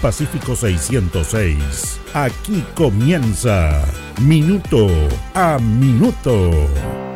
Pacífico 0.00 0.56
606. 0.56 2.00
Aquí 2.14 2.64
comienza 2.74 3.84
Minuto 4.20 4.88
a 5.34 5.58
Minuto. 5.58 7.11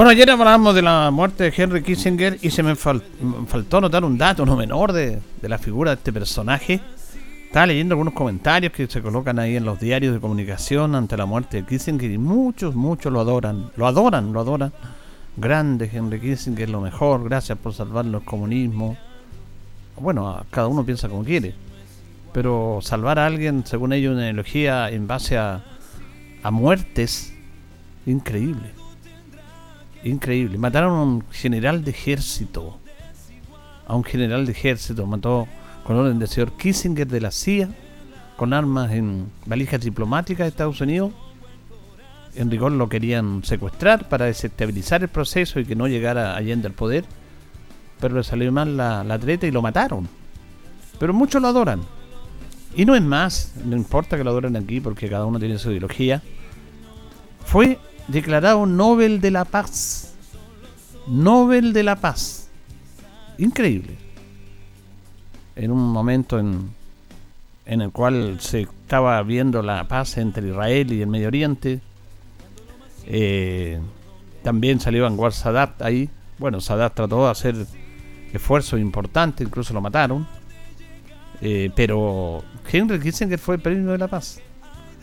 Bueno, 0.00 0.12
ayer 0.12 0.30
hablábamos 0.30 0.74
de 0.74 0.80
la 0.80 1.10
muerte 1.10 1.44
de 1.44 1.52
Henry 1.54 1.82
Kissinger 1.82 2.38
y 2.40 2.48
se 2.48 2.62
me 2.62 2.74
faltó 2.74 3.82
notar 3.82 4.02
un 4.02 4.16
dato 4.16 4.46
no 4.46 4.56
menor 4.56 4.94
de, 4.94 5.20
la 5.42 5.58
figura 5.58 5.90
de 5.90 5.96
este 5.96 6.10
personaje. 6.10 6.80
Estaba 7.44 7.66
leyendo 7.66 7.92
algunos 7.92 8.14
comentarios 8.14 8.72
que 8.72 8.86
se 8.86 9.02
colocan 9.02 9.38
ahí 9.38 9.56
en 9.56 9.66
los 9.66 9.78
diarios 9.78 10.14
de 10.14 10.18
comunicación 10.18 10.94
ante 10.94 11.18
la 11.18 11.26
muerte 11.26 11.58
de 11.58 11.66
Kissinger 11.66 12.10
y 12.10 12.16
muchos, 12.16 12.74
muchos 12.74 13.12
lo 13.12 13.20
adoran. 13.20 13.72
Lo 13.76 13.86
adoran, 13.86 14.32
lo 14.32 14.40
adoran. 14.40 14.72
Grande 15.36 15.90
Henry 15.92 16.18
Kissinger, 16.18 16.70
lo 16.70 16.80
mejor, 16.80 17.22
gracias 17.24 17.58
por 17.58 17.74
salvar 17.74 18.06
el 18.06 18.22
comunismo. 18.22 18.96
Bueno, 19.98 20.46
cada 20.48 20.68
uno 20.68 20.82
piensa 20.82 21.10
como 21.10 21.24
quiere. 21.24 21.54
Pero 22.32 22.78
salvar 22.80 23.18
a 23.18 23.26
alguien, 23.26 23.66
según 23.66 23.92
ellos, 23.92 24.14
una 24.14 24.22
ideología 24.22 24.88
en 24.88 25.06
base 25.06 25.36
a, 25.36 25.62
a 26.42 26.50
muertes, 26.50 27.34
increíble 28.06 28.79
Increíble. 30.04 30.56
Mataron 30.58 30.92
a 30.98 31.02
un 31.02 31.24
general 31.30 31.84
de 31.84 31.90
ejército. 31.90 32.78
A 33.86 33.94
un 33.94 34.04
general 34.04 34.46
de 34.46 34.52
ejército. 34.52 35.06
Mató 35.06 35.46
con 35.84 35.96
orden 35.96 36.18
del 36.18 36.28
señor 36.28 36.52
Kissinger 36.52 37.06
de 37.06 37.20
la 37.20 37.30
CIA. 37.30 37.68
Con 38.36 38.52
armas 38.52 38.92
en 38.92 39.30
valijas 39.44 39.80
diplomáticas 39.80 40.44
de 40.44 40.48
Estados 40.48 40.80
Unidos. 40.80 41.12
En 42.34 42.50
rigor 42.50 42.72
lo 42.72 42.88
querían 42.88 43.44
secuestrar 43.44 44.08
para 44.08 44.26
desestabilizar 44.26 45.02
el 45.02 45.08
proceso 45.08 45.58
y 45.58 45.64
que 45.64 45.74
no 45.74 45.88
llegara 45.88 46.36
Allende 46.36 46.68
al 46.68 46.74
poder. 46.74 47.04
Pero 47.98 48.16
le 48.16 48.24
salió 48.24 48.50
mal 48.52 48.76
la, 48.76 49.04
la 49.04 49.18
treta 49.18 49.46
y 49.46 49.50
lo 49.50 49.60
mataron. 49.60 50.08
Pero 50.98 51.12
muchos 51.12 51.42
lo 51.42 51.48
adoran. 51.48 51.80
Y 52.74 52.84
no 52.84 52.94
es 52.94 53.02
más, 53.02 53.52
no 53.64 53.76
importa 53.76 54.16
que 54.16 54.24
lo 54.24 54.30
adoren 54.30 54.56
aquí 54.56 54.80
porque 54.80 55.10
cada 55.10 55.26
uno 55.26 55.38
tiene 55.38 55.58
su 55.58 55.70
ideología. 55.70 56.22
Fue 57.44 57.78
declarado 58.08 58.66
Nobel 58.66 59.20
de 59.20 59.30
la 59.30 59.44
Paz. 59.44 60.14
Nobel 61.06 61.72
de 61.72 61.82
la 61.82 61.96
Paz. 61.96 62.48
Increíble. 63.38 63.96
En 65.56 65.70
un 65.70 65.92
momento 65.92 66.38
en, 66.38 66.70
en 67.66 67.80
el 67.80 67.90
cual 67.90 68.38
se 68.40 68.62
estaba 68.62 69.22
viendo 69.22 69.62
la 69.62 69.86
paz 69.88 70.16
entre 70.18 70.48
Israel 70.48 70.92
y 70.92 71.02
el 71.02 71.08
Medio 71.08 71.28
Oriente. 71.28 71.80
Eh, 73.06 73.78
también 74.42 74.80
salió 74.80 75.06
Anwar 75.06 75.32
Sadat 75.32 75.82
ahí. 75.82 76.08
Bueno, 76.38 76.60
Sadat 76.60 76.94
trató 76.94 77.24
de 77.24 77.30
hacer 77.30 77.54
esfuerzos 78.32 78.80
importantes, 78.80 79.46
incluso 79.46 79.74
lo 79.74 79.80
mataron. 79.80 80.26
Eh, 81.40 81.70
pero 81.74 82.42
Henry 82.70 83.00
Kissinger 83.00 83.38
fue 83.38 83.56
el 83.56 83.60
premio 83.60 83.92
de 83.92 83.98
la 83.98 84.08
paz 84.08 84.40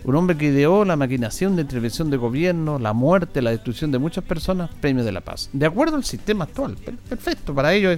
un 0.04 0.16
hombre 0.16 0.38
que 0.38 0.46
ideó 0.46 0.86
la 0.86 0.96
maquinación 0.96 1.56
de 1.56 1.64
intervención 1.64 2.10
de 2.10 2.18
gobierno, 2.18 2.80
la 2.80 2.94
muerte, 2.94 3.42
la 3.42 3.52
destrucción 3.52 3.92
de 3.92 4.00
muchas 4.00 4.24
personas, 4.24 4.70
premio 4.80 5.04
de 5.04 5.12
la 5.12 5.22
paz. 5.22 5.50
De 5.54 5.66
acuerdo 5.66 5.98
al 5.98 6.04
sistema 6.04 6.46
actual. 6.46 6.76
Perfecto, 7.10 7.54
para 7.54 7.74
ello 7.74 7.98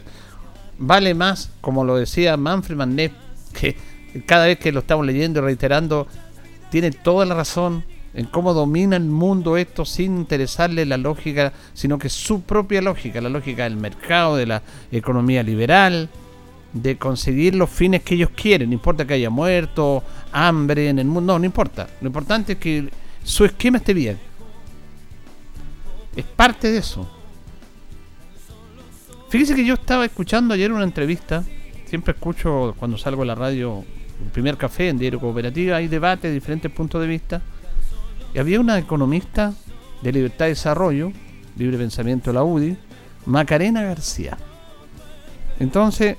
vale 0.77 1.13
más, 1.13 1.51
como 1.61 1.83
lo 1.83 1.97
decía 1.97 2.37
Manfred 2.37 2.75
Mann, 2.75 2.95
que 3.53 3.75
cada 4.25 4.45
vez 4.45 4.57
que 4.57 4.71
lo 4.71 4.79
estamos 4.79 5.05
leyendo 5.05 5.39
y 5.39 5.43
reiterando, 5.43 6.07
tiene 6.71 6.91
toda 6.91 7.25
la 7.25 7.35
razón 7.35 7.83
en 8.13 8.25
cómo 8.25 8.53
domina 8.53 8.95
el 8.95 9.03
mundo 9.03 9.57
esto 9.57 9.85
sin 9.85 10.17
interesarle 10.17 10.85
la 10.85 10.97
lógica, 10.97 11.53
sino 11.73 11.99
que 11.99 12.09
su 12.09 12.41
propia 12.41 12.81
lógica, 12.81 13.21
la 13.21 13.29
lógica 13.29 13.63
del 13.63 13.75
mercado, 13.75 14.35
de 14.35 14.47
la 14.47 14.63
economía 14.91 15.43
liberal, 15.43 16.09
de 16.73 16.97
conseguir 16.97 17.55
los 17.55 17.69
fines 17.69 18.03
que 18.03 18.15
ellos 18.15 18.29
quieren. 18.35 18.69
No 18.69 18.73
importa 18.73 19.05
que 19.05 19.13
haya 19.15 19.29
muerto, 19.29 20.03
hambre 20.31 20.89
en 20.89 20.99
el 20.99 21.07
mundo, 21.07 21.33
no, 21.33 21.39
no 21.39 21.45
importa. 21.45 21.87
Lo 22.01 22.07
importante 22.07 22.53
es 22.53 22.59
que 22.59 22.89
su 23.23 23.45
esquema 23.45 23.77
esté 23.77 23.93
bien. 23.93 24.17
Es 26.15 26.25
parte 26.25 26.71
de 26.71 26.77
eso. 26.77 27.09
Fíjese 29.29 29.55
que 29.55 29.65
yo 29.65 29.75
estaba 29.75 30.05
escuchando 30.05 30.53
ayer 30.53 30.71
una 30.71 30.83
entrevista. 30.83 31.43
Siempre 31.85 32.13
escucho 32.13 32.75
cuando 32.77 32.97
salgo 32.97 33.23
a 33.23 33.25
la 33.25 33.35
radio 33.35 33.83
el 34.23 34.31
primer 34.31 34.57
café 34.57 34.89
en 34.89 34.97
Diario 34.97 35.19
Cooperativa. 35.19 35.77
Hay 35.77 35.87
debate, 35.87 36.31
diferentes 36.31 36.71
puntos 36.71 37.01
de 37.01 37.07
vista. 37.07 37.41
Y 38.33 38.39
había 38.39 38.59
una 38.59 38.77
economista 38.77 39.53
de 40.01 40.11
Libertad 40.11 40.45
de 40.45 40.49
Desarrollo, 40.49 41.11
Libre 41.57 41.77
Pensamiento 41.77 42.29
de 42.31 42.33
la 42.33 42.43
UDI, 42.43 42.77
Macarena 43.25 43.83
García. 43.83 44.37
Entonces, 45.59 46.17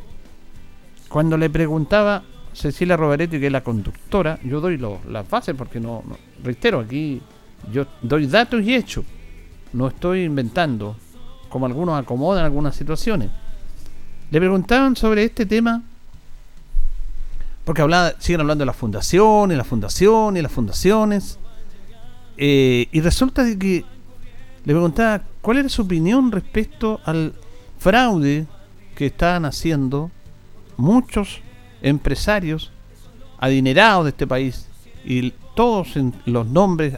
cuando 1.10 1.36
le 1.36 1.50
preguntaba 1.50 2.22
Cecilia 2.52 2.96
Roveretti, 2.96 3.40
que 3.40 3.46
es 3.46 3.52
la 3.52 3.64
conductora, 3.64 4.38
yo 4.44 4.60
doy 4.60 4.78
las 4.78 5.28
bases 5.28 5.56
porque 5.58 5.80
no, 5.80 6.04
reitero, 6.42 6.78
aquí 6.78 7.20
yo 7.72 7.84
doy 8.00 8.26
datos 8.26 8.62
y 8.62 8.74
hechos. 8.76 9.04
No 9.72 9.88
estoy 9.88 10.22
inventando, 10.22 10.96
como 11.48 11.66
algunos 11.66 12.00
acomodan 12.00 12.44
algunas 12.44 12.76
situaciones. 12.76 13.28
Le 14.30 14.38
preguntaban 14.38 14.94
sobre 14.94 15.24
este 15.24 15.46
tema, 15.46 15.82
porque 17.64 17.82
hablaba, 17.82 18.12
siguen 18.20 18.42
hablando 18.42 18.62
de 18.62 18.66
las 18.66 18.76
fundaciones, 18.76 19.58
las 19.58 19.66
fundaciones, 19.66 20.42
las 20.44 20.52
fundaciones. 20.52 21.38
Eh, 22.36 22.86
y 22.92 23.00
resulta 23.00 23.44
que 23.58 23.84
le 24.64 24.72
preguntaba 24.72 25.22
cuál 25.40 25.58
era 25.58 25.68
su 25.68 25.82
opinión 25.82 26.30
respecto 26.30 27.00
al 27.04 27.34
fraude 27.80 28.46
que 28.94 29.06
estaban 29.06 29.44
haciendo 29.44 30.12
muchos 30.80 31.40
empresarios 31.82 32.72
adinerados 33.38 34.04
de 34.04 34.10
este 34.10 34.26
país 34.26 34.68
y 35.04 35.32
todos 35.54 35.94
los 36.26 36.46
nombres 36.46 36.94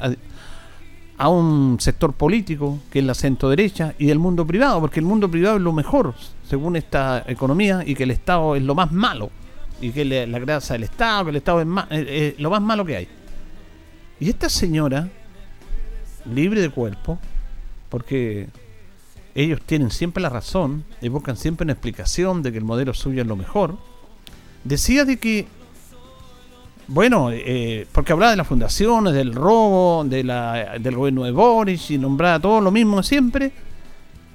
a, 1.18 1.28
un 1.28 1.76
sector 1.78 2.12
político 2.14 2.80
que 2.90 2.98
es 2.98 3.04
la 3.04 3.14
centro 3.14 3.48
derecha 3.48 3.94
y 3.98 4.06
del 4.06 4.18
mundo 4.18 4.44
privado, 4.44 4.80
porque 4.80 4.98
el 4.98 5.06
mundo 5.06 5.30
privado 5.30 5.56
es 5.56 5.62
lo 5.62 5.72
mejor 5.72 6.14
según 6.48 6.74
esta 6.74 7.22
economía 7.28 7.84
y 7.86 7.94
que 7.94 8.02
el 8.02 8.10
Estado 8.10 8.56
es 8.56 8.62
lo 8.62 8.74
más 8.74 8.90
malo 8.90 9.30
y 9.80 9.90
que 9.90 10.04
la 10.04 10.38
grasa 10.38 10.74
del 10.74 10.84
Estado, 10.84 11.24
que 11.24 11.30
el 11.30 11.36
Estado 11.36 11.60
es, 11.60 12.08
es 12.08 12.40
lo 12.40 12.50
más 12.50 12.60
malo 12.60 12.84
que 12.84 12.96
hay. 12.96 13.08
Y 14.18 14.30
esta 14.30 14.48
señora, 14.48 15.08
libre 16.32 16.60
de 16.60 16.70
cuerpo, 16.70 17.18
porque 17.88 18.48
ellos 19.34 19.60
tienen 19.64 19.90
siempre 19.90 20.22
la 20.22 20.28
razón 20.28 20.84
y 21.00 21.08
buscan 21.08 21.36
siempre 21.36 21.64
una 21.64 21.72
explicación 21.72 22.42
de 22.42 22.52
que 22.52 22.58
el 22.58 22.64
modelo 22.64 22.92
suyo 22.92 23.22
es 23.22 23.28
lo 23.28 23.36
mejor. 23.36 23.76
Decía 24.64 25.04
de 25.04 25.18
que, 25.18 25.46
bueno, 26.86 27.30
eh, 27.32 27.86
porque 27.92 28.12
hablaba 28.12 28.30
de 28.30 28.36
las 28.36 28.46
fundaciones, 28.46 29.14
del 29.14 29.34
robo, 29.34 30.04
de 30.04 30.22
la, 30.22 30.78
del 30.78 30.96
gobierno 30.96 31.24
de 31.24 31.30
Boris 31.30 31.90
y 31.90 31.98
nombraba 31.98 32.38
todo 32.40 32.60
lo 32.60 32.70
mismo 32.70 33.02
siempre. 33.02 33.52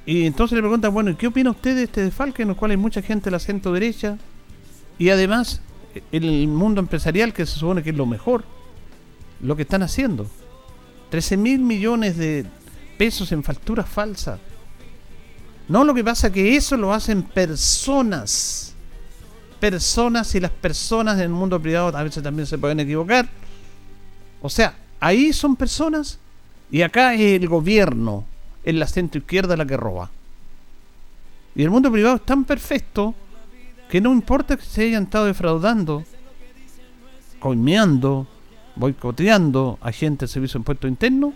Y 0.05 0.25
entonces 0.25 0.55
le 0.55 0.61
preguntan, 0.61 0.93
bueno, 0.93 1.15
¿qué 1.17 1.27
opina 1.27 1.51
usted 1.51 1.75
de 1.75 1.83
este 1.83 2.03
desfalque 2.03 2.43
en 2.43 2.49
el 2.49 2.55
cual 2.55 2.71
hay 2.71 2.77
mucha 2.77 3.01
gente 3.01 3.25
de 3.25 3.31
la 3.31 3.39
centro 3.39 3.73
derecha? 3.73 4.17
Y 4.97 5.09
además, 5.09 5.61
el 6.11 6.47
mundo 6.47 6.79
empresarial, 6.79 7.33
que 7.33 7.45
se 7.45 7.59
supone 7.59 7.83
que 7.83 7.91
es 7.91 7.95
lo 7.95 8.05
mejor, 8.05 8.43
lo 9.41 9.55
que 9.55 9.61
están 9.61 9.83
haciendo. 9.83 10.27
13 11.11 11.37
mil 11.37 11.59
millones 11.59 12.17
de 12.17 12.45
pesos 12.97 13.31
en 13.31 13.43
facturas 13.43 13.87
falsas. 13.87 14.39
No, 15.67 15.83
lo 15.83 15.93
que 15.93 16.03
pasa 16.03 16.27
es 16.27 16.33
que 16.33 16.55
eso 16.55 16.77
lo 16.77 16.93
hacen 16.93 17.23
personas. 17.23 18.73
Personas 19.59 20.33
y 20.35 20.39
las 20.39 20.51
personas 20.51 21.15
en 21.15 21.23
el 21.23 21.29
mundo 21.29 21.61
privado 21.61 21.95
a 21.95 22.03
veces 22.03 22.23
también 22.23 22.45
se 22.45 22.57
pueden 22.57 22.79
equivocar. 22.79 23.27
O 24.41 24.49
sea, 24.49 24.75
ahí 24.99 25.33
son 25.33 25.55
personas 25.55 26.19
y 26.71 26.83
acá 26.83 27.13
es 27.15 27.41
el 27.41 27.47
gobierno, 27.47 28.23
es 28.63 28.75
la 28.75 28.87
centro 28.87 29.19
izquierda 29.19 29.57
la 29.57 29.65
que 29.65 29.75
roba. 29.75 30.09
Y 31.55 31.63
el 31.63 31.69
mundo 31.69 31.91
privado 31.91 32.15
es 32.15 32.25
tan 32.25 32.45
perfecto 32.45 33.15
que 33.89 33.99
no 33.99 34.13
importa 34.13 34.55
que 34.55 34.63
se 34.63 34.83
hayan 34.83 35.03
estado 35.03 35.25
defraudando, 35.25 36.03
coimeando, 37.39 38.27
boicoteando 38.75 39.79
a 39.81 39.91
gente 39.91 40.25
del 40.25 40.29
servicio 40.29 40.59
de 40.59 40.61
impuesto 40.61 40.87
interno, 40.87 41.33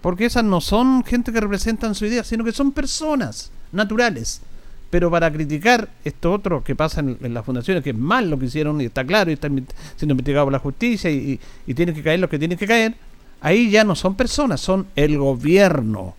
porque 0.00 0.24
esas 0.24 0.44
no 0.44 0.60
son 0.60 1.04
gente 1.04 1.30
que 1.30 1.40
representan 1.40 1.94
su 1.94 2.06
idea, 2.06 2.24
sino 2.24 2.42
que 2.42 2.52
son 2.52 2.72
personas 2.72 3.52
naturales. 3.72 4.42
Pero 4.90 5.10
para 5.10 5.32
criticar 5.32 5.88
esto 6.04 6.32
otro 6.32 6.64
que 6.64 6.74
pasa 6.74 7.00
en, 7.00 7.32
las 7.32 7.44
fundaciones, 7.44 7.84
que 7.84 7.90
es 7.90 7.96
mal 7.96 8.28
lo 8.28 8.38
que 8.38 8.46
hicieron 8.46 8.80
y 8.80 8.86
está 8.86 9.04
claro 9.04 9.30
y 9.30 9.34
está 9.34 9.48
siendo 9.48 10.12
investigado 10.12 10.46
por 10.46 10.52
la 10.52 10.58
justicia 10.58 11.10
y, 11.10 11.38
y, 11.66 11.74
tienen 11.74 11.94
que 11.94 12.02
caer 12.02 12.18
lo 12.18 12.28
que 12.28 12.38
tienen 12.38 12.58
que 12.58 12.66
caer, 12.66 12.94
ahí 13.40 13.70
ya 13.70 13.84
no 13.84 13.94
son 13.94 14.16
personas, 14.16 14.60
son 14.60 14.88
el 14.96 15.16
gobierno, 15.16 16.16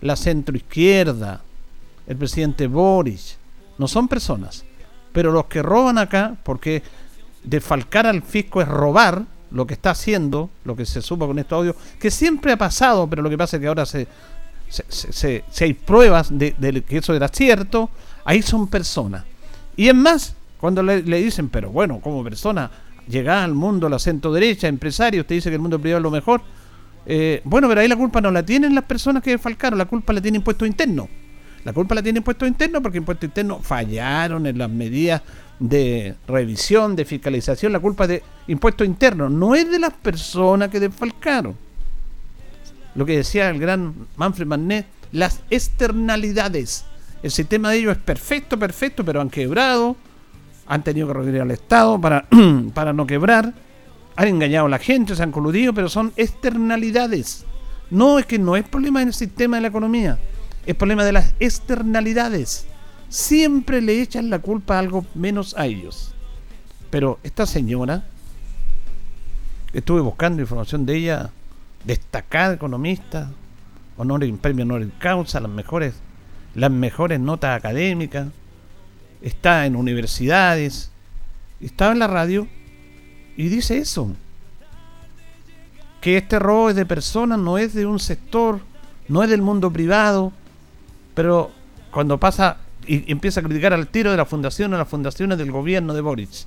la 0.00 0.14
centroizquierda, 0.14 1.42
el 2.06 2.16
presidente 2.16 2.68
Boris. 2.68 3.38
No 3.78 3.88
son 3.88 4.06
personas. 4.06 4.64
Pero 5.12 5.32
los 5.32 5.46
que 5.46 5.62
roban 5.62 5.98
acá, 5.98 6.36
porque 6.44 6.82
defalcar 7.42 8.06
al 8.06 8.22
fisco 8.22 8.62
es 8.62 8.68
robar, 8.68 9.24
lo 9.50 9.66
que 9.66 9.74
está 9.74 9.90
haciendo, 9.90 10.50
lo 10.64 10.76
que 10.76 10.84
se 10.84 11.02
supo 11.02 11.26
con 11.26 11.38
estos 11.38 11.56
audios, 11.56 11.76
que 12.00 12.10
siempre 12.10 12.52
ha 12.52 12.56
pasado, 12.56 13.08
pero 13.08 13.22
lo 13.22 13.30
que 13.30 13.38
pasa 13.38 13.56
es 13.56 13.60
que 13.60 13.66
ahora 13.66 13.86
se, 13.86 14.06
se, 14.68 15.44
hay 15.60 15.74
pruebas 15.74 16.28
de, 16.30 16.54
que 16.86 16.98
eso 16.98 17.14
era 17.14 17.28
cierto, 17.28 17.90
ahí 18.24 18.42
son 18.42 18.68
personas. 18.68 19.24
Y 19.76 19.88
es 19.88 19.94
más, 19.94 20.34
cuando 20.58 20.82
le, 20.82 21.02
dicen, 21.02 21.48
pero 21.48 21.70
bueno, 21.70 22.00
como 22.00 22.24
persona, 22.24 22.70
llega 23.08 23.44
al 23.44 23.54
mundo 23.54 23.88
la 23.88 23.98
centro 23.98 24.32
derecha, 24.32 24.68
empresario, 24.68 25.22
usted 25.22 25.36
dice 25.36 25.50
que 25.50 25.56
el 25.56 25.62
mundo 25.62 25.78
privado 25.78 25.98
es 25.98 26.02
lo 26.02 26.10
mejor. 26.10 26.42
Eh, 27.08 27.40
bueno, 27.44 27.68
pero 27.68 27.80
ahí 27.80 27.88
la 27.88 27.96
culpa 27.96 28.20
no 28.20 28.30
la 28.30 28.44
tienen 28.44 28.74
las 28.74 28.84
personas 28.84 29.22
que 29.22 29.38
falcaron, 29.38 29.78
la 29.78 29.84
culpa 29.84 30.12
la 30.12 30.20
tiene 30.20 30.38
impuesto 30.38 30.66
interno. 30.66 31.08
La 31.64 31.72
culpa 31.72 31.96
la 31.96 32.02
tiene 32.02 32.18
impuesto 32.18 32.46
interno 32.46 32.80
porque 32.80 32.98
impuesto 32.98 33.26
interno 33.26 33.60
fallaron 33.60 34.46
en 34.46 34.56
las 34.56 34.70
medidas 34.70 35.22
de 35.58 36.14
revisión, 36.28 36.94
de 36.94 37.04
fiscalización, 37.04 37.72
la 37.72 37.80
culpa 37.80 38.06
de 38.06 38.22
impuesto 38.46 38.84
interno, 38.84 39.28
no 39.28 39.54
es 39.54 39.70
de 39.70 39.78
las 39.78 39.92
personas 39.92 40.68
que 40.68 40.80
desfalcaron. 40.80 41.56
Lo 42.96 43.06
que 43.06 43.16
decía 43.16 43.48
el 43.50 43.60
gran 43.60 43.94
Manfred 44.16 44.46
Mannet, 44.46 44.86
las 45.12 45.40
externalidades. 45.50 46.84
El 47.22 47.30
sistema 47.30 47.70
de 47.70 47.78
ellos 47.78 47.96
es 47.96 48.02
perfecto, 48.02 48.58
perfecto, 48.58 49.04
pero 49.04 49.20
han 49.20 49.30
quebrado, 49.30 49.96
han 50.66 50.82
tenido 50.82 51.06
que 51.06 51.14
recurrir 51.14 51.40
al 51.40 51.50
Estado 51.50 52.00
para, 52.00 52.26
para 52.74 52.92
no 52.92 53.06
quebrar, 53.06 53.54
han 54.16 54.28
engañado 54.28 54.66
a 54.66 54.70
la 54.70 54.78
gente, 54.78 55.14
se 55.14 55.22
han 55.22 55.32
coludido, 55.32 55.74
pero 55.74 55.88
son 55.88 56.12
externalidades. 56.16 57.44
No 57.90 58.18
es 58.18 58.26
que 58.26 58.38
no 58.38 58.56
es 58.56 58.68
problema 58.68 59.02
en 59.02 59.08
el 59.08 59.14
sistema 59.14 59.56
de 59.56 59.62
la 59.62 59.68
economía, 59.68 60.18
es 60.64 60.74
problema 60.74 61.04
de 61.04 61.12
las 61.12 61.34
externalidades 61.38 62.66
siempre 63.08 63.80
le 63.80 64.00
echan 64.00 64.30
la 64.30 64.38
culpa 64.38 64.76
a 64.76 64.80
algo 64.80 65.04
menos 65.14 65.54
a 65.56 65.66
ellos. 65.66 66.12
Pero 66.90 67.18
esta 67.22 67.46
señora, 67.46 68.04
estuve 69.72 70.00
buscando 70.00 70.42
información 70.42 70.86
de 70.86 70.96
ella, 70.96 71.30
destacada 71.86 72.54
economista, 72.54 73.30
honor 73.96 74.24
y 74.24 74.32
premio 74.32 74.64
honor 74.64 74.82
y 74.82 74.90
causa, 74.98 75.40
las 75.40 75.50
mejores, 75.50 75.94
las 76.54 76.70
mejores 76.70 77.20
notas 77.20 77.56
académicas, 77.56 78.28
está 79.22 79.66
en 79.66 79.76
universidades, 79.76 80.90
estaba 81.60 81.92
en 81.92 81.98
la 82.00 82.06
radio 82.06 82.48
y 83.36 83.48
dice 83.48 83.78
eso. 83.78 84.12
Que 86.00 86.18
este 86.18 86.38
robo 86.38 86.70
es 86.70 86.76
de 86.76 86.86
personas, 86.86 87.38
no 87.38 87.58
es 87.58 87.74
de 87.74 87.86
un 87.86 87.98
sector, 87.98 88.60
no 89.08 89.22
es 89.22 89.30
del 89.30 89.42
mundo 89.42 89.72
privado, 89.72 90.32
pero 91.14 91.50
cuando 91.90 92.18
pasa 92.18 92.58
y 92.86 93.10
empieza 93.10 93.40
a 93.40 93.42
criticar 93.42 93.72
al 93.72 93.88
tiro 93.88 94.10
de 94.10 94.16
la 94.16 94.24
fundación 94.24 94.72
a 94.74 94.78
las 94.78 94.88
fundaciones 94.88 95.38
del 95.38 95.50
gobierno 95.50 95.94
de 95.94 96.00
Boric. 96.00 96.46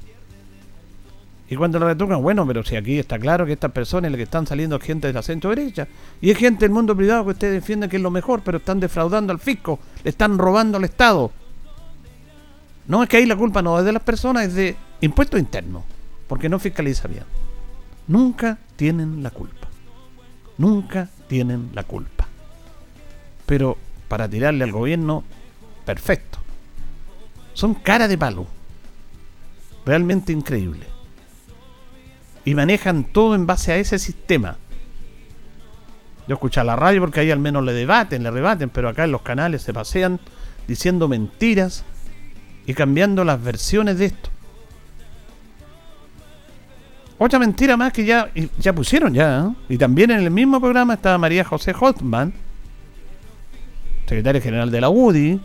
Y 1.50 1.56
cuando 1.56 1.80
lo 1.80 1.88
retocan, 1.88 2.22
bueno, 2.22 2.46
pero 2.46 2.64
si 2.64 2.76
aquí 2.76 3.00
está 3.00 3.18
claro 3.18 3.44
que 3.44 3.54
estas 3.54 3.72
personas, 3.72 4.12
las 4.12 4.18
que 4.18 4.24
están 4.24 4.46
saliendo 4.46 4.80
gente 4.80 5.08
de 5.08 5.14
la 5.14 5.24
centro 5.24 5.50
derecha, 5.50 5.88
y 6.22 6.30
es 6.30 6.38
gente 6.38 6.66
del 6.66 6.72
mundo 6.72 6.96
privado 6.96 7.24
que 7.26 7.32
usted 7.32 7.52
defiende 7.52 7.90
que 7.90 7.96
es 7.96 8.04
lo 8.04 8.12
mejor, 8.12 8.42
pero 8.44 8.60
están 8.60 8.80
defraudando 8.80 9.34
al 9.34 9.40
fisco, 9.40 9.80
le 10.04 10.12
están 10.12 10.38
robando 10.38 10.78
al 10.78 10.84
Estado. 10.84 11.32
No 12.86 13.02
es 13.02 13.10
que 13.10 13.18
ahí 13.18 13.26
la 13.26 13.36
culpa 13.36 13.64
no 13.64 13.80
es 13.80 13.86
de 13.86 13.92
las 13.92 14.04
personas, 14.04 14.46
es 14.46 14.54
de 14.54 14.76
impuesto 15.02 15.40
interno, 15.40 15.84
porque 16.28 16.50
no 16.50 16.60
fiscaliza 16.60 17.08
bien. 17.08 17.24
Nunca 18.08 18.60
tienen 18.76 19.24
la 19.24 19.32
culpa. 19.32 19.68
Nunca 20.60 21.10
tienen 21.28 21.72
la 21.74 21.84
culpa. 21.84 22.28
Pero 23.48 23.76
para 24.08 24.30
tirarle 24.30 24.64
al 24.66 24.72
gobierno 24.72 25.24
perfecto. 25.84 26.38
Son 27.54 27.74
cara 27.74 28.08
de 28.08 28.20
palo. 28.20 28.46
Realmente 29.84 30.32
increíble. 30.32 30.99
Y 32.46 32.56
manejan 32.56 33.04
todo 33.04 33.36
en 33.36 33.46
base 33.46 33.72
a 33.72 33.78
ese 33.78 34.00
sistema. 34.00 34.58
Yo 36.28 36.36
escucho 36.36 36.64
la 36.64 36.76
radio 36.76 37.02
porque 37.02 37.22
ahí 37.22 37.32
al 37.32 37.40
menos 37.40 37.64
le 37.64 37.74
debaten, 37.74 38.24
le 38.24 38.32
rebaten, 38.32 38.70
pero 38.70 38.90
acá 38.90 39.04
en 39.04 39.12
los 39.12 39.24
canales 39.24 39.64
se 39.64 39.74
pasean 39.74 40.20
diciendo 40.68 41.08
mentiras 41.08 41.84
y 42.68 42.74
cambiando 42.76 43.24
las 43.24 43.44
versiones 43.44 43.98
de 43.98 44.06
esto. 44.06 44.30
Otra 47.18 47.40
mentira 47.40 47.76
más 47.76 47.92
que 47.92 48.06
ya, 48.06 48.30
ya 48.60 48.74
pusieron 48.74 49.14
ya. 49.14 49.48
¿eh? 49.48 49.74
Y 49.74 49.78
también 49.78 50.12
en 50.12 50.20
el 50.20 50.32
mismo 50.32 50.62
programa 50.62 50.94
estaba 50.94 51.18
María 51.18 51.44
José 51.44 51.74
Hotman, 51.74 52.32
secretaria 54.06 54.40
general 54.40 54.72
de 54.72 54.82
la 54.82 54.90
UDI, 54.90 55.42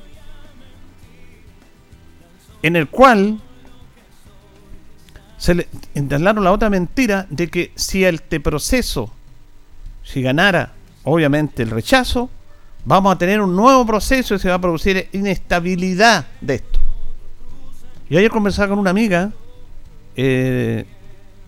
en 2.62 2.76
el 2.76 2.88
cual 2.88 3.41
se 5.44 5.55
le 5.55 5.69
instalaron 5.94 6.43
la 6.43 6.52
otra 6.52 6.70
mentira 6.70 7.26
de 7.29 7.49
que 7.49 7.70
si 7.75 8.02
este 8.02 8.41
proceso, 8.41 9.11
si 10.02 10.23
ganara 10.23 10.73
obviamente 11.02 11.62
el 11.62 11.69
rechazo, 11.69 12.31
vamos 12.87 13.14
a 13.14 13.19
tener 13.19 13.43
un 13.43 13.55
nuevo 13.55 13.85
proceso 13.85 14.35
y 14.35 14.38
se 14.38 14.49
va 14.49 14.55
a 14.55 14.58
producir 14.58 15.06
inestabilidad 15.12 16.25
de 16.41 16.55
esto. 16.55 16.81
Yo 18.08 18.19
ayer 18.19 18.31
conversaba 18.31 18.69
con 18.69 18.79
una 18.79 18.88
amiga, 18.88 19.32
eh, 20.17 20.87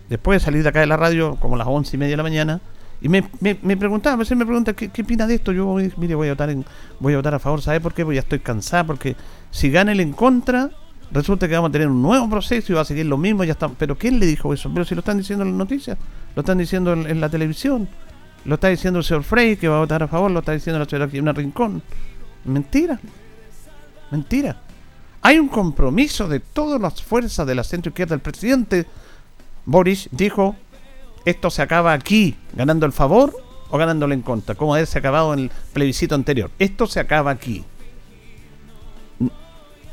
después 0.09 0.41
de 0.41 0.45
salir 0.45 0.61
de 0.61 0.69
acá 0.69 0.81
de 0.81 0.85
la 0.85 0.97
radio, 0.97 1.35
como 1.39 1.57
las 1.57 1.65
once 1.65 1.95
y 1.95 1.99
media 1.99 2.11
de 2.11 2.17
la 2.17 2.23
mañana, 2.23 2.61
y 3.01 3.09
me, 3.09 3.27
me, 3.41 3.77
preguntaba, 3.77 4.13
a 4.13 4.17
veces 4.17 4.37
me 4.37 4.45
pregunta, 4.45 4.73
¿qué, 4.73 4.89
¿qué, 4.89 5.01
opina 5.01 5.25
de 5.25 5.33
esto? 5.33 5.51
Yo, 5.51 5.75
mire, 5.97 6.13
voy 6.13 6.27
a 6.27 6.33
votar 6.33 6.51
en, 6.51 6.63
voy 6.99 7.13
a 7.13 7.17
votar 7.17 7.33
a 7.33 7.39
favor, 7.39 7.63
¿sabe 7.63 7.81
por 7.81 7.95
qué? 7.95 8.03
Porque 8.03 8.17
ya 8.17 8.21
estoy 8.21 8.41
cansada, 8.41 8.83
porque 8.83 9.15
si 9.49 9.71
gana 9.71 9.91
el 9.91 10.01
en 10.01 10.13
contra, 10.13 10.69
resulta 11.11 11.47
que 11.47 11.55
vamos 11.55 11.69
a 11.69 11.71
tener 11.71 11.87
un 11.87 12.01
nuevo 12.01 12.29
proceso 12.29 12.71
y 12.71 12.75
va 12.75 12.81
a 12.81 12.85
seguir 12.85 13.05
lo 13.05 13.17
mismo, 13.17 13.43
ya 13.43 13.53
está. 13.53 13.69
Pero 13.69 13.97
¿quién 13.97 14.19
le 14.19 14.25
dijo 14.25 14.53
eso? 14.53 14.69
Pero 14.73 14.85
si 14.85 14.95
lo 14.95 14.99
están 14.99 15.17
diciendo 15.17 15.43
en 15.43 15.51
las 15.51 15.57
noticias, 15.57 15.97
lo 16.35 16.41
están 16.41 16.57
diciendo 16.57 16.93
en, 16.93 17.21
la 17.21 17.29
televisión, 17.29 17.87
lo 18.45 18.55
está 18.55 18.67
diciendo 18.67 18.99
el 18.99 19.05
señor 19.05 19.23
Frey 19.23 19.57
que 19.57 19.67
va 19.67 19.77
a 19.77 19.79
votar 19.79 20.03
a 20.03 20.07
favor, 20.07 20.31
lo 20.31 20.39
está 20.39 20.51
diciendo 20.51 20.79
la 20.79 20.85
señora 20.85 21.09
Una 21.19 21.33
Rincón. 21.33 21.81
Mentira. 22.45 22.99
Mentira. 24.11 24.61
Hay 25.21 25.39
un 25.39 25.49
compromiso 25.49 26.27
de 26.27 26.39
todas 26.39 26.79
las 26.79 27.01
fuerzas 27.01 27.45
de 27.45 27.55
la 27.55 27.63
centro 27.63 27.89
izquierda. 27.89 28.15
El 28.15 28.21
presidente 28.21 28.85
Boris 29.65 30.07
dijo, 30.11 30.55
esto 31.25 31.49
se 31.49 31.61
acaba 31.61 31.91
aquí, 31.93 32.35
ganando 32.53 32.85
el 32.85 32.93
favor 32.93 33.35
o 33.69 33.77
ganándole 33.77 34.13
en 34.13 34.21
contra, 34.21 34.55
como 34.55 34.77
se 34.77 34.97
acabado 34.97 35.33
en 35.33 35.39
el 35.39 35.51
plebiscito 35.73 36.15
anterior. 36.15 36.49
Esto 36.57 36.87
se 36.87 37.01
acaba 37.01 37.31
aquí 37.31 37.65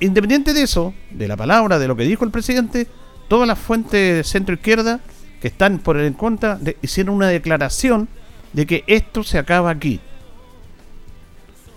independiente 0.05 0.53
de 0.53 0.63
eso, 0.63 0.95
de 1.11 1.29
la 1.29 1.37
palabra, 1.37 1.79
de 1.79 1.89
lo 1.89 1.97
que 1.97 2.05
dijo 2.05 2.25
el 2.25 2.31
presidente, 2.31 2.87
todas 3.29 3.49
las 3.49 3.59
fuentes 3.59 4.17
de 4.17 4.25
centro 4.25 4.55
izquierda 4.55 5.01
que 5.41 5.49
están 5.49 5.79
por 5.79 5.97
el 5.97 6.07
en 6.07 6.15
contra 6.15 6.59
hicieron 6.83 7.15
una 7.15 7.29
declaración 7.29 8.09
de 8.53 8.67
que 8.67 8.85
esto 8.87 9.23
se 9.25 9.39
acaba 9.39 9.71
aquí. 9.71 10.01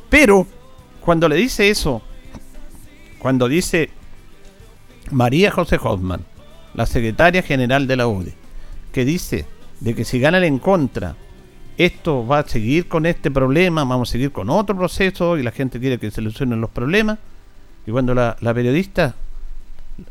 Pero 0.10 0.48
cuando 1.02 1.28
le 1.28 1.36
dice 1.36 1.70
eso, 1.70 2.02
cuando 3.20 3.48
dice 3.48 3.90
María 5.12 5.52
José 5.52 5.80
Hoffman, 5.82 6.26
la 6.74 6.86
secretaria 6.86 7.42
general 7.42 7.88
de 7.88 7.96
la 7.96 8.08
UDI, 8.08 8.34
que 8.92 9.06
dice 9.06 9.46
de 9.80 9.96
que 9.96 10.06
si 10.06 10.20
gana 10.20 10.38
el 10.38 10.44
en 10.44 10.60
contra, 10.60 11.16
esto 11.78 12.26
va 12.26 12.40
a 12.40 12.48
seguir 12.48 12.88
con 12.88 13.06
este 13.06 13.30
problema, 13.32 13.84
vamos 13.84 14.10
a 14.10 14.12
seguir 14.14 14.32
con 14.32 14.50
otro 14.50 14.76
proceso 14.76 15.38
y 15.38 15.44
la 15.44 15.52
gente 15.52 15.80
quiere 15.80 15.98
que 15.98 16.10
se 16.10 16.16
solucionen 16.16 16.62
los 16.62 16.70
problemas 16.70 17.20
y 17.88 17.92
cuando 17.92 18.14
la, 18.14 18.36
periodista 18.54 19.16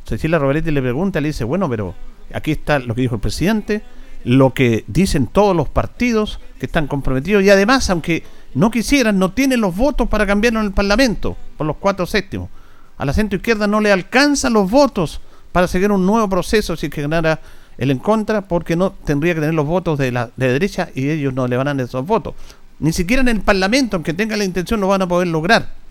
Cecilia 0.05 0.39
Roveretti 0.39 0.71
le 0.71 0.81
pregunta, 0.81 1.21
le 1.21 1.29
dice, 1.29 1.45
bueno, 1.45 1.69
pero 1.69 1.95
aquí 2.33 2.53
está 2.53 2.79
lo 2.79 2.95
que 2.95 3.03
dijo 3.03 3.17
el 3.17 3.21
presidente, 3.21 3.83
lo 4.25 4.55
que 4.55 4.85
dicen 4.89 5.27
todos 5.27 5.55
los 5.55 5.69
partidos 5.69 6.41
que 6.59 6.67
están 6.67 6.87
comprometidos 6.87 7.45
y 7.45 7.51
además, 7.51 7.91
aunque 7.91 8.25
no 8.55 8.71
quisieran, 8.71 9.19
no 9.19 9.33
tienen 9.33 9.61
los 9.61 9.77
votos 9.77 10.09
para 10.09 10.27
cambiarlo 10.27 10.61
en 10.61 10.67
el 10.67 10.73
Parlamento 10.73 11.37
por 11.59 11.67
los 11.67 11.77
cuatro 11.77 12.07
séptimos. 12.07 12.49
A 12.97 13.05
la 13.05 13.13
centro 13.13 13.37
izquierda 13.37 13.67
no 13.67 13.83
le 13.83 13.93
alcanzan 13.93 14.55
los 14.55 14.71
votos 14.71 15.21
para 15.53 15.69
seguir 15.69 15.93
un 15.93 16.07
nueo 16.07 16.31
proceso 16.31 16.77
si 16.77 16.89
que 16.89 17.03
ganara 17.03 17.41
el 17.77 17.91
en 17.91 17.99
contra 17.99 18.49
porque 18.49 18.75
no 18.75 18.93
tendría 18.93 19.35
que 19.35 19.41
tener 19.41 19.55
los 19.55 19.67
votos 19.67 19.99
de 19.99 20.13
la 20.13 20.31
de 20.35 20.51
derecha 20.51 20.89
y 20.95 21.11
ellos 21.11 21.35
no 21.35 21.47
le 21.47 21.59
van 21.59 21.69
a 21.69 21.75
dar 21.75 21.85
esos 21.85 22.07
votos. 22.07 22.35
Ni 22.79 22.95
siquiera 22.95 23.21
en 23.21 23.29
el 23.29 23.43
Parlamento, 23.43 23.97
aunque 23.97 24.15
tengan 24.15 24.39
la 24.39 24.47
intención, 24.47 24.81
lo 24.81 24.89
van 24.89 25.03
a 25.03 25.07
poder 25.07 25.29
lograr. 25.29 25.86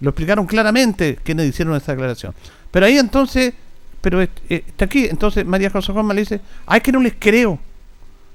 Lo 0.00 0.10
explicaron 0.10 0.46
claramente 0.46 1.18
quienes 1.22 1.48
hicieron 1.48 1.74
esa 1.76 1.92
declaración. 1.92 2.34
Pero 2.70 2.86
ahí 2.86 2.98
entonces, 2.98 3.54
pero 4.00 4.22
eh, 4.22 4.30
está 4.48 4.84
aquí, 4.84 5.06
entonces 5.06 5.44
María 5.44 5.70
José 5.70 5.92
Juan 5.92 6.08
le 6.08 6.20
dice, 6.20 6.40
ay 6.66 6.80
que 6.80 6.92
no 6.92 7.00
les 7.00 7.14
creo. 7.18 7.58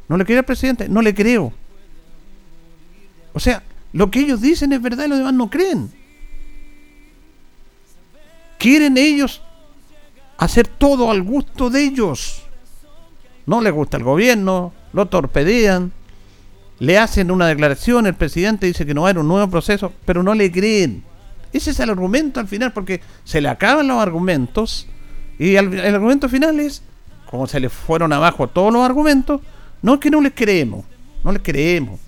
¿No 0.10 0.18
le 0.18 0.26
creo 0.26 0.40
al 0.40 0.46
presidente? 0.46 0.90
No 0.90 1.02
le 1.02 1.14
creo. 1.14 1.54
O 3.34 3.40
sea, 3.40 3.64
lo 3.94 4.12
que 4.12 4.20
ellos 4.20 4.42
dicen 4.42 4.74
es 4.74 4.82
verdad 4.82 5.06
y 5.06 5.10
los 5.10 5.18
demás 5.20 5.34
no 5.34 5.50
creen. 5.50 5.92
Quieren 8.58 8.98
ellos 8.98 9.42
hacer 10.38 10.68
todo 10.68 11.12
al 11.12 11.22
gusto 11.24 11.70
de 11.70 11.84
ellos. 11.84 12.44
No 13.46 13.62
les 13.62 13.74
gusta 13.74 13.98
el 13.98 14.04
gobierno, 14.04 14.74
lo 14.94 15.08
torpedean, 15.08 15.92
le 16.80 16.98
hacen 16.98 17.32
una 17.32 17.48
declaración, 17.48 18.08
el 18.08 18.14
presidente 18.14 18.68
dice 18.68 18.86
que 18.86 18.94
no 18.94 19.02
va 19.02 19.08
a 19.08 19.12
haber 19.12 19.22
un 19.22 19.28
nuevo 19.28 19.50
proceso, 19.50 19.92
pero 20.06 20.24
no 20.24 20.34
le 20.34 20.52
creen. 20.52 21.04
Ese 21.54 21.70
es 21.70 21.80
el 21.80 21.92
argumento 21.92 22.40
al 22.40 22.48
final, 22.48 22.74
porque 22.74 23.00
se 23.24 23.40
le 23.40 23.48
acaban 23.48 23.88
los 23.88 24.02
argumentos 24.02 24.88
y 25.38 25.56
el, 25.56 25.80
argumento 25.80 26.30
final 26.30 26.60
es, 26.60 26.82
como 27.30 27.48
se 27.48 27.60
le 27.60 27.70
fueron 27.70 28.12
abajo 28.14 28.48
todos 28.48 28.74
los 28.74 28.84
argumentos, 28.84 29.42
no 29.82 29.96
es 29.96 30.00
que 30.00 30.10
no 30.10 30.22
les 30.22 30.34
creemos, 30.34 30.86
no 31.24 31.32
les 31.32 31.42
creemos. 31.42 32.00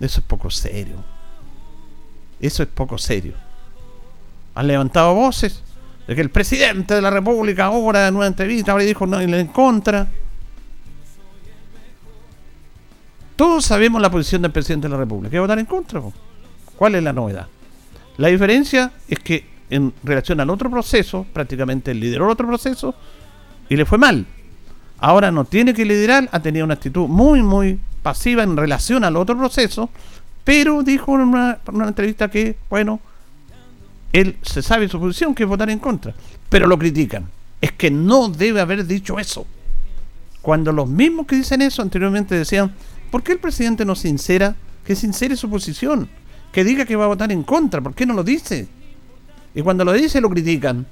Eso 0.00 0.20
es 0.20 0.26
poco 0.26 0.50
serio. 0.50 0.96
Eso 2.40 2.62
es 2.62 2.68
poco 2.68 2.98
serio. 2.98 3.34
Han 4.54 4.66
levantado 4.66 5.14
voces 5.14 5.62
de 6.06 6.14
que 6.14 6.20
el 6.20 6.30
presidente 6.30 6.94
de 6.94 7.02
la 7.02 7.10
República 7.10 7.66
ahora 7.66 8.08
en 8.08 8.16
una 8.16 8.26
entrevista 8.26 8.72
ahora 8.72 8.84
dijo 8.84 9.06
no 9.06 9.20
en 9.20 9.46
contra. 9.48 10.08
Todos 13.36 13.64
sabemos 13.64 14.00
la 14.00 14.10
posición 14.10 14.42
del 14.42 14.52
presidente 14.52 14.86
de 14.86 14.92
la 14.92 14.98
República. 14.98 15.30
¿Qué 15.30 15.38
votar 15.38 15.58
en 15.58 15.66
contra? 15.66 16.00
¿Cuál 16.76 16.94
es 16.94 17.02
la 17.02 17.12
novedad? 17.12 17.48
La 18.18 18.28
diferencia 18.28 18.92
es 19.08 19.18
que 19.18 19.44
en 19.70 19.92
relación 20.04 20.40
al 20.40 20.50
otro 20.50 20.70
proceso, 20.70 21.26
prácticamente 21.32 21.94
lideró 21.94 22.26
el 22.26 22.30
otro 22.30 22.46
proceso 22.46 22.94
y 23.68 23.76
le 23.76 23.84
fue 23.84 23.98
mal. 23.98 24.26
Ahora 24.98 25.30
no 25.30 25.44
tiene 25.44 25.74
que 25.74 25.84
liderar, 25.84 26.28
ha 26.32 26.40
tenido 26.40 26.64
una 26.64 26.74
actitud 26.74 27.06
muy, 27.08 27.42
muy 27.42 27.78
pasiva 28.02 28.42
en 28.42 28.56
relación 28.56 29.04
al 29.04 29.16
otro 29.16 29.36
proceso, 29.36 29.90
pero 30.44 30.82
dijo 30.82 31.14
en 31.16 31.22
una, 31.22 31.58
entrevista 31.86 32.30
que, 32.30 32.56
bueno, 32.70 33.00
él 34.12 34.36
se 34.42 34.62
sabe 34.62 34.88
su 34.88 34.98
posición, 34.98 35.34
que 35.34 35.42
es 35.42 35.48
votar 35.48 35.68
en 35.68 35.80
contra, 35.80 36.14
pero 36.48 36.66
lo 36.66 36.78
critican. 36.78 37.28
Es 37.60 37.72
que 37.72 37.90
no 37.90 38.28
debe 38.28 38.60
haber 38.60 38.86
dicho 38.86 39.18
eso. 39.18 39.46
Cuando 40.40 40.72
los 40.72 40.88
mismos 40.88 41.26
que 41.26 41.36
dicen 41.36 41.60
eso 41.62 41.82
anteriormente 41.82 42.36
decían, 42.36 42.72
¿por 43.10 43.22
qué 43.22 43.32
el 43.32 43.38
presidente 43.40 43.84
no 43.84 43.96
sincera 43.96 44.54
que 44.86 44.94
sincere 44.94 45.36
su 45.36 45.50
posición? 45.50 46.08
Que 46.56 46.64
diga 46.64 46.86
que 46.86 46.96
va 46.96 47.04
a 47.04 47.08
votar 47.08 47.30
en 47.32 47.42
contra. 47.42 47.82
¿Por 47.82 47.94
qué 47.94 48.06
no 48.06 48.14
lo 48.14 48.24
dice? 48.24 48.66
Y 49.54 49.60
cuando 49.60 49.84
lo 49.84 49.92
dice 49.92 50.22
lo 50.22 50.30
critican. 50.30 50.86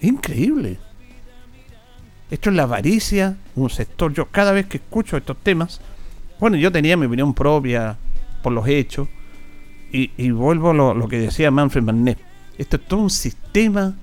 Increíble. 0.00 0.78
Esto 2.30 2.50
es 2.50 2.54
la 2.54 2.62
avaricia, 2.62 3.36
un 3.56 3.68
sector. 3.68 4.14
Yo 4.14 4.26
cada 4.26 4.52
vez 4.52 4.66
que 4.66 4.76
escucho 4.76 5.16
estos 5.16 5.38
temas, 5.38 5.80
bueno, 6.38 6.56
yo 6.56 6.70
tenía 6.70 6.96
mi 6.96 7.06
opinión 7.06 7.34
propia 7.34 7.96
por 8.44 8.52
los 8.52 8.68
hechos, 8.68 9.08
y, 9.90 10.30
vuelvo 10.30 10.70
a 10.70 10.74
lo, 10.74 10.94
lo, 10.94 11.08
que 11.08 11.18
decía 11.18 11.50
Manfred 11.50 11.82
Magnet. 11.82 12.18
Esto 12.58 12.76
es 12.76 12.86
todo 12.86 13.00
un 13.00 13.10
sistema 13.10 13.96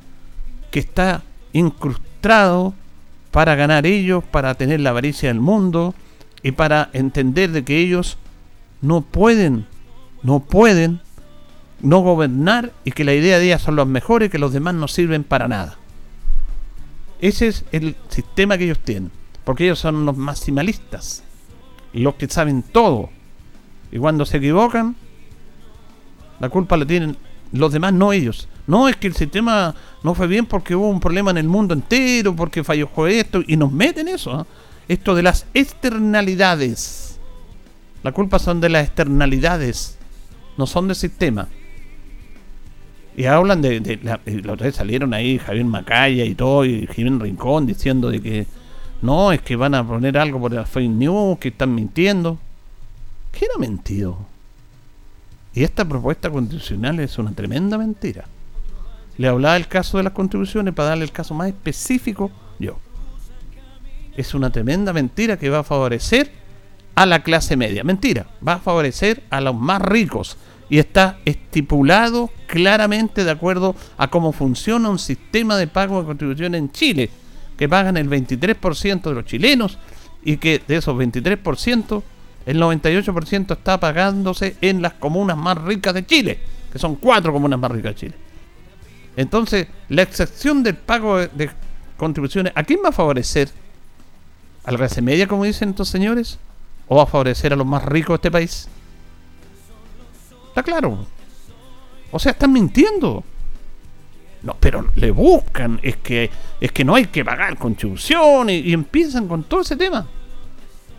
que 0.70 0.80
está 0.80 1.24
incrustado 1.54 2.74
para 3.32 3.56
ganar 3.56 3.86
ellos, 3.86 4.22
para 4.22 4.54
tener 4.56 4.82
la 4.82 4.90
avaricia 4.90 5.30
del 5.30 5.40
mundo 5.40 5.96
y 6.44 6.52
para 6.52 6.90
entender 6.92 7.52
de 7.52 7.64
que 7.64 7.78
ellos 7.78 8.18
no 8.86 9.02
pueden, 9.02 9.66
no 10.24 10.42
pueden 10.42 11.02
no 11.82 12.00
gobernar 12.00 12.72
y 12.84 12.92
que 12.92 13.04
la 13.04 13.14
idea 13.14 13.38
de 13.38 13.46
ellas 13.46 13.62
son 13.62 13.76
las 13.76 13.88
mejores 13.88 14.30
que 14.30 14.40
los 14.40 14.54
demás 14.54 14.76
no 14.76 14.88
sirven 14.88 15.24
para 15.24 15.48
nada. 15.48 15.78
Ese 17.20 17.48
es 17.48 17.66
el 17.72 17.96
sistema 18.10 18.58
que 18.58 18.66
ellos 18.66 18.80
tienen, 18.80 19.12
porque 19.44 19.66
ellos 19.66 19.80
son 19.80 20.06
los 20.06 20.18
maximalistas, 20.18 21.24
los 21.94 22.16
que 22.16 22.28
saben 22.28 22.64
todo. 22.64 23.10
Y 23.92 23.98
cuando 23.98 24.26
se 24.26 24.38
equivocan, 24.38 24.96
la 26.40 26.50
culpa 26.50 26.78
la 26.78 26.86
tienen 26.86 27.18
los 27.52 27.72
demás, 27.72 27.94
no 27.94 28.12
ellos. 28.14 28.50
No 28.68 28.90
es 28.90 28.96
que 28.98 29.08
el 29.08 29.16
sistema 29.16 29.74
no 30.04 30.16
fue 30.16 30.28
bien 30.28 30.46
porque 30.46 30.76
hubo 30.76 30.90
un 30.90 31.00
problema 31.00 31.32
en 31.32 31.38
el 31.38 31.48
mundo 31.48 31.74
entero, 31.74 32.36
porque 32.36 32.64
falló 32.64 32.90
esto, 33.08 33.42
y 33.46 33.58
nos 33.58 33.72
meten 33.72 34.08
eso. 34.08 34.34
¿ah? 34.34 34.46
Esto 34.88 35.16
de 35.16 35.24
las 35.24 35.46
externalidades 35.54 37.15
la 38.06 38.12
culpa 38.12 38.38
son 38.38 38.62
de 38.62 38.70
las 38.70 38.86
externalidades, 38.86 39.98
no 40.60 40.68
son 40.68 40.88
del 40.88 40.96
sistema. 40.96 41.48
Y 43.18 43.26
hablan 43.26 43.64
de, 43.64 43.80
de 43.80 43.98
la, 44.04 44.20
otra 44.54 44.68
vez 44.68 44.76
salieron 44.76 45.12
ahí 45.16 45.40
Javier 45.40 45.66
Macaya 45.66 46.24
y 46.24 46.36
todo, 46.36 46.66
y 46.66 46.86
Jiménez 46.86 47.24
Rincón 47.24 47.66
diciendo 47.66 48.12
de 48.12 48.22
que 48.22 48.46
no, 49.02 49.32
es 49.32 49.42
que 49.42 49.56
van 49.56 49.74
a 49.74 49.84
poner 49.84 50.20
algo 50.20 50.40
por 50.40 50.54
la 50.54 50.68
fake 50.68 50.88
news, 50.88 51.40
que 51.40 51.48
están 51.48 51.74
mintiendo. 51.74 52.38
¿Qué 53.32 53.46
era 53.46 53.58
mentido? 53.58 54.20
Y 55.56 55.64
esta 55.64 55.84
propuesta 55.84 56.30
constitucional 56.30 57.00
es 57.00 57.18
una 57.18 57.32
tremenda 57.32 57.76
mentira. 57.76 58.26
Le 59.18 59.28
hablaba 59.30 59.56
del 59.56 59.68
caso 59.68 59.98
de 59.98 60.04
las 60.04 60.14
contribuciones 60.14 60.76
para 60.76 60.90
darle 60.90 61.06
el 61.06 61.12
caso 61.12 61.34
más 61.34 61.48
específico 61.48 62.30
yo. 62.60 62.78
Es 64.16 64.36
una 64.36 64.52
tremenda 64.52 64.94
mentira 64.94 65.40
que 65.40 65.50
va 65.50 65.60
a 65.60 65.64
favorecer 65.64 66.45
a 66.96 67.06
la 67.06 67.24
clase 67.24 67.58
media. 67.58 67.84
Mentira, 67.84 68.28
va 68.46 68.54
a 68.54 68.60
favorecer 68.60 69.24
a 69.30 69.42
los 69.42 69.56
más 69.56 69.82
ricos 69.82 70.38
y 70.70 70.80
está 70.80 71.20
estipulado 71.26 72.32
claramente 72.48 73.24
de 73.24 73.32
acuerdo 73.32 73.76
a 73.98 74.10
cómo 74.10 74.32
funciona 74.32 74.90
un 74.90 75.00
sistema 75.00 75.58
de 75.58 75.68
pago 75.68 76.00
de 76.00 76.08
contribución 76.08 76.56
en 76.56 76.72
Chile, 76.72 77.10
que 77.58 77.70
pagan 77.70 77.98
el 77.98 78.10
23% 78.10 79.02
de 79.02 79.14
los 79.14 79.26
chilenos 79.26 79.78
y 80.24 80.38
que 80.38 80.62
de 80.68 80.78
esos 80.78 80.96
23%, 80.96 82.04
el 82.46 82.60
98% 82.60 83.58
está 83.58 83.80
pagándose 83.80 84.56
en 84.62 84.82
las 84.82 84.94
comunas 84.94 85.38
más 85.38 85.58
ricas 85.60 85.94
de 85.94 86.06
Chile, 86.06 86.40
que 86.72 86.80
son 86.80 86.96
cuatro 86.96 87.32
comunas 87.32 87.60
más 87.60 87.72
ricas 87.72 87.94
de 87.94 88.00
Chile. 88.00 88.16
Entonces, 89.18 89.68
la 89.90 90.02
excepción 90.02 90.64
del 90.64 90.76
pago 90.76 91.20
de 91.20 91.50
contribuciones, 91.98 92.52
¿a 92.56 92.64
quién 92.64 92.80
va 92.84 92.90
a 92.90 92.92
favorecer? 92.92 93.50
¿A 94.64 94.72
la 94.72 94.78
clase 94.78 95.02
media, 95.02 95.28
como 95.28 95.44
dicen 95.44 95.70
estos 95.70 95.90
señores? 95.90 96.40
O 96.88 97.02
a 97.02 97.06
favorecer 97.06 97.54
a 97.54 97.56
los 97.56 97.66
más 97.66 97.84
ricos 97.84 98.14
de 98.14 98.16
este 98.16 98.32
país. 98.32 98.68
Está 100.50 100.64
claro. 100.64 101.06
O 102.12 102.20
sea, 102.20 102.32
están 102.32 102.54
mintiendo. 102.54 103.24
No, 104.44 104.56
pero 104.60 104.90
le 104.96 105.10
buscan, 105.10 105.80
es 105.82 105.98
que 105.98 106.30
es 106.62 106.72
que 106.72 106.86
no 106.86 106.96
hay 106.96 107.08
que 107.08 107.26
pagar 107.26 107.58
contribución 107.58 108.50
y, 108.50 108.72
empiezan 108.74 109.28
con 109.28 109.44
todo 109.44 109.62
ese 109.62 109.76
tema. 109.76 110.08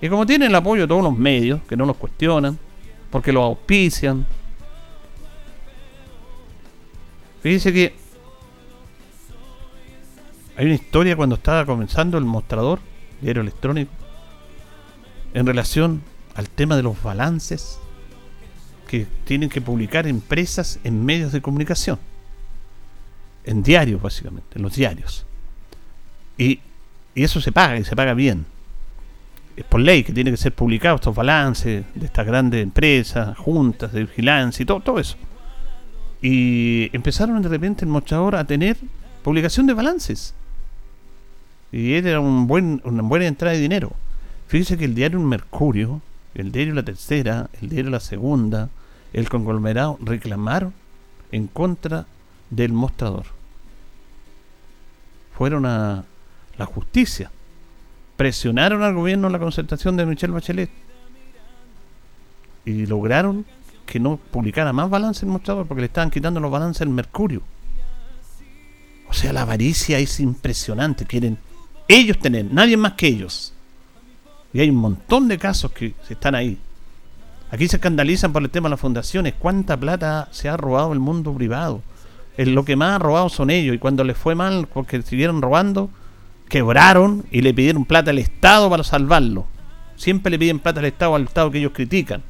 Y 0.00 0.08
como 0.08 0.26
tienen 0.26 0.50
el 0.50 0.54
apoyo 0.54 0.82
de 0.82 0.88
todos 0.88 1.02
los 1.02 1.16
medios, 1.16 1.60
que 1.68 1.76
no 1.76 1.86
los 1.86 1.96
cuestionan, 1.96 2.58
porque 3.10 3.32
los 3.32 3.44
auspician. 3.44 4.26
Fíjense 7.40 7.72
que 7.72 7.94
hay 10.56 10.66
una 10.66 10.74
historia 10.74 11.16
cuando 11.16 11.36
estaba 11.36 11.64
comenzando 11.64 12.18
el 12.18 12.24
mostrador, 12.24 12.80
diario 13.20 13.42
electrónico, 13.42 13.92
en 15.36 15.44
relación 15.44 16.00
al 16.34 16.48
tema 16.48 16.76
de 16.76 16.82
los 16.82 17.02
balances 17.02 17.78
que 18.88 19.06
tienen 19.24 19.50
que 19.50 19.60
publicar 19.60 20.06
empresas 20.06 20.80
en 20.82 21.04
medios 21.04 21.30
de 21.30 21.42
comunicación, 21.42 21.98
en 23.44 23.62
diarios 23.62 24.00
básicamente, 24.00 24.56
en 24.56 24.62
los 24.62 24.74
diarios. 24.74 25.26
Y, 26.38 26.60
eso 27.14 27.40
se 27.42 27.52
paga, 27.52 27.78
y 27.78 27.84
se 27.84 27.94
paga 27.94 28.14
bien. 28.14 28.46
Es 29.56 29.64
por 29.64 29.80
ley 29.80 30.04
que 30.04 30.12
tiene 30.12 30.30
que 30.30 30.38
ser 30.38 30.52
publicado 30.52 30.96
estos 30.96 31.14
balances 31.14 31.84
de 31.94 32.06
estas 32.06 32.26
grandes 32.26 32.62
empresas, 32.62 33.36
juntas 33.36 33.92
de 33.92 34.04
vigilancia 34.04 34.62
y 34.62 34.66
todo, 34.66 34.80
todo 34.80 34.98
eso. 34.98 35.16
Y 36.22 36.88
empezaron 36.94 37.42
de 37.42 37.48
repente 37.48 37.84
el 37.84 37.90
mostrador 37.90 38.36
a 38.36 38.44
tener 38.46 38.78
publicación 39.22 39.66
de 39.66 39.74
balances. 39.74 40.34
Y 41.72 41.92
era 41.92 42.20
un 42.20 42.46
buen, 42.46 42.80
una 42.84 43.02
buena 43.02 43.26
entrada 43.26 43.54
de 43.54 43.60
dinero. 43.60 43.94
Fíjese 44.48 44.78
que 44.78 44.84
el 44.84 44.94
diario 44.94 45.18
Mercurio, 45.20 46.00
el 46.34 46.52
diario 46.52 46.74
La 46.74 46.84
Tercera, 46.84 47.50
el 47.60 47.68
diario 47.68 47.90
La 47.90 48.00
Segunda, 48.00 48.70
el 49.12 49.28
conglomerado 49.28 49.98
reclamaron 50.00 50.72
en 51.32 51.46
contra 51.46 52.06
del 52.50 52.72
mostrador. 52.72 53.26
Fueron 55.36 55.66
a 55.66 56.04
la 56.56 56.66
justicia. 56.66 57.30
Presionaron 58.16 58.82
al 58.82 58.94
gobierno 58.94 59.28
la 59.28 59.38
concertación 59.38 59.96
de 59.96 60.06
Michelle 60.06 60.32
Bachelet. 60.32 60.70
Y 62.64 62.86
lograron 62.86 63.44
que 63.84 64.00
no 64.00 64.16
publicara 64.16 64.72
más 64.72 64.90
balance 64.90 65.24
el 65.24 65.32
mostrador 65.32 65.66
porque 65.66 65.82
le 65.82 65.86
estaban 65.86 66.10
quitando 66.10 66.40
los 66.40 66.50
balances 66.50 66.82
al 66.82 66.88
Mercurio. 66.88 67.42
O 69.08 69.12
sea, 69.12 69.32
la 69.32 69.42
avaricia 69.42 69.98
es 69.98 70.18
impresionante. 70.20 71.04
Quieren 71.04 71.38
ellos 71.86 72.18
tener, 72.18 72.46
nadie 72.52 72.76
más 72.76 72.94
que 72.94 73.06
ellos. 73.06 73.52
Y 74.56 74.60
hay 74.60 74.70
un 74.70 74.76
montón 74.76 75.28
de 75.28 75.36
casos 75.36 75.70
que 75.70 75.92
están 76.08 76.34
ahí. 76.34 76.56
Aquí 77.50 77.68
se 77.68 77.76
escandalizan 77.76 78.32
por 78.32 78.42
el 78.42 78.48
tema 78.48 78.70
de 78.70 78.70
las 78.70 78.80
fundaciones. 78.80 79.34
¿Cuánta 79.38 79.76
plata 79.76 80.28
se 80.30 80.48
ha 80.48 80.56
robado 80.56 80.94
el 80.94 80.98
mundo 80.98 81.34
privado? 81.34 81.82
lo 82.38 82.64
que 82.64 82.74
más 82.74 82.96
ha 82.96 82.98
robado 82.98 83.28
son 83.28 83.50
ellos. 83.50 83.74
Y 83.74 83.78
cuando 83.78 84.02
les 84.02 84.16
fue 84.16 84.34
mal 84.34 84.66
porque 84.72 85.02
siguieron 85.02 85.42
robando, 85.42 85.90
quebraron 86.48 87.26
y 87.30 87.42
le 87.42 87.52
pidieron 87.52 87.84
plata 87.84 88.12
al 88.12 88.18
Estado 88.18 88.70
para 88.70 88.82
salvarlo. 88.82 89.44
Siempre 89.96 90.30
le 90.30 90.38
piden 90.38 90.58
plata 90.58 90.80
al 90.80 90.86
Estado 90.86 91.14
al 91.16 91.24
Estado 91.24 91.50
que 91.50 91.58
ellos 91.58 91.72
critican. 91.74 92.22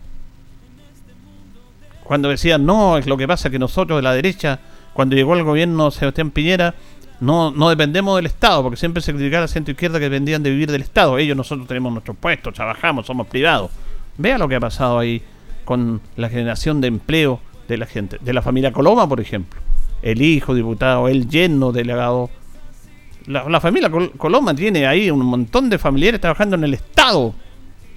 Cuando 2.02 2.28
decían, 2.28 2.66
no, 2.66 2.99
es 2.99 3.06
lo 3.06 3.16
que 3.16 3.28
pasa 3.28 3.50
que 3.50 3.61
nosotros 3.61 3.99
de 3.99 4.02
la 4.02 4.14
derecha, 4.14 4.59
cuando 4.95 5.14
llegó 5.14 5.35
el 5.37 5.45
gobierno 5.45 5.92
Sebastián 5.92 6.33
Piñera, 6.33 6.75
no, 7.20 7.50
no 7.50 7.70
dependemos 7.70 8.16
del 8.16 8.26
Estado, 8.26 8.62
porque 8.62 8.76
siempre 8.76 9.02
se 9.02 9.12
criticaba 9.12 9.38
a 9.38 9.42
la 9.42 9.49
centro 9.49 9.73
izquierda 9.73 9.99
que 9.99 10.04
dependían 10.04 10.42
de 10.42 10.50
vivir 10.50 10.70
del 10.70 10.82
Estado. 10.82 11.18
Ellos, 11.18 11.37
nosotros 11.37 11.66
tenemos 11.66 11.92
nuestros 11.92 12.16
puestos, 12.16 12.54
trabajamos, 12.54 13.06
somos 13.06 13.26
privados. 13.26 13.70
Vea 14.18 14.38
lo 14.38 14.49
que 14.49 14.56
ha 14.56 14.61
pasado 14.61 14.99
ahí 14.99 15.23
con 15.64 16.00
la 16.16 16.28
generación 16.28 16.80
de 16.80 16.88
empleo 16.88 17.40
de 17.68 17.78
la 17.78 17.87
gente, 17.87 18.18
de 18.20 18.32
la 18.32 18.42
familia 18.42 18.73
Coloma, 18.73 19.08
por 19.08 19.20
ejemplo. 19.20 19.61
El 20.02 20.20
hijo 20.23 20.54
diputado, 20.54 21.08
el 21.08 21.28
yerno 21.28 21.73
delegado. 21.73 22.30
La, 23.26 23.61
familia 23.61 23.90
Coloma 23.90 24.54
tiene 24.54 24.87
ahí 24.87 25.11
un 25.11 25.25
montón 25.25 25.68
de 25.68 25.78
familiares 25.78 26.20
trabajando 26.20 26.54
en 26.56 26.64
el 26.64 26.75
Estado. 26.75 27.35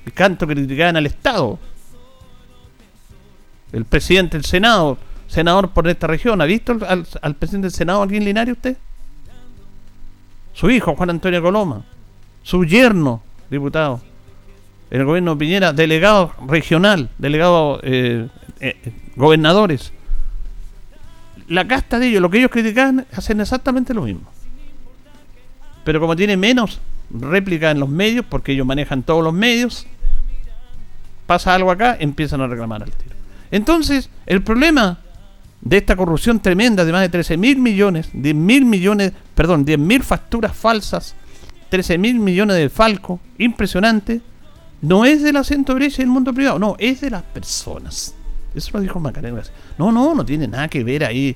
Y 0.06 0.12
canto 0.12 0.48
criticaban 0.48 0.96
al 0.96 1.06
Estado. 1.06 1.60
El 3.72 3.86
presidente 3.86 4.38
del 4.38 4.46
Senado, 4.46 4.98
senador 5.28 5.70
por 5.70 5.88
esta 5.88 6.08
región, 6.08 6.42
¿ha 6.42 6.46
visto 6.46 6.76
al, 6.88 7.36
presidente 7.36 7.68
del 7.68 7.76
Senado 7.76 8.02
aquí 8.02 8.18
en 8.18 8.52
usted? 8.52 8.78
Su 10.60 10.70
hijo, 10.70 10.94
Juan 10.94 11.12
Antonio 11.12 11.42
Coloma. 11.42 11.86
Su 12.44 12.66
yerno, 12.66 13.24
diputado 13.50 14.02
el 14.92 15.06
gobierno 15.06 15.36
de 15.36 15.40
Piñera, 15.40 15.72
delegado 15.72 16.34
regional, 16.50 17.10
delegado 17.18 17.80
eh, 17.82 18.28
eh, 18.60 18.76
gobernadores. 19.16 19.94
La 21.48 21.66
casta 21.66 21.98
de 21.98 22.10
ellos, 22.10 22.22
lo 22.22 22.30
que 22.30 22.40
ellos 22.40 22.52
critican, 22.52 23.06
hacen 23.14 23.40
exactamente 23.40 23.94
lo 23.94 24.02
mismo. 24.02 24.30
Pero 25.86 26.02
como 26.02 26.18
tiene 26.18 26.36
menos 26.36 26.82
réplica 27.10 27.72
en 27.72 27.80
los 27.80 27.88
medios, 27.88 28.26
porque 28.28 28.52
ellos 28.52 28.68
manejan 28.68 29.04
todos 29.04 29.24
los 29.24 29.34
medios, 29.34 29.88
pasa 31.26 31.56
algo 31.56 31.72
acá, 31.72 31.96
empiezan 31.98 32.42
a 32.42 32.48
reclamar 32.48 32.84
al 32.84 32.92
tiro. 32.92 33.16
Entonces, 33.50 34.10
el 34.26 34.44
problema 34.44 35.00
de 35.62 35.78
esta 35.78 35.96
corrupción 35.96 36.40
tremenda 36.40 36.86
de 36.86 36.92
más 36.92 37.02
de 37.02 37.10
13 37.10 37.38
mil 37.38 37.58
millones, 37.58 38.10
10 38.14 38.36
mil 38.36 38.66
millones, 38.66 39.12
perdón, 39.36 39.66
10 39.66 39.80
mil 39.80 40.04
facturas 40.04 40.56
falsas, 40.56 41.16
13 41.70 41.98
mil 41.98 42.20
millones 42.20 42.58
de 42.58 42.70
falco, 42.70 43.20
impresionante, 43.38 44.22
no 44.82 45.06
es 45.06 45.22
de 45.22 45.34
la 45.34 45.44
centro 45.44 45.76
derecha 45.76 46.02
y 46.02 46.06
el 46.06 46.10
mundo 46.10 46.34
privado, 46.34 46.60
no, 46.60 46.76
es 46.80 47.02
de 47.02 47.10
las 47.10 47.24
personas. 47.24 48.16
Eso 48.56 48.72
lo 48.74 48.82
dijo 48.82 49.00
Macarena. 49.00 49.42
No, 49.78 49.92
no, 49.92 50.16
no 50.16 50.26
tiene 50.26 50.48
nada 50.48 50.68
que 50.68 50.84
ver 50.84 51.04
ahí. 51.04 51.36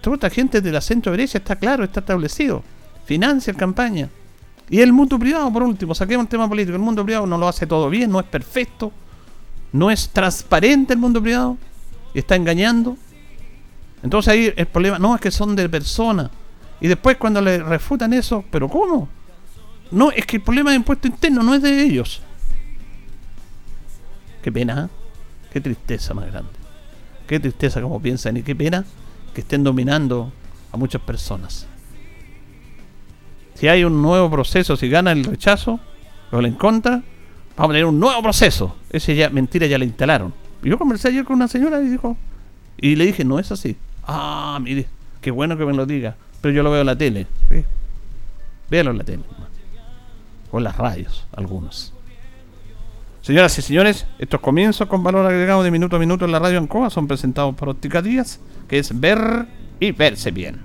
Toda 0.00 0.14
esta 0.14 0.30
gente 0.30 0.60
de 0.60 0.70
la 0.70 0.80
centro 0.80 1.12
derecha 1.12 1.38
está 1.38 1.56
claro, 1.56 1.84
está 1.84 2.00
establecido. 2.00 2.62
Financia 3.06 3.52
campaña. 3.54 4.08
Y 4.68 4.80
el 4.80 4.92
mundo 4.92 5.18
privado, 5.18 5.52
por 5.52 5.62
último, 5.62 5.94
saquemos 5.94 6.24
el 6.24 6.28
tema 6.28 6.48
político. 6.48 6.76
El 6.76 6.82
mundo 6.82 7.04
privado 7.04 7.26
no 7.26 7.38
lo 7.38 7.48
hace 7.48 7.66
todo 7.66 7.90
bien, 7.90 8.10
no 8.10 8.20
es 8.20 8.26
perfecto, 8.26 8.92
no 9.72 9.90
es 9.90 10.08
transparente 10.10 10.92
el 10.92 10.98
mundo 10.98 11.20
privado, 11.22 11.56
está 12.14 12.36
engañando. 12.36 12.96
Entonces 14.04 14.32
ahí 14.32 14.52
el 14.54 14.66
problema, 14.66 14.98
no, 14.98 15.14
es 15.14 15.20
que 15.20 15.30
son 15.30 15.56
de 15.56 15.66
personas. 15.66 16.30
Y 16.78 16.88
después 16.88 17.16
cuando 17.16 17.40
le 17.40 17.58
refutan 17.62 18.12
eso, 18.12 18.44
¿pero 18.50 18.68
cómo? 18.68 19.08
No, 19.90 20.10
es 20.10 20.26
que 20.26 20.36
el 20.36 20.42
problema 20.42 20.70
de 20.70 20.76
impuesto 20.76 21.08
interno 21.08 21.42
no 21.42 21.54
es 21.54 21.62
de 21.62 21.82
ellos. 21.82 22.20
Qué 24.42 24.52
pena, 24.52 24.84
¿eh? 24.84 24.88
qué 25.50 25.60
tristeza 25.62 26.12
más 26.12 26.26
grande. 26.26 26.50
Qué 27.26 27.40
tristeza 27.40 27.80
como 27.80 28.00
piensan 28.00 28.36
y 28.36 28.42
qué 28.42 28.54
pena 28.54 28.84
que 29.32 29.40
estén 29.40 29.64
dominando 29.64 30.30
a 30.70 30.76
muchas 30.76 31.00
personas. 31.00 31.66
Si 33.54 33.68
hay 33.68 33.84
un 33.84 34.02
nuevo 34.02 34.30
proceso, 34.30 34.76
si 34.76 34.90
gana 34.90 35.12
el 35.12 35.24
rechazo 35.24 35.80
o 36.30 36.40
el 36.40 36.44
en 36.44 36.54
contra, 36.56 37.02
vamos 37.56 37.70
a 37.70 37.72
tener 37.72 37.86
un 37.86 37.98
nuevo 37.98 38.20
proceso. 38.22 38.76
Ese 38.90 39.16
ya, 39.16 39.30
mentira, 39.30 39.66
ya 39.66 39.78
le 39.78 39.86
instalaron. 39.86 40.34
Yo 40.62 40.76
conversé 40.76 41.08
ayer 41.08 41.24
con 41.24 41.36
una 41.36 41.48
señora 41.48 41.80
y 41.80 41.88
dijo, 41.88 42.18
y 42.76 42.96
le 42.96 43.06
dije, 43.06 43.24
no 43.24 43.38
es 43.38 43.50
así. 43.50 43.78
Ah, 44.06 44.58
mire, 44.60 44.86
qué 45.20 45.30
bueno 45.30 45.56
que 45.56 45.64
me 45.64 45.72
lo 45.72 45.86
diga. 45.86 46.16
Pero 46.40 46.54
yo 46.54 46.62
lo 46.62 46.70
veo 46.70 46.80
en 46.82 46.86
la 46.86 46.96
tele. 46.96 47.26
Véalo 48.70 48.90
en 48.90 48.98
la 48.98 49.04
tele. 49.04 49.22
O 50.50 50.58
en 50.58 50.64
las 50.64 50.76
radios, 50.76 51.26
algunos. 51.32 51.92
Señoras 53.22 53.58
y 53.58 53.62
señores, 53.62 54.06
estos 54.18 54.40
comienzos 54.40 54.86
con 54.86 55.02
valor 55.02 55.24
agregado 55.24 55.62
de 55.62 55.70
minuto 55.70 55.96
a 55.96 55.98
minuto 55.98 56.26
en 56.26 56.32
la 56.32 56.38
radio 56.38 56.58
Ancoa 56.58 56.90
son 56.90 57.08
presentados 57.08 57.54
por 57.54 57.70
Óptica 57.70 58.02
Díaz, 58.02 58.38
que 58.68 58.78
es 58.78 59.00
ver 59.00 59.46
y 59.80 59.92
verse 59.92 60.30
bien. 60.30 60.60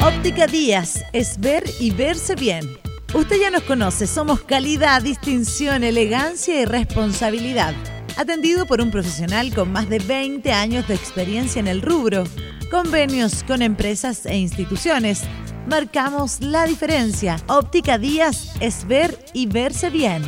Óptica 0.00 0.46
Díaz 0.46 1.04
es 1.12 1.38
ver 1.38 1.64
y 1.80 1.90
verse 1.90 2.34
bien. 2.34 2.64
Usted 3.12 3.36
ya 3.38 3.50
nos 3.50 3.62
conoce, 3.64 4.06
somos 4.06 4.40
calidad, 4.40 5.02
distinción, 5.02 5.84
elegancia 5.84 6.60
y 6.60 6.64
responsabilidad. 6.64 7.74
Atendido 8.16 8.64
por 8.66 8.80
un 8.80 8.92
profesional 8.92 9.52
con 9.52 9.72
más 9.72 9.88
de 9.88 9.98
20 9.98 10.52
años 10.52 10.86
de 10.86 10.94
experiencia 10.94 11.58
en 11.58 11.66
el 11.66 11.82
rubro, 11.82 12.24
convenios 12.70 13.42
con 13.42 13.60
empresas 13.60 14.24
e 14.24 14.36
instituciones 14.36 15.22
marcamos 15.66 16.40
la 16.40 16.64
diferencia. 16.64 17.38
Óptica 17.48 17.98
Díaz 17.98 18.54
es 18.60 18.86
ver 18.86 19.18
y 19.32 19.46
verse 19.46 19.90
bien. 19.90 20.22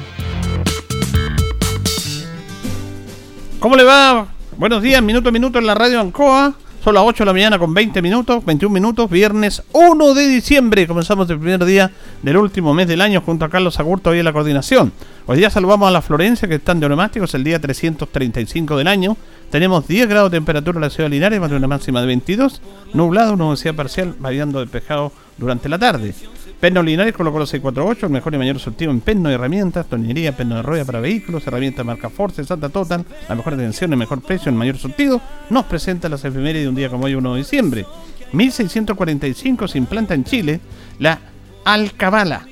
¿Cómo 3.61 3.77
le 3.77 3.85
va? 3.85 4.29
Buenos 4.57 4.83
días, 4.83 5.01
minuto 5.01 5.29
a 5.29 5.33
minuto 5.33 5.59
en 5.59 5.67
la 5.67 5.75
radio 5.75 6.01
Ancoa. 6.01 6.55
Son 6.87 6.95
las 6.95 7.03
8 7.03 7.25
de 7.25 7.27
la 7.27 7.33
mañana 7.33 7.59
con 7.59 7.75
20 7.75 8.01
minutos, 8.01 8.45
21 8.45 8.73
minutos, 8.73 9.11
viernes 9.11 9.61
1 9.73 10.15
de 10.15 10.29
diciembre. 10.29 10.87
Comenzamos 10.87 11.29
el 11.29 11.37
primer 11.41 11.65
día 11.65 11.91
del 12.23 12.37
último 12.37 12.73
mes 12.75 12.87
del 12.87 13.01
año 13.01 13.21
junto 13.23 13.45
a 13.45 13.49
Carlos 13.49 13.81
Agurto 13.81 14.11
hoy 14.11 14.21
en 14.21 14.25
la 14.25 14.33
coordinación. 14.33 14.93
Hoy 15.27 15.39
día 15.39 15.51
saludamos 15.51 15.89
a 15.89 15.91
la 15.91 16.01
Florencia 16.01 16.47
que 16.47 16.55
están 16.55 16.79
de 16.79 16.89
neumáticos 16.89 17.35
el 17.35 17.43
día 17.43 17.61
335 17.61 18.77
del 18.77 18.87
año. 18.87 19.17
Tenemos 19.51 19.89
10 19.89 20.09
grados 20.09 20.31
de 20.31 20.37
temperatura 20.37 20.77
en 20.77 20.83
la 20.83 20.91
ciudad 20.91 21.11
de 21.11 21.17
Linares, 21.17 21.41
más 21.41 21.51
de 21.51 21.57
una 21.57 21.67
máxima 21.67 22.01
de 22.01 22.07
22. 22.07 22.63
Nublado, 22.95 23.33
una 23.33 23.47
nubosidad 23.47 23.75
parcial, 23.75 24.15
variando 24.21 24.61
despejado 24.61 25.11
durante 25.39 25.69
la 25.69 25.81
tarde. 25.81 26.15
Perno 26.61 26.83
Linares 26.83 27.13
colocó 27.13 27.39
los 27.39 27.51
648, 27.51 28.07
el 28.07 28.13
mejor 28.13 28.35
y 28.35 28.39
mayor 28.39 28.59
surtido 28.59 28.91
en 28.91 29.01
perno 29.01 29.31
y 29.31 29.35
herramientas, 29.35 29.87
tornillería, 29.87 30.35
perno 30.35 30.57
de 30.57 30.63
rueda 30.63 30.87
para 30.87 31.01
vehículos, 31.01 31.47
herramientas 31.47 31.85
marca 31.85 32.09
Force, 32.09 32.43
Santa 32.45 32.71
Total, 32.71 33.05
la 33.29 33.35
mejor 33.35 33.55
atención, 33.55 33.93
el 33.93 33.99
mejor 33.99 34.23
precio, 34.23 34.49
el 34.49 34.57
mayor 34.57 34.79
surtido, 34.79 35.21
nos 35.51 35.67
presenta 35.67 36.09
las 36.09 36.25
efemérides 36.25 36.63
de 36.63 36.69
un 36.71 36.75
día 36.75 36.89
como 36.89 37.05
hoy, 37.05 37.15
1 37.15 37.35
de 37.35 37.39
diciembre. 37.39 37.85
1645 38.33 39.69
se 39.69 39.79
implanta 39.79 40.15
en 40.15 40.25
Chile 40.25 40.61
la 40.99 41.21
Alcabala, 41.65 42.47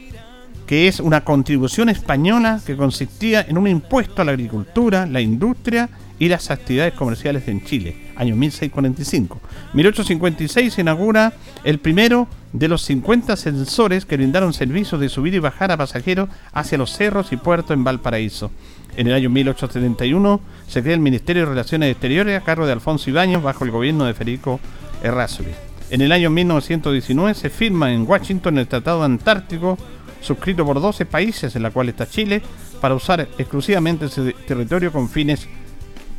que 0.67 0.87
es 0.87 1.01
una 1.01 1.25
contribución 1.25 1.89
española 1.89 2.61
que 2.65 2.77
consistía 2.77 3.41
en 3.49 3.57
un 3.57 3.69
impuesto 3.69 4.21
a 4.21 4.27
la 4.27 4.33
agricultura, 4.33 5.07
la 5.07 5.23
industria 5.23 5.89
y 6.19 6.29
las 6.29 6.51
actividades 6.51 6.93
comerciales 6.93 7.49
en 7.49 7.65
Chile, 7.65 8.04
año 8.17 8.37
1645. 8.37 9.41
1856 9.73 10.75
se 10.75 10.81
inaugura 10.81 11.33
el 11.65 11.79
primero 11.79 12.29
de 12.53 12.69
los 12.69 12.83
50 12.83 13.37
sensores 13.37 14.07
que 14.07 14.17
brindaron 14.17 14.53
servicios 14.53 15.01
de 15.01 15.09
subir 15.09 15.35
y 15.35 15.39
bajar 15.41 15.73
a 15.73 15.77
pasajeros 15.77 16.29
hacia 16.53 16.79
los 16.79 16.93
cerros 16.93 17.33
y 17.33 17.37
puertos 17.37 17.73
en 17.73 17.85
Valparaíso. 17.85 18.51
En 18.97 19.09
el 19.09 19.15
año 19.15 19.29
1871 19.31 20.41
se 20.69 20.83
crea 20.83 20.95
el 20.95 21.01
Ministerio 21.01 21.43
de 21.43 21.51
Relaciones 21.51 21.91
Exteriores 21.91 22.41
a 22.41 22.45
cargo 22.45 22.67
de 22.67 22.73
Alfonso 22.73 23.11
Ibáñez 23.11 23.43
bajo 23.43 23.65
el 23.65 23.73
gobierno 23.73 24.05
de 24.05 24.15
Federico 24.15 24.61
Errázuriz. 25.03 25.57
En 25.91 26.01
el 26.01 26.13
año 26.13 26.31
1919 26.31 27.35
se 27.35 27.51
firma 27.51 27.93
en 27.93 28.09
Washington 28.09 28.59
el 28.59 28.69
Tratado 28.69 29.03
Antártico 29.03 29.77
suscrito 30.21 30.65
por 30.65 30.81
12 30.81 31.07
países, 31.07 31.55
en 31.55 31.63
la 31.63 31.71
cual 31.71 31.89
está 31.89 32.09
Chile, 32.09 32.41
para 32.81 32.95
usar 32.95 33.29
exclusivamente 33.39 34.07
ese 34.07 34.33
territorio 34.47 34.91
con 34.91 35.09
fines 35.09 35.47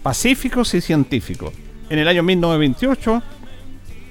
pacíficos 0.03 0.73
y 0.75 0.81
científicos. 0.81 1.51
En 1.89 1.99
el 1.99 2.07
año 2.07 2.23
1928, 2.23 3.23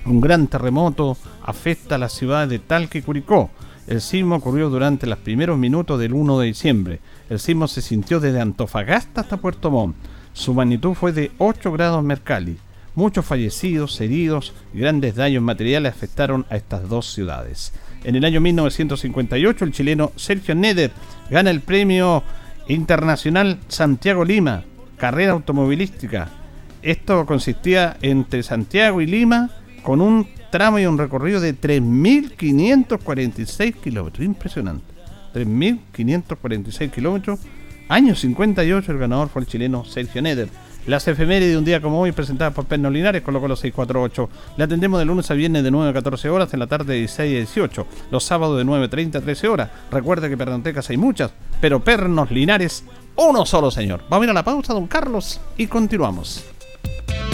un 0.06 0.20
gran 0.20 0.46
terremoto 0.46 1.16
afecta 1.42 1.96
a 1.96 1.98
la 1.98 2.08
ciudad 2.08 2.46
de 2.46 2.58
Talca 2.58 2.98
y 2.98 3.02
Curicó. 3.02 3.50
El 3.86 4.00
sismo 4.00 4.36
ocurrió 4.36 4.70
durante 4.70 5.06
los 5.06 5.18
primeros 5.18 5.58
minutos 5.58 5.98
del 5.98 6.14
1 6.14 6.38
de 6.38 6.46
diciembre. 6.46 7.00
El 7.28 7.40
sismo 7.40 7.66
se 7.66 7.82
sintió 7.82 8.20
desde 8.20 8.40
Antofagasta 8.40 9.22
hasta 9.22 9.38
Puerto 9.38 9.70
Montt. 9.70 9.96
Su 10.32 10.54
magnitud 10.54 10.94
fue 10.94 11.12
de 11.12 11.32
8 11.38 11.72
grados 11.72 12.02
Mercalli. 12.04 12.56
Muchos 12.94 13.26
fallecidos, 13.26 14.00
heridos 14.00 14.52
y 14.72 14.78
grandes 14.78 15.16
daños 15.16 15.42
materiales 15.42 15.92
afectaron 15.92 16.46
a 16.50 16.56
estas 16.56 16.88
dos 16.88 17.12
ciudades. 17.12 17.72
En 18.04 18.14
el 18.14 18.24
año 18.24 18.40
1958, 18.40 19.64
el 19.64 19.72
chileno 19.72 20.12
Sergio 20.14 20.54
Neder 20.54 20.92
gana 21.28 21.50
el 21.50 21.60
premio 21.60 22.22
internacional 22.68 23.58
Santiago 23.68 24.24
Lima 24.24 24.62
carrera 24.96 25.32
automovilística. 25.32 26.28
Esto 26.84 27.24
consistía 27.24 27.96
entre 28.02 28.42
Santiago 28.42 29.00
y 29.00 29.06
Lima 29.06 29.48
con 29.82 30.02
un 30.02 30.28
tramo 30.50 30.78
y 30.78 30.84
un 30.84 30.98
recorrido 30.98 31.40
de 31.40 31.58
3.546 31.58 33.76
kilómetros. 33.76 34.22
Impresionante. 34.24 34.84
3.546 35.34 36.90
kilómetros. 36.90 37.40
Año 37.88 38.14
58, 38.14 38.92
el 38.92 38.98
ganador 38.98 39.30
fue 39.30 39.40
el 39.40 39.48
chileno 39.48 39.86
Sergio 39.86 40.20
Neder. 40.20 40.50
Las 40.86 41.08
efemérides 41.08 41.52
de 41.52 41.58
un 41.58 41.64
día 41.64 41.80
como 41.80 42.02
hoy 42.02 42.12
presentadas 42.12 42.52
por 42.52 42.66
Perno 42.66 42.90
Linares 42.90 43.22
colocó 43.22 43.48
los 43.48 43.60
648. 43.60 44.28
Le 44.58 44.64
atendemos 44.64 44.98
de 44.98 45.06
lunes 45.06 45.30
a 45.30 45.34
viernes 45.34 45.64
de 45.64 45.70
9 45.70 45.88
a 45.88 45.94
14 45.94 46.28
horas, 46.28 46.52
en 46.52 46.60
la 46.60 46.66
tarde 46.66 46.92
de 46.92 46.98
16 46.98 47.20
a 47.20 47.38
18, 47.38 47.86
los 48.10 48.24
sábados 48.24 48.58
de 48.58 48.66
9.30 48.66 49.16
a 49.16 49.22
13 49.22 49.48
horas. 49.48 49.70
Recuerde 49.90 50.28
que 50.28 50.36
pernotecas 50.36 50.90
hay 50.90 50.98
muchas, 50.98 51.32
pero 51.62 51.82
Pernos 51.82 52.30
Linares, 52.30 52.84
uno 53.16 53.46
solo 53.46 53.70
señor. 53.70 54.02
Vamos 54.10 54.24
a 54.24 54.26
ir 54.26 54.30
a 54.30 54.34
la 54.34 54.44
pausa, 54.44 54.74
don 54.74 54.86
Carlos, 54.86 55.40
y 55.56 55.66
continuamos. 55.66 56.44
Thank 56.84 57.32
you. 57.32 57.33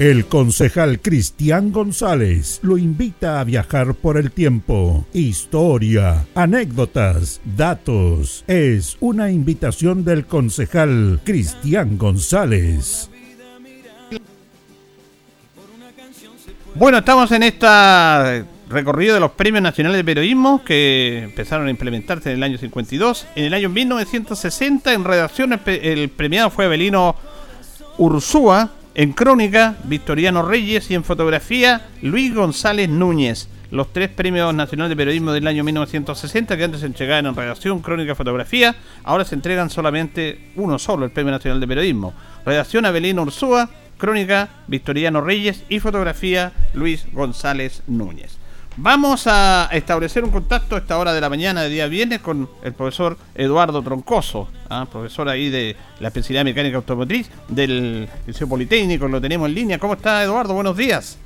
El 0.00 0.26
concejal 0.26 0.98
Cristian 0.98 1.70
González 1.70 2.58
lo 2.62 2.76
invita 2.78 3.38
a 3.38 3.44
viajar 3.44 3.94
por 3.94 4.16
el 4.16 4.32
tiempo. 4.32 5.06
Historia, 5.12 6.26
anécdotas, 6.34 7.40
datos. 7.44 8.42
Es 8.48 8.96
una 8.98 9.30
invitación 9.30 10.04
del 10.04 10.26
concejal 10.26 11.20
Cristian 11.22 11.96
González. 11.96 13.08
Bueno, 16.74 16.98
estamos 16.98 17.30
en 17.30 17.44
esta 17.44 18.44
recorrido 18.68 19.14
de 19.14 19.20
los 19.20 19.30
premios 19.30 19.62
nacionales 19.62 19.98
de 19.98 20.04
periodismo 20.04 20.64
que 20.64 21.20
empezaron 21.22 21.68
a 21.68 21.70
implementarse 21.70 22.32
en 22.32 22.38
el 22.38 22.42
año 22.42 22.58
52. 22.58 23.28
En 23.36 23.44
el 23.44 23.54
año 23.54 23.68
1960, 23.68 24.92
en 24.92 25.04
redacción, 25.04 25.60
el 25.66 26.08
premiado 26.08 26.50
fue 26.50 26.64
Abelino 26.64 27.14
Ursúa 27.96 28.72
en 28.94 29.12
crónica, 29.12 29.76
Victoriano 29.84 30.42
Reyes 30.42 30.90
y 30.90 30.94
en 30.94 31.04
fotografía, 31.04 31.88
Luis 32.00 32.34
González 32.34 32.88
Núñez. 32.88 33.48
Los 33.70 33.92
tres 33.92 34.08
premios 34.08 34.54
nacionales 34.54 34.90
de 34.90 34.96
periodismo 34.96 35.32
del 35.32 35.48
año 35.48 35.64
1960 35.64 36.56
que 36.56 36.64
antes 36.64 36.80
se 36.80 36.86
entregaban 36.86 37.26
en 37.26 37.34
redacción, 37.34 37.80
crónica, 37.80 38.12
y 38.12 38.14
fotografía, 38.14 38.76
ahora 39.02 39.24
se 39.24 39.34
entregan 39.34 39.68
solamente 39.68 40.52
uno 40.54 40.78
solo, 40.78 41.04
el 41.04 41.10
Premio 41.10 41.32
Nacional 41.32 41.58
de 41.58 41.66
Periodismo. 41.66 42.14
Redacción 42.46 42.86
Abelino 42.86 43.22
Ursúa, 43.22 43.68
crónica, 43.98 44.48
Victoriano 44.68 45.20
Reyes 45.20 45.64
y 45.68 45.80
fotografía, 45.80 46.52
Luis 46.72 47.06
González 47.12 47.82
Núñez. 47.88 48.38
Vamos 48.76 49.28
a 49.28 49.68
establecer 49.70 50.24
un 50.24 50.32
contacto 50.32 50.74
a 50.74 50.78
esta 50.78 50.98
hora 50.98 51.12
de 51.12 51.20
la 51.20 51.28
mañana 51.28 51.62
de 51.62 51.68
día 51.68 51.86
viernes 51.86 52.18
con 52.18 52.48
el 52.64 52.72
profesor 52.72 53.16
Eduardo 53.36 53.80
Troncoso, 53.82 54.48
¿ah? 54.68 54.84
profesor 54.90 55.28
ahí 55.28 55.48
de 55.48 55.76
la 56.00 56.08
especialidad 56.08 56.44
mecánica 56.44 56.78
automotriz 56.78 57.30
del 57.46 58.08
Liceo 58.26 58.48
Politécnico, 58.48 59.06
lo 59.06 59.20
tenemos 59.20 59.48
en 59.48 59.54
línea. 59.54 59.78
¿Cómo 59.78 59.94
está 59.94 60.24
Eduardo? 60.24 60.54
Buenos 60.54 60.76
días. 60.76 61.16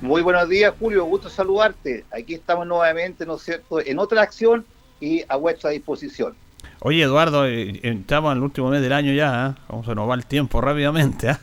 Muy 0.00 0.22
buenos 0.22 0.48
días, 0.48 0.72
Julio, 0.80 1.04
gusto 1.04 1.28
saludarte. 1.28 2.06
Aquí 2.10 2.32
estamos 2.32 2.66
nuevamente, 2.66 3.26
¿no 3.26 3.36
es 3.36 3.42
cierto?, 3.42 3.78
en 3.78 3.98
otra 3.98 4.22
acción 4.22 4.64
y 4.98 5.22
a 5.28 5.36
vuestra 5.36 5.70
disposición. 5.70 6.34
Oye, 6.80 7.02
Eduardo, 7.02 7.46
eh, 7.46 7.78
estamos 7.82 8.32
en 8.32 8.38
el 8.38 8.42
último 8.42 8.70
mes 8.70 8.80
del 8.80 8.94
año 8.94 9.12
ya, 9.12 9.48
¿eh? 9.48 9.60
¿cómo 9.66 9.84
se 9.84 9.94
nos 9.94 10.08
va 10.08 10.14
el 10.14 10.24
tiempo 10.24 10.62
rápidamente? 10.62 11.28
¿ah? 11.28 11.40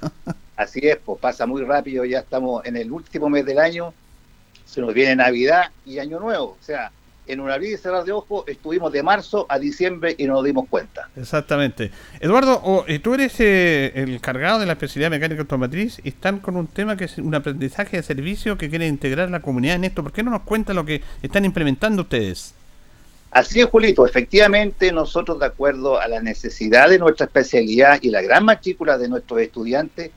Así 0.57 0.79
es, 0.81 0.97
pues 0.97 1.19
pasa 1.19 1.45
muy 1.45 1.63
rápido, 1.63 2.05
ya 2.05 2.19
estamos 2.19 2.65
en 2.65 2.75
el 2.75 2.91
último 2.91 3.29
mes 3.29 3.45
del 3.45 3.59
año 3.59 3.93
se 4.73 4.81
nos 4.81 4.93
viene 4.93 5.15
Navidad 5.15 5.69
y 5.85 5.99
Año 5.99 6.19
Nuevo. 6.19 6.57
O 6.59 6.63
sea, 6.63 6.91
en 7.27 7.39
un 7.39 7.49
abrir 7.49 7.73
y 7.73 7.77
cerrar 7.77 8.03
de 8.03 8.11
ojos 8.11 8.43
estuvimos 8.47 8.91
de 8.91 9.03
marzo 9.03 9.45
a 9.47 9.59
diciembre 9.59 10.15
y 10.17 10.25
no 10.25 10.33
nos 10.33 10.43
dimos 10.43 10.67
cuenta. 10.67 11.09
Exactamente. 11.15 11.91
Eduardo, 12.19 12.83
eh, 12.87 12.99
tú 12.99 13.13
eres 13.13 13.39
eh, 13.39 13.93
el 13.95 14.19
cargado 14.19 14.59
de 14.59 14.65
la 14.65 14.73
especialidad 14.73 15.11
mecánica 15.11 15.41
automotriz 15.41 16.01
y 16.03 16.09
están 16.09 16.39
con 16.39 16.57
un 16.57 16.67
tema 16.67 16.97
que 16.97 17.05
es 17.05 17.17
un 17.19 17.33
aprendizaje 17.33 17.97
de 17.97 18.03
servicio 18.03 18.57
que 18.57 18.69
quiere 18.69 18.87
integrar 18.87 19.29
la 19.29 19.41
comunidad 19.41 19.75
en 19.75 19.85
esto. 19.85 20.03
¿Por 20.03 20.11
qué 20.11 20.23
no 20.23 20.31
nos 20.31 20.41
cuenta 20.41 20.73
lo 20.73 20.85
que 20.85 21.01
están 21.21 21.45
implementando 21.45 22.01
ustedes? 22.01 22.55
Así 23.31 23.61
es, 23.61 23.67
Julito. 23.67 24.05
Efectivamente, 24.05 24.91
nosotros, 24.91 25.39
de 25.39 25.45
acuerdo 25.45 25.99
a 25.99 26.07
la 26.07 26.19
necesidad 26.19 26.89
de 26.89 26.99
nuestra 26.99 27.25
especialidad 27.25 27.99
y 28.01 28.09
la 28.09 28.21
gran 28.21 28.43
matrícula 28.45 28.97
de 28.97 29.07
nuestros 29.07 29.39
estudiantes, 29.39 30.11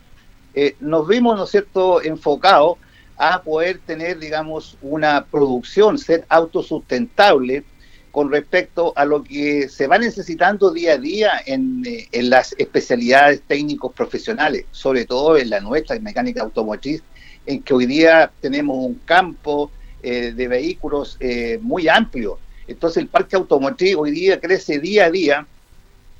eh, 0.54 0.76
nos 0.80 1.06
vimos, 1.06 1.36
¿no 1.36 1.44
es 1.44 1.50
cierto?, 1.50 2.02
enfocados 2.02 2.78
a 3.16 3.42
poder 3.42 3.78
tener, 3.78 4.18
digamos, 4.18 4.76
una 4.82 5.24
producción, 5.24 5.98
ser 5.98 6.24
autosustentable 6.28 7.64
con 8.10 8.30
respecto 8.30 8.92
a 8.96 9.04
lo 9.04 9.22
que 9.22 9.68
se 9.68 9.86
va 9.86 9.98
necesitando 9.98 10.70
día 10.70 10.94
a 10.94 10.98
día 10.98 11.32
en, 11.44 11.84
eh, 11.86 12.08
en 12.12 12.30
las 12.30 12.54
especialidades 12.58 13.42
técnicos 13.46 13.92
profesionales, 13.92 14.64
sobre 14.70 15.04
todo 15.04 15.36
en 15.36 15.50
la 15.50 15.60
nuestra, 15.60 15.96
en 15.96 16.02
mecánica 16.02 16.42
automotriz, 16.42 17.02
en 17.44 17.62
que 17.62 17.74
hoy 17.74 17.86
día 17.86 18.30
tenemos 18.40 18.76
un 18.78 18.94
campo 19.04 19.70
eh, 20.02 20.32
de 20.32 20.48
vehículos 20.48 21.16
eh, 21.20 21.58
muy 21.60 21.88
amplio. 21.88 22.38
Entonces 22.68 23.02
el 23.02 23.08
parque 23.08 23.36
automotriz 23.36 23.96
hoy 23.96 24.10
día 24.10 24.40
crece 24.40 24.78
día 24.78 25.06
a 25.06 25.10
día 25.10 25.46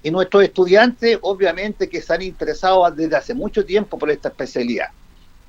y 0.03 0.11
nuestros 0.11 0.45
estudiantes 0.45 1.19
obviamente 1.23 1.89
que 1.89 1.99
están 1.99 2.23
interesados 2.23 2.97
desde 2.97 3.17
hace 3.17 3.35
mucho 3.35 3.65
tiempo 3.65 3.99
por 3.99 4.11
esta 4.11 4.29
especialidad. 4.29 4.89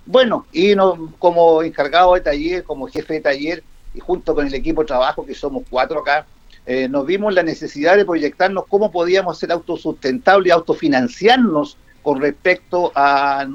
Bueno, 0.07 0.45
y 0.53 0.73
como 1.19 1.61
encargado 1.61 2.13
de 2.13 2.21
taller, 2.21 2.63
como 2.63 2.87
jefe 2.87 3.15
de 3.15 3.19
taller, 3.19 3.63
y 3.93 3.99
junto 3.99 4.33
con 4.33 4.47
el 4.47 4.53
equipo 4.53 4.81
de 4.81 4.87
trabajo, 4.87 5.25
que 5.25 5.35
somos 5.35 5.63
cuatro 5.69 5.99
acá, 5.99 6.25
eh, 6.65 6.87
nos 6.87 7.05
vimos 7.05 7.33
la 7.33 7.43
necesidad 7.43 7.97
de 7.97 8.05
proyectarnos 8.05 8.65
cómo 8.69 8.89
podíamos 8.89 9.37
ser 9.37 9.51
autosustentables 9.51 10.47
y 10.47 10.51
autofinanciarnos 10.51 11.77
con 12.01 12.21
respecto 12.21 12.93
a, 12.95 13.45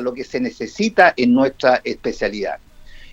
lo 0.00 0.14
que 0.14 0.24
se 0.24 0.40
necesita 0.40 1.12
en 1.14 1.34
nuestra 1.34 1.82
especialidad. 1.84 2.56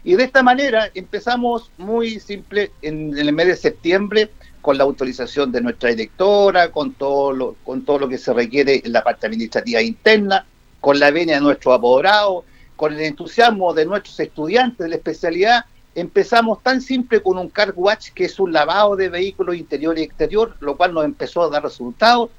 Y 0.05 0.15
de 0.15 0.23
esta 0.23 0.41
manera 0.41 0.89
empezamos 0.93 1.71
muy 1.77 2.21
simple 2.21 2.71
en, 2.81 3.17
el 3.17 3.33
mes 3.33 3.47
de 3.47 3.55
septiembre 3.57 4.29
con 4.61 4.77
la 4.77 4.85
autorización 4.85 5.51
de 5.51 5.59
nuestra 5.59 5.89
directora, 5.89 6.71
con 6.71 6.93
todo 6.93 7.33
lo, 7.33 7.55
con 7.65 7.83
todo 7.83 7.99
lo 7.99 8.07
que 8.07 8.17
se 8.17 8.31
requiere 8.31 8.81
en 8.85 8.93
la 8.93 9.03
parte 9.03 9.27
administrativa 9.27 9.81
interna, 9.81 10.45
con 10.79 10.97
la 10.97 11.11
venia 11.11 11.35
de 11.35 11.41
nuestro 11.41 11.73
apoderado, 11.73 12.45
con 12.75 12.93
el 12.93 13.01
entusiasmo 13.01 13.73
de 13.73 13.85
nuestros 13.85 14.19
estudiantes 14.19 14.79
de 14.79 14.89
la 14.89 14.95
especialidad, 14.95 15.65
empezamos 15.95 16.61
tan 16.61 16.81
simple 16.81 17.21
con 17.21 17.37
un 17.37 17.49
car 17.49 17.73
watch, 17.75 18.09
que 18.09 18.25
es 18.25 18.39
un 18.39 18.51
lavado 18.51 18.95
de 18.95 19.09
vehículos 19.09 19.55
interior 19.55 19.97
y 19.97 20.03
exterior, 20.03 20.55
lo 20.59 20.75
cual 20.75 20.93
nos 20.93 21.05
empezó 21.05 21.43
a 21.43 21.49
dar 21.49 21.63
resultados, 21.63 22.29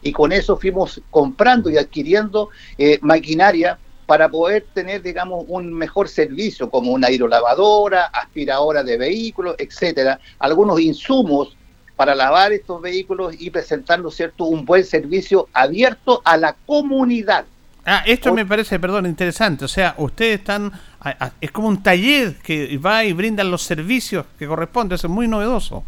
y 0.00 0.12
con 0.12 0.32
eso 0.32 0.56
fuimos 0.56 1.02
comprando 1.10 1.68
y 1.70 1.76
adquiriendo 1.76 2.50
eh, 2.78 2.98
maquinaria 3.02 3.78
para 4.06 4.28
poder 4.28 4.64
tener, 4.72 5.02
digamos, 5.02 5.44
un 5.48 5.70
mejor 5.72 6.08
servicio, 6.08 6.70
como 6.70 6.92
una 6.92 7.10
hidrolavadora, 7.10 8.06
aspiradora 8.06 8.82
de 8.82 8.96
vehículos, 8.96 9.54
etcétera, 9.58 10.18
algunos 10.38 10.80
insumos 10.80 11.54
para 11.94 12.14
lavar 12.14 12.52
estos 12.52 12.80
vehículos 12.80 13.34
y 13.38 13.50
presentarnos, 13.50 14.14
¿cierto?, 14.14 14.44
un 14.44 14.64
buen 14.64 14.84
servicio 14.84 15.48
abierto 15.52 16.22
a 16.24 16.38
la 16.38 16.56
comunidad. 16.64 17.44
Ah, 17.90 18.02
esto 18.04 18.34
me 18.34 18.44
parece, 18.44 18.78
perdón, 18.78 19.06
interesante. 19.06 19.64
O 19.64 19.68
sea, 19.68 19.94
ustedes 19.96 20.40
están, 20.40 20.70
es 21.40 21.50
como 21.50 21.68
un 21.68 21.82
taller 21.82 22.36
que 22.36 22.76
va 22.76 23.02
y 23.02 23.14
brindan 23.14 23.50
los 23.50 23.62
servicios 23.62 24.26
que 24.38 24.46
corresponden. 24.46 24.96
Eso 24.96 25.06
es 25.06 25.12
muy 25.12 25.26
novedoso. 25.26 25.82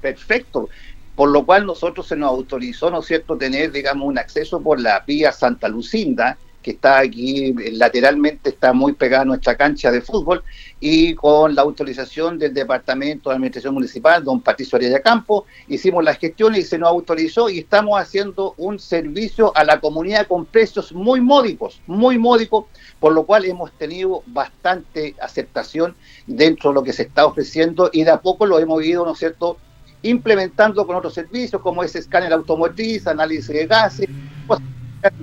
Perfecto. 0.00 0.68
Por 1.16 1.30
lo 1.30 1.44
cual 1.44 1.66
nosotros 1.66 2.06
se 2.06 2.14
nos 2.14 2.30
autorizó, 2.30 2.88
¿no 2.88 3.00
es 3.00 3.06
cierto?, 3.06 3.36
tener, 3.36 3.72
digamos, 3.72 4.06
un 4.06 4.16
acceso 4.16 4.60
por 4.60 4.80
la 4.80 5.00
vía 5.00 5.32
Santa 5.32 5.66
Lucinda, 5.66 6.38
que 6.62 6.72
está 6.72 6.98
aquí 6.98 7.54
lateralmente, 7.72 8.50
está 8.50 8.72
muy 8.72 8.92
pegada 8.92 9.22
a 9.22 9.26
nuestra 9.26 9.56
cancha 9.56 9.90
de 9.90 10.00
fútbol, 10.00 10.42
y 10.78 11.14
con 11.14 11.54
la 11.54 11.62
autorización 11.62 12.38
del 12.38 12.54
Departamento 12.54 13.28
de 13.30 13.36
Administración 13.36 13.74
Municipal, 13.74 14.24
don 14.24 14.40
Patricio 14.40 14.76
Ariaya 14.76 15.00
Campo, 15.00 15.46
hicimos 15.68 16.02
las 16.04 16.18
gestiones 16.18 16.60
y 16.60 16.64
se 16.64 16.78
nos 16.78 16.88
autorizó 16.88 17.50
y 17.50 17.60
estamos 17.60 18.00
haciendo 18.00 18.54
un 18.56 18.78
servicio 18.78 19.52
a 19.56 19.64
la 19.64 19.80
comunidad 19.80 20.26
con 20.26 20.46
precios 20.46 20.92
muy 20.92 21.20
módicos, 21.20 21.80
muy 21.86 22.18
módicos, 22.18 22.66
por 22.98 23.12
lo 23.12 23.24
cual 23.24 23.44
hemos 23.44 23.72
tenido 23.72 24.22
bastante 24.26 25.14
aceptación 25.20 25.94
dentro 26.26 26.70
de 26.70 26.74
lo 26.74 26.82
que 26.82 26.92
se 26.92 27.02
está 27.02 27.26
ofreciendo 27.26 27.90
y 27.92 28.04
de 28.04 28.10
a 28.10 28.20
poco 28.20 28.46
lo 28.46 28.58
hemos 28.58 28.84
ido, 28.84 29.04
¿no 29.04 29.12
es 29.12 29.18
cierto?, 29.18 29.58
implementando 30.02 30.86
con 30.86 30.96
otros 30.96 31.12
servicios 31.12 31.60
como 31.60 31.82
ese 31.82 31.98
escáner 31.98 32.32
automotriz, 32.32 33.06
análisis 33.06 33.48
de 33.48 33.66
gases, 33.66 34.08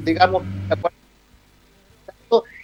digamos, 0.03 0.43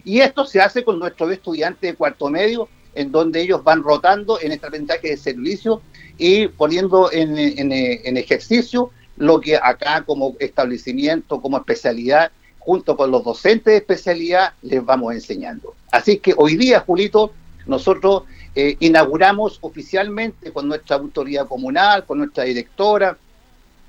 y 0.06 0.20
esto 0.20 0.46
se 0.46 0.62
hace 0.62 0.84
con 0.84 1.00
nuestros 1.00 1.32
estudiantes 1.32 1.92
de 1.92 1.96
cuarto 1.96 2.30
medio, 2.30 2.68
en 2.96 3.12
donde 3.12 3.42
ellos 3.42 3.64
van 3.64 3.84
rotando 3.84 4.40
en 4.40 4.52
este 4.52 4.68
aprendizaje 4.68 5.10
de 5.10 5.18
servicio 5.18 5.82
y 6.18 6.48
poniendo 6.48 7.12
en, 7.12 7.38
en, 7.38 8.18
ejercicio 8.18 8.92
lo 9.18 9.40
que 9.40 9.56
acá 9.56 10.04
como 10.06 10.36
establecimiento, 10.40 11.42
como 11.42 11.58
especialidad, 11.58 12.32
junto 12.60 12.96
con 12.96 13.12
los 13.12 13.24
docentes 13.24 13.66
de 13.66 13.78
especialidad, 13.78 14.54
les 14.62 14.84
vamos 14.86 15.14
enseñando. 15.14 15.74
Así 15.92 16.18
que 16.18 16.34
hoy 16.38 16.56
día, 16.56 16.82
Julito, 16.82 17.32
nosotros 17.66 18.24
eh, 18.56 18.78
inauguramos 18.80 19.58
oficialmente 19.62 20.52
con 20.52 20.68
nuestra 20.68 20.98
autoridad 20.98 21.48
comunal, 21.48 22.06
con 22.06 22.20
nuestra 22.20 22.44
directora, 22.44 23.18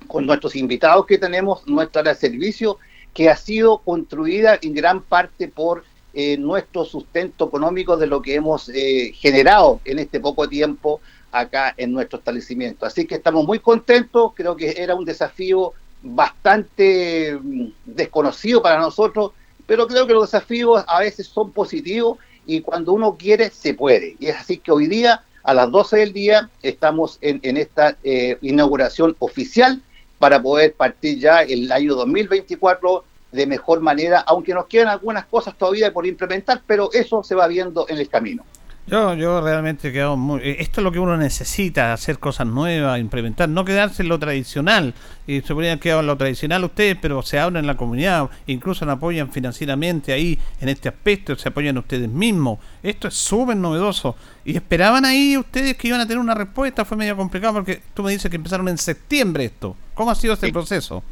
con 0.07 0.25
nuestros 0.25 0.55
invitados 0.55 1.05
que 1.05 1.17
tenemos, 1.17 1.65
nuestra 1.67 2.01
área 2.01 2.13
de 2.13 2.19
servicio, 2.19 2.79
que 3.13 3.29
ha 3.29 3.37
sido 3.37 3.79
construida 3.79 4.57
en 4.61 4.73
gran 4.73 5.01
parte 5.01 5.47
por 5.47 5.83
eh, 6.15 6.37
nuestro 6.37 6.85
sustento 6.85 7.47
económico 7.47 7.97
de 7.97 8.07
lo 8.07 8.21
que 8.21 8.35
hemos 8.35 8.69
eh, 8.69 9.11
generado 9.13 9.81
en 9.83 9.99
este 9.99 10.21
poco 10.21 10.47
tiempo 10.47 11.01
acá 11.29 11.73
en 11.75 11.91
nuestro 11.91 12.19
establecimiento. 12.19 12.85
Así 12.85 13.05
que 13.05 13.15
estamos 13.15 13.45
muy 13.45 13.59
contentos, 13.59 14.31
creo 14.33 14.55
que 14.55 14.75
era 14.77 14.95
un 14.95 15.03
desafío 15.03 15.73
bastante 16.01 17.37
mm, 17.41 17.67
desconocido 17.83 18.61
para 18.61 18.79
nosotros, 18.79 19.31
pero 19.67 19.87
creo 19.87 20.07
que 20.07 20.13
los 20.13 20.31
desafíos 20.31 20.85
a 20.87 20.99
veces 20.99 21.27
son 21.27 21.51
positivos 21.51 22.17
y 22.45 22.61
cuando 22.61 22.93
uno 22.93 23.17
quiere, 23.17 23.49
se 23.49 23.73
puede. 23.73 24.15
Y 24.17 24.27
es 24.27 24.37
así 24.37 24.57
que 24.57 24.71
hoy 24.71 24.87
día, 24.87 25.23
a 25.43 25.53
las 25.53 25.69
12 25.69 25.97
del 25.97 26.13
día, 26.13 26.49
estamos 26.63 27.17
en, 27.21 27.41
en 27.43 27.57
esta 27.57 27.97
eh, 28.03 28.37
inauguración 28.41 29.17
oficial 29.19 29.81
para 30.17 30.41
poder 30.41 30.73
partir 30.73 31.19
ya 31.19 31.41
el 31.41 31.71
año 31.71 31.95
2024 31.95 33.03
de 33.35 33.45
mejor 33.45 33.81
manera, 33.81 34.19
aunque 34.19 34.53
nos 34.53 34.65
quedan 34.65 34.87
algunas 34.87 35.25
cosas 35.25 35.55
todavía 35.57 35.91
por 35.93 36.05
implementar, 36.07 36.61
pero 36.65 36.89
eso 36.93 37.23
se 37.23 37.35
va 37.35 37.47
viendo 37.47 37.85
en 37.89 37.97
el 37.97 38.09
camino. 38.09 38.43
Yo, 38.87 39.15
yo 39.15 39.41
realmente 39.41 39.91
quedo 39.91 40.15
muy... 40.15 40.41
Eh, 40.41 40.57
esto 40.59 40.79
es 40.79 40.83
lo 40.83 40.91
que 40.91 40.99
uno 40.99 41.17
necesita, 41.17 41.91
hacer 41.91 42.19
cosas 42.19 42.45
nuevas, 42.45 42.99
implementar, 42.99 43.49
no 43.49 43.65
quedarse 43.65 44.03
en 44.03 44.09
lo 44.09 44.19
tradicional. 44.19 44.93
Y 45.25 45.41
se 45.41 45.55
podrían 45.55 45.79
quedar 45.79 46.01
en 46.01 46.07
lo 46.07 46.15
tradicional 46.15 46.63
ustedes, 46.63 46.95
pero 47.01 47.23
se 47.23 47.39
abren 47.39 47.61
en 47.61 47.67
la 47.67 47.77
comunidad, 47.77 48.29
incluso 48.45 48.85
nos 48.85 48.97
apoyan 48.97 49.31
financieramente 49.31 50.13
ahí 50.13 50.37
en 50.61 50.69
este 50.69 50.87
aspecto, 50.87 51.35
se 51.35 51.49
apoyan 51.49 51.79
ustedes 51.79 52.07
mismos. 52.07 52.59
Esto 52.83 53.07
es 53.07 53.15
súper 53.15 53.57
novedoso. 53.57 54.15
Y 54.43 54.55
esperaban 54.55 55.03
ahí 55.03 55.35
ustedes 55.35 55.75
que 55.77 55.87
iban 55.87 56.01
a 56.01 56.05
tener 56.05 56.19
una 56.19 56.35
respuesta, 56.35 56.85
fue 56.85 56.95
medio 56.95 57.17
complicado 57.17 57.55
porque 57.55 57.81
tú 57.95 58.03
me 58.03 58.11
dices 58.11 58.29
que 58.29 58.37
empezaron 58.37 58.69
en 58.69 58.77
septiembre 58.77 59.45
esto. 59.45 59.75
¿Cómo 59.95 60.11
ha 60.11 60.15
sido 60.15 60.35
este 60.35 60.51
proceso? 60.51 61.03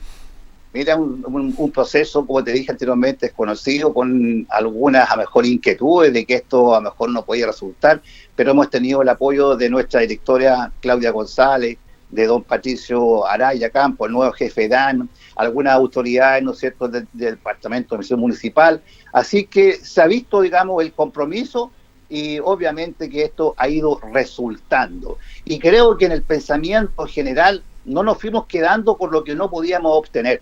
Mira, 0.73 0.95
un, 0.95 1.71
proceso, 1.71 2.25
como 2.25 2.43
te 2.43 2.51
dije 2.51 2.71
anteriormente, 2.71 3.27
desconocido, 3.27 3.93
con 3.93 4.47
algunas 4.49 5.11
a 5.11 5.15
mejor 5.15 5.45
inquietudes 5.45 6.11
de 6.11 6.25
que 6.25 6.33
esto 6.33 6.73
a 6.73 6.81
mejor 6.81 7.11
no 7.11 7.23
podía 7.23 7.45
resultar, 7.45 8.01
pero 8.35 8.51
hemos 8.51 8.71
tenido 8.71 9.03
el 9.03 9.09
apoyo 9.09 9.55
de 9.55 9.69
nuestra 9.69 10.01
directora 10.01 10.71
Claudia 10.81 11.11
González, 11.11 11.77
de 12.09 12.25
don 12.25 12.43
Patricio 12.43 13.27
Araya 13.27 13.69
Campo, 13.69 14.07
el 14.07 14.13
nuevo 14.13 14.31
jefe 14.33 14.67
DAN, 14.67 15.09
algunas 15.35 15.73
autoridades, 15.73 16.43
¿no 16.43 16.53
es 16.53 16.59
cierto?, 16.59 16.87
del, 16.87 17.07
Departamento 17.13 17.93
de 17.93 17.99
Misión 17.99 18.19
Municipal. 18.19 18.81
Así 19.11 19.45
que 19.45 19.73
se 19.73 20.01
ha 20.01 20.07
visto, 20.07 20.41
digamos, 20.41 20.81
el 20.83 20.93
compromiso 20.93 21.71
y 22.09 22.39
obviamente 22.39 23.11
que 23.11 23.25
esto 23.25 23.53
ha 23.57 23.69
ido 23.69 23.99
resultando. 24.11 25.19
Y 25.45 25.59
creo 25.59 25.97
que 25.97 26.05
en 26.05 26.13
el 26.13 26.23
pensamiento 26.23 27.05
general 27.05 27.63
no 27.85 28.01
nos 28.01 28.17
fuimos 28.17 28.47
quedando 28.47 28.97
con 28.97 29.11
lo 29.11 29.23
que 29.23 29.35
no 29.35 29.49
podíamos 29.51 29.91
obtener 29.95 30.41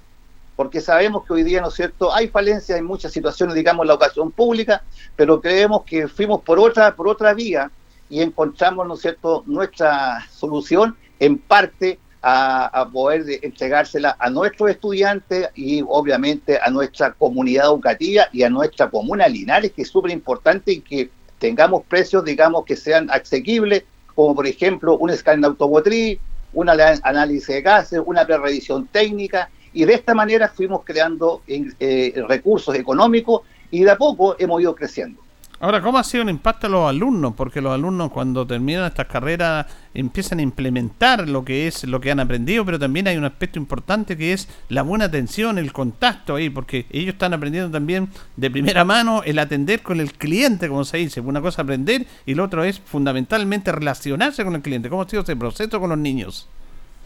porque 0.62 0.80
sabemos 0.80 1.26
que 1.26 1.34
hoy 1.34 1.42
día, 1.42 1.60
¿no 1.60 1.70
es 1.70 1.74
cierto?, 1.74 2.14
hay 2.14 2.28
falencias 2.28 2.78
en 2.78 2.86
muchas 2.86 3.12
situaciones, 3.12 3.56
digamos, 3.56 3.84
en 3.84 3.88
la 3.88 3.96
ocasión 3.96 4.32
pública, 4.32 4.84
pero 5.16 5.42
creemos 5.42 5.82
que 5.86 6.08
fuimos 6.08 6.42
por 6.42 6.60
otra, 6.60 6.96
por 6.96 7.08
otra 7.08 7.34
vía 7.34 7.72
y 8.12 8.22
encontramos, 8.22 8.88
¿no 8.88 8.94
es 8.94 9.02
cierto?, 9.02 9.42
nuestra 9.48 10.24
solución 10.30 10.96
en 11.20 11.40
parte 11.40 11.98
a, 12.22 12.88
poder 12.94 13.40
entregársela 13.42 14.16
a 14.20 14.30
nuestros 14.30 14.70
estudiantes 14.70 15.50
y 15.56 15.82
obviamente 15.82 16.60
a 16.62 16.70
nuestra 16.70 17.14
comunidad 17.14 17.66
educativa 17.66 18.28
y 18.32 18.44
a 18.44 18.50
nuestra 18.52 18.88
comuna 18.88 19.28
Linares, 19.28 19.72
que 19.72 19.82
es 19.82 19.88
súper 19.88 20.12
importante 20.12 20.74
y 20.74 20.82
que 20.82 21.10
tengamos 21.40 21.86
precios, 21.86 22.24
digamos, 22.24 22.66
que 22.66 22.76
sean 22.76 23.10
asequibles, 23.10 23.82
como 24.14 24.36
por 24.36 24.46
ejemplo 24.46 24.96
un 24.96 25.10
escáner 25.10 25.44
automotriz, 25.44 26.20
un 26.54 26.70
análisis 26.70 27.48
de 27.48 27.62
gases, 27.64 28.00
una 28.06 28.28
prerevisión 28.28 28.86
técnica, 28.86 29.50
y 29.74 29.86
de 29.86 29.94
esta 29.94 30.14
manera 30.14 30.50
fuimos 30.50 30.82
creando 30.84 31.42
eh, 31.48 32.24
recursos 32.28 32.76
económicos 32.76 33.42
y 33.70 33.84
de 33.84 33.92
a 33.92 33.98
poco 33.98 34.36
hemos 34.40 34.62
ido 34.62 34.76
creciendo. 34.76 35.22
Ahora, 35.64 35.80
¿cómo 35.80 36.00
ha 36.00 36.04
sido 36.04 36.24
el 36.24 36.32
impacto 36.32 36.66
a 36.66 36.70
los 36.72 36.90
alumnos? 36.90 37.36
Porque 37.38 37.62
los 37.62 37.72
alumnos 37.72 38.10
cuando 38.12 38.48
terminan 38.48 38.88
estas 38.88 39.06
carreras 39.06 39.68
empiezan 39.94 40.40
a 40.40 40.42
implementar 40.42 41.30
lo 41.30 41.46
que 41.46 41.68
es 41.68 41.84
lo 41.84 42.02
que 42.02 42.10
han 42.10 42.20
aprendido, 42.20 42.66
pero 42.66 42.80
también 42.80 43.08
hay 43.08 43.16
un 43.16 43.26
aspecto 43.26 43.60
importante 43.60 44.18
que 44.18 44.34
es 44.34 44.50
la 44.70 44.82
buena 44.82 45.06
atención, 45.06 45.60
el 45.60 45.72
contacto 45.72 46.34
ahí, 46.34 46.50
porque 46.50 46.88
ellos 46.90 47.14
están 47.14 47.36
aprendiendo 47.36 47.70
también 47.70 48.10
de 48.38 48.50
primera 48.50 48.84
mano 48.84 49.22
el 49.24 49.38
atender 49.38 49.84
con 49.84 50.00
el 50.00 50.14
cliente, 50.14 50.68
como 50.68 50.84
se 50.84 50.98
dice. 50.98 51.22
Una 51.22 51.42
cosa 51.42 51.62
aprender 51.62 52.08
y 52.26 52.34
lo 52.34 52.46
otro 52.46 52.64
es 52.64 52.80
fundamentalmente 52.80 53.72
relacionarse 53.72 54.44
con 54.44 54.56
el 54.56 54.64
cliente. 54.64 54.90
¿Cómo 54.90 55.04
ha 55.04 55.10
sido 55.10 55.22
ese 55.22 55.36
proceso 55.36 55.80
con 55.80 55.92
los 55.92 56.00
niños? 56.00 56.48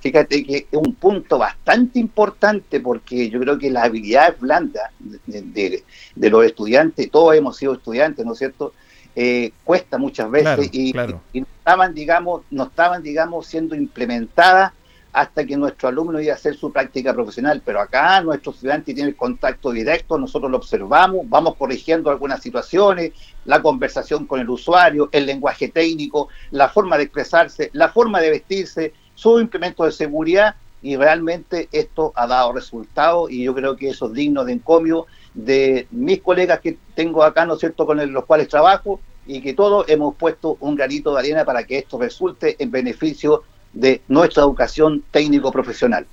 Fíjate 0.05 0.43
que 0.43 0.67
es 0.71 0.79
un 0.79 0.93
punto 0.93 1.39
bastante 1.39 1.97
importante 1.97 2.79
porque 2.79 3.27
yo 3.27 3.39
creo 3.39 3.57
que 3.57 3.71
las 3.71 3.85
habilidades 3.85 4.39
blandas 4.39 4.91
de, 4.99 5.83
los 6.15 6.45
estudiantes, 6.45 7.09
todos 7.09 7.33
hemos 7.35 7.57
sido 7.57 7.73
estudiantes, 7.73 8.23
¿no 8.23 8.33
es 8.33 8.37
cierto? 8.37 8.73
Eh, 9.15 9.51
cuesta 9.63 9.97
muchas 9.97 10.29
veces 10.29 10.69
y, 10.71 10.93
no 10.93 11.23
estaban, 11.33 11.95
digamos, 11.95 12.43
no 12.51 12.65
estaban, 12.65 13.01
digamos, 13.01 13.47
siendo 13.47 13.73
implementadas 13.73 14.73
hasta 15.11 15.43
que 15.43 15.57
nuestro 15.57 15.89
alumno 15.89 16.21
iba 16.21 16.33
a 16.33 16.35
hacer 16.35 16.55
su 16.55 16.71
práctica 16.71 17.11
profesional. 17.11 17.63
Pero 17.65 17.81
acá 17.81 18.21
nuestro 18.21 18.51
estudiante 18.51 18.93
tiene 18.93 19.09
el 19.09 19.15
contacto 19.15 19.71
directo, 19.71 20.19
nosotros 20.19 20.51
lo 20.51 20.57
observamos, 20.57 21.27
vamos 21.27 21.55
corrigiendo 21.55 22.11
algunas 22.11 22.43
situaciones, 22.43 23.13
la 23.45 23.59
conversación 23.59 24.27
con 24.27 24.39
el 24.39 24.51
usuario, 24.51 25.09
el 25.11 25.25
lenguaje 25.25 25.69
técnico, 25.69 26.29
la 26.51 26.69
forma 26.69 26.95
de 26.95 27.05
expresarse, 27.05 27.71
la 27.73 27.89
forma 27.89 28.21
de 28.21 28.29
vestirse, 28.29 28.93
su 29.15 29.39
implemento 29.39 29.83
de 29.85 29.91
seguridad 29.91 30.55
y 30.81 30.97
realmente 30.97 31.67
esto 31.71 32.13
ha 32.15 32.27
dado 32.27 32.53
resultados 32.53 33.31
y 33.31 33.43
yo 33.43 33.55
creo 33.55 33.75
que 33.75 33.89
eso 33.89 34.07
es 34.07 34.13
digno 34.13 34.45
de 34.45 34.53
encomio 34.53 35.07
de 35.33 35.87
mis 35.91 36.21
colegas 36.21 36.59
que 36.59 36.77
tengo 36.93 37.23
acá, 37.23 37.45
¿no 37.45 37.55
es 37.55 37.59
cierto?, 37.59 37.85
con 37.85 38.13
los 38.13 38.25
cuales 38.25 38.47
trabajo 38.47 38.99
y 39.25 39.41
que 39.41 39.53
todos 39.53 39.89
hemos 39.89 40.15
puesto 40.15 40.57
un 40.59 40.75
granito 40.75 41.13
de 41.13 41.19
arena 41.19 41.43
para 41.43 41.63
que 41.63 41.79
esto 41.79 41.99
resulte 41.99 42.55
en 42.59 42.69
beneficio 42.69 43.43
de 43.73 44.01
nuestra 44.07 44.43
educación 44.43 45.03
técnico-profesional. 45.11 46.05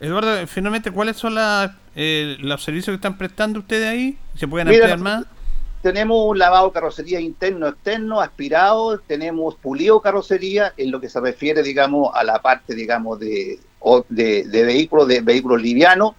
Eduardo, 0.00 0.46
finalmente, 0.46 0.90
¿cuáles 0.90 1.16
son 1.16 1.36
eh, 1.94 2.36
los 2.40 2.62
servicios 2.62 2.92
que 2.92 2.96
están 2.96 3.18
prestando 3.18 3.60
ustedes 3.60 3.88
ahí? 3.88 4.18
¿Se 4.34 4.46
pueden 4.48 4.68
ampliar 4.68 4.98
más? 4.98 5.24
Tenemos 5.86 6.26
un 6.26 6.36
lavado 6.36 6.66
de 6.66 6.72
carrocería 6.72 7.20
interno 7.20 7.68
externo, 7.68 8.20
aspirado, 8.20 8.98
tenemos 8.98 9.54
pulido 9.54 10.00
carrocería 10.00 10.74
en 10.76 10.90
lo 10.90 11.00
que 11.00 11.08
se 11.08 11.20
refiere, 11.20 11.62
digamos, 11.62 12.10
a 12.12 12.24
la 12.24 12.42
parte, 12.42 12.74
digamos, 12.74 13.20
de, 13.20 13.60
de, 14.08 14.64
vehículos, 14.64 15.06
de 15.06 15.20
vehículos 15.20 15.62
livianos. 15.62 16.14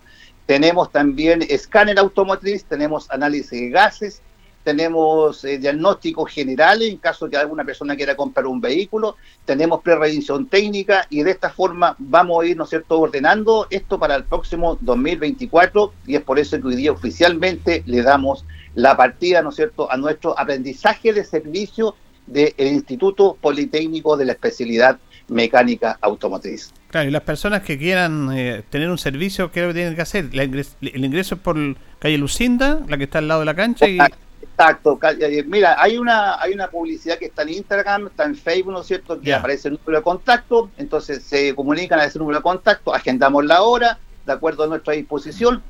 Tenemos 0.46 0.90
también 0.90 1.42
escáner 1.50 2.00
automotriz, 2.00 2.64
tenemos 2.64 3.12
análisis 3.12 3.52
de 3.52 3.70
gases, 3.70 4.22
tenemos 4.64 5.44
eh, 5.44 5.58
diagnósticos 5.58 6.32
generales 6.32 6.90
en 6.90 6.96
caso 6.96 7.26
de 7.26 7.32
que 7.32 7.38
alguna 7.38 7.66
persona 7.66 7.98
quiera 7.98 8.16
comprar 8.16 8.48
un 8.48 8.62
vehículo, 8.62 9.18
tenemos 9.44 9.82
pre-revisión 9.82 10.48
técnica 10.48 11.08
y 11.10 11.24
de 11.24 11.32
esta 11.32 11.50
forma 11.50 11.94
vamos 12.00 12.42
a 12.42 12.48
ir, 12.48 12.56
¿no 12.56 12.64
es 12.64 12.70
cierto?, 12.70 13.02
ordenando 13.02 13.68
esto 13.70 14.00
para 14.00 14.16
el 14.16 14.24
próximo 14.24 14.78
2024 14.80 15.92
y 16.06 16.16
es 16.16 16.22
por 16.22 16.40
eso 16.40 16.56
que 16.56 16.68
hoy 16.68 16.78
día 16.78 16.94
oficialmente 16.94 17.84
le 17.86 18.02
damos 18.02 18.46
la 18.78 18.96
partida, 18.96 19.42
¿no 19.42 19.50
es 19.50 19.56
cierto?, 19.56 19.92
a 19.92 19.98
nuestro 19.98 20.38
aprendizaje 20.38 21.12
de 21.12 21.26
servicio 21.26 21.96
del 22.28 22.54
Instituto 22.60 23.36
Politécnico 23.42 24.16
de 24.16 24.26
la 24.26 24.34
Especialidad 24.34 25.00
Mecánica 25.30 25.98
Automotriz. 26.00 26.72
Claro, 26.90 27.08
y 27.10 27.12
las 27.12 27.24
personas 27.24 27.64
que 27.64 27.80
quieran 27.80 28.30
eh, 28.38 28.64
tener 28.70 28.92
un 28.92 29.00
servicio, 29.00 29.52
¿qué 29.52 29.62
es 29.62 29.66
lo 29.66 29.70
que 29.72 29.80
tienen 29.80 29.96
que 29.96 30.02
hacer? 30.04 30.30
el 30.32 31.06
ingreso 31.06 31.36
es 31.36 31.42
por 31.42 31.58
calle 31.98 32.18
Lucinda, 32.20 32.82
la 32.88 32.98
que 32.98 33.06
está 33.06 33.18
al 33.18 33.28
lado 33.28 33.40
de 33.40 33.46
la 33.48 33.56
cancha, 33.56 33.88
y, 33.88 33.98
Exacto. 34.44 35.00
Eh, 35.20 35.44
mira, 35.48 35.76
hay 35.82 35.98
una, 35.98 36.40
hay 36.40 36.54
una 36.54 36.68
publicidad 36.68 37.18
que 37.18 37.26
está 37.26 37.42
en 37.42 37.50
Instagram, 37.50 38.08
está 38.08 38.26
en 38.26 38.36
Facebook, 38.36 38.74
¿no 38.74 38.82
es 38.82 38.88
cierto? 38.88 39.20
Que 39.20 39.34
aparece 39.34 39.70
el 39.70 39.80
número 39.80 39.98
de 39.98 40.04
contacto, 40.04 40.70
entonces 40.78 41.24
se 41.24 41.56
comunican 41.56 42.00
a 42.00 42.06
ese 42.06 42.20
número 42.20 42.40
de 42.40 42.44
contacto, 42.44 42.94
agendamos 42.94 43.44
la 43.44 43.64
hora, 43.64 43.98
de 44.26 44.34
acuerdo 44.34 44.66
a 44.66 44.68
nuestra 44.68 44.94
disposición, 44.94 45.64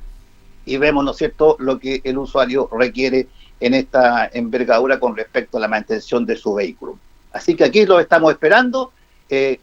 y 0.68 0.76
vemos, 0.76 1.04
¿no 1.04 1.12
es 1.12 1.16
cierto?, 1.16 1.56
lo 1.58 1.78
que 1.78 2.00
el 2.04 2.18
usuario 2.18 2.68
requiere 2.70 3.28
en 3.60 3.74
esta 3.74 4.28
envergadura 4.32 5.00
con 5.00 5.16
respecto 5.16 5.58
a 5.58 5.60
la 5.60 5.68
mantención 5.68 6.26
de 6.26 6.36
su 6.36 6.54
vehículo. 6.54 6.98
Así 7.32 7.54
que 7.54 7.64
aquí 7.64 7.86
lo 7.86 7.98
estamos 8.00 8.32
esperando 8.32 8.92
eh, 9.28 9.58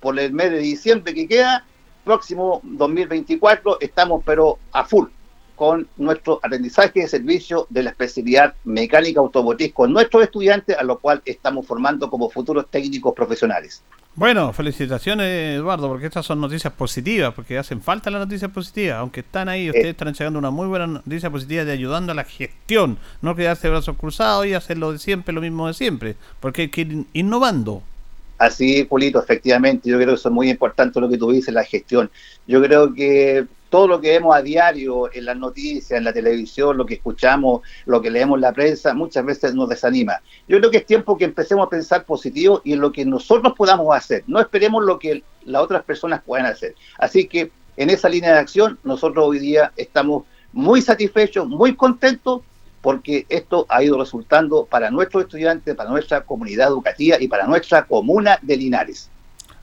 por 0.00 0.18
el 0.18 0.32
mes 0.32 0.50
de 0.50 0.58
diciembre 0.58 1.14
que 1.14 1.26
queda, 1.26 1.64
próximo 2.04 2.60
2024, 2.64 3.78
estamos 3.80 4.22
pero 4.24 4.58
a 4.72 4.84
full 4.84 5.08
con 5.58 5.88
nuestro 5.96 6.38
aprendizaje 6.40 7.00
de 7.00 7.08
servicio 7.08 7.66
de 7.68 7.82
la 7.82 7.90
especialidad 7.90 8.54
mecánica 8.62 9.18
automotriz 9.18 9.72
con 9.74 9.92
nuestros 9.92 10.22
estudiantes, 10.22 10.78
a 10.78 10.84
lo 10.84 11.00
cual 11.00 11.20
estamos 11.24 11.66
formando 11.66 12.08
como 12.08 12.30
futuros 12.30 12.70
técnicos 12.70 13.12
profesionales. 13.12 13.82
Bueno, 14.14 14.52
felicitaciones 14.52 15.56
Eduardo, 15.56 15.88
porque 15.88 16.06
estas 16.06 16.26
son 16.26 16.40
noticias 16.40 16.72
positivas, 16.72 17.34
porque 17.34 17.58
hacen 17.58 17.80
falta 17.80 18.08
las 18.08 18.20
noticias 18.20 18.50
positivas, 18.52 18.98
aunque 18.98 19.20
están 19.20 19.48
ahí, 19.48 19.68
ustedes 19.68 19.88
están 19.88 20.08
entregando 20.08 20.38
una 20.38 20.50
muy 20.50 20.68
buena 20.68 20.86
noticia 20.86 21.28
positiva 21.28 21.64
de 21.64 21.72
ayudando 21.72 22.12
a 22.12 22.14
la 22.14 22.24
gestión, 22.24 22.96
no 23.20 23.34
quedarse 23.34 23.68
brazos 23.68 23.96
cruzados 23.96 24.46
y 24.46 24.54
hacer 24.54 24.78
lo 24.78 24.92
de 24.92 25.00
siempre, 25.00 25.34
lo 25.34 25.40
mismo 25.40 25.66
de 25.66 25.74
siempre, 25.74 26.14
porque 26.38 26.62
hay 26.62 26.68
que 26.68 26.82
ir 26.82 27.04
innovando. 27.14 27.82
Así, 28.38 28.86
Julito, 28.88 29.20
efectivamente, 29.20 29.90
yo 29.90 29.96
creo 29.96 30.10
que 30.10 30.14
eso 30.14 30.28
es 30.28 30.34
muy 30.34 30.48
importante 30.50 31.00
lo 31.00 31.08
que 31.08 31.18
tú 31.18 31.32
dices, 31.32 31.52
la 31.52 31.64
gestión. 31.64 32.08
Yo 32.46 32.62
creo 32.62 32.94
que 32.94 33.46
todo 33.68 33.86
lo 33.86 34.00
que 34.00 34.10
vemos 34.10 34.34
a 34.34 34.42
diario 34.42 35.12
en 35.12 35.24
las 35.24 35.36
noticias, 35.36 35.92
en 35.92 36.04
la 36.04 36.12
televisión, 36.12 36.76
lo 36.76 36.86
que 36.86 36.94
escuchamos, 36.94 37.62
lo 37.86 38.00
que 38.00 38.10
leemos 38.10 38.36
en 38.36 38.42
la 38.42 38.52
prensa, 38.52 38.94
muchas 38.94 39.24
veces 39.24 39.54
nos 39.54 39.68
desanima. 39.68 40.20
Yo 40.46 40.58
creo 40.58 40.70
que 40.70 40.78
es 40.78 40.86
tiempo 40.86 41.16
que 41.16 41.24
empecemos 41.24 41.66
a 41.66 41.70
pensar 41.70 42.04
positivo 42.04 42.60
y 42.64 42.72
en 42.72 42.80
lo 42.80 42.92
que 42.92 43.04
nosotros 43.04 43.54
podamos 43.56 43.94
hacer. 43.96 44.24
No 44.26 44.40
esperemos 44.40 44.84
lo 44.84 44.98
que 44.98 45.22
las 45.44 45.62
otras 45.62 45.82
personas 45.84 46.22
puedan 46.24 46.46
hacer. 46.46 46.74
Así 46.98 47.26
que 47.26 47.50
en 47.76 47.90
esa 47.90 48.08
línea 48.08 48.32
de 48.32 48.38
acción, 48.38 48.78
nosotros 48.82 49.24
hoy 49.26 49.38
día 49.38 49.72
estamos 49.76 50.24
muy 50.52 50.82
satisfechos, 50.82 51.46
muy 51.48 51.74
contentos, 51.76 52.42
porque 52.80 53.26
esto 53.28 53.66
ha 53.68 53.82
ido 53.82 53.98
resultando 53.98 54.64
para 54.64 54.90
nuestros 54.90 55.24
estudiantes, 55.24 55.74
para 55.74 55.90
nuestra 55.90 56.22
comunidad 56.22 56.68
educativa 56.68 57.16
y 57.20 57.28
para 57.28 57.46
nuestra 57.46 57.84
comuna 57.84 58.38
de 58.42 58.56
Linares. 58.56 59.10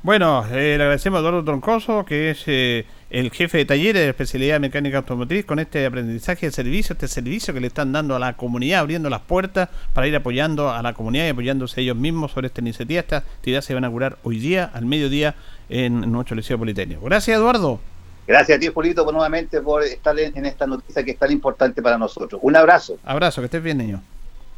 Bueno, 0.03 0.45
eh, 0.51 0.75
le 0.77 0.83
agradecemos 0.83 1.17
a 1.17 1.21
Eduardo 1.21 1.43
Troncoso, 1.43 2.05
que 2.05 2.29
es 2.29 2.43
eh, 2.45 2.85
el 3.19 3.31
jefe 3.31 3.59
de 3.59 3.65
talleres 3.65 4.01
de 4.01 4.09
especialidad 4.09 4.59
mecánica 4.59 4.97
automotriz, 4.97 5.45
con 5.45 5.59
este 5.59 5.85
aprendizaje 5.85 6.47
de 6.47 6.51
servicio, 6.51 6.91
este 6.91 7.07
servicio 7.07 7.53
que 7.53 7.61
le 7.61 7.67
están 7.67 7.93
dando 7.93 8.13
a 8.13 8.19
la 8.19 8.33
comunidad, 8.35 8.81
abriendo 8.81 9.09
las 9.09 9.21
puertas 9.21 9.69
para 9.93 10.05
ir 10.05 10.13
apoyando 10.17 10.69
a 10.69 10.81
la 10.81 10.93
comunidad 10.93 11.27
y 11.27 11.29
apoyándose 11.29 11.79
ellos 11.79 11.95
mismos 11.95 12.33
sobre 12.33 12.47
esta 12.47 12.59
iniciativa. 12.59 12.99
Esta 12.99 13.17
actividad 13.19 13.61
se 13.61 13.73
va 13.73 13.77
a 13.77 13.79
inaugurar 13.79 14.17
hoy 14.23 14.39
día, 14.39 14.69
al 14.73 14.85
mediodía, 14.85 15.33
en 15.69 16.11
nuestro 16.11 16.35
Liceo 16.35 16.57
Politécnico. 16.59 17.05
Gracias, 17.05 17.37
Eduardo. 17.37 17.79
Gracias 18.27 18.57
a 18.57 18.59
ti, 18.59 18.67
Julito, 18.67 19.05
por 19.05 19.13
nuevamente 19.13 19.61
por 19.61 19.81
estar 19.83 20.19
en 20.19 20.45
esta 20.45 20.67
noticia 20.67 21.01
que 21.01 21.11
es 21.11 21.17
tan 21.17 21.31
importante 21.31 21.81
para 21.81 21.97
nosotros. 21.97 22.41
Un 22.43 22.57
abrazo. 22.57 22.97
Abrazo, 23.05 23.39
que 23.39 23.45
estés 23.45 23.63
bien, 23.63 23.77
niño. 23.77 24.01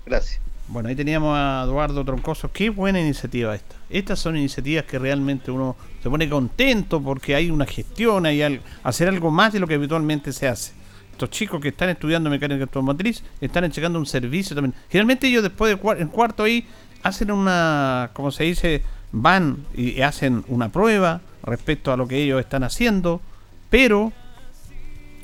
Gracias. 0.03 0.39
Bueno, 0.69 0.89
ahí 0.89 0.95
teníamos 0.95 1.33
a 1.33 1.63
Eduardo 1.63 2.03
Troncoso. 2.03 2.51
Qué 2.51 2.69
buena 2.69 2.99
iniciativa 2.99 3.55
esta. 3.55 3.75
Estas 3.89 4.19
son 4.19 4.35
iniciativas 4.35 4.83
que 4.83 4.99
realmente 4.99 5.49
uno 5.49 5.77
se 6.03 6.09
pone 6.09 6.27
contento 6.27 7.01
porque 7.01 7.35
hay 7.35 7.49
una 7.49 7.65
gestión, 7.65 8.25
hay 8.25 8.41
al, 8.41 8.61
hacer 8.83 9.07
algo 9.07 9.31
más 9.31 9.53
de 9.53 9.61
lo 9.61 9.67
que 9.67 9.75
habitualmente 9.75 10.33
se 10.33 10.45
hace. 10.45 10.73
Estos 11.13 11.29
chicos 11.29 11.61
que 11.61 11.69
están 11.69 11.87
estudiando 11.87 12.29
mecánica 12.29 12.63
automotriz 12.63 13.23
están 13.39 13.63
entregando 13.63 13.97
un 13.97 14.05
servicio 14.05 14.57
también. 14.57 14.75
Generalmente 14.89 15.27
ellos 15.27 15.41
después 15.41 15.73
de 15.73 16.01
en 16.01 16.09
cuarto 16.09 16.43
ahí 16.43 16.67
hacen 17.01 17.31
una, 17.31 18.09
como 18.11 18.29
se 18.31 18.43
dice, 18.43 18.83
van 19.13 19.65
y 19.73 20.01
hacen 20.01 20.43
una 20.49 20.67
prueba 20.67 21.21
respecto 21.43 21.93
a 21.93 21.97
lo 21.97 22.09
que 22.09 22.21
ellos 22.21 22.41
están 22.41 22.65
haciendo, 22.65 23.21
pero 23.69 24.11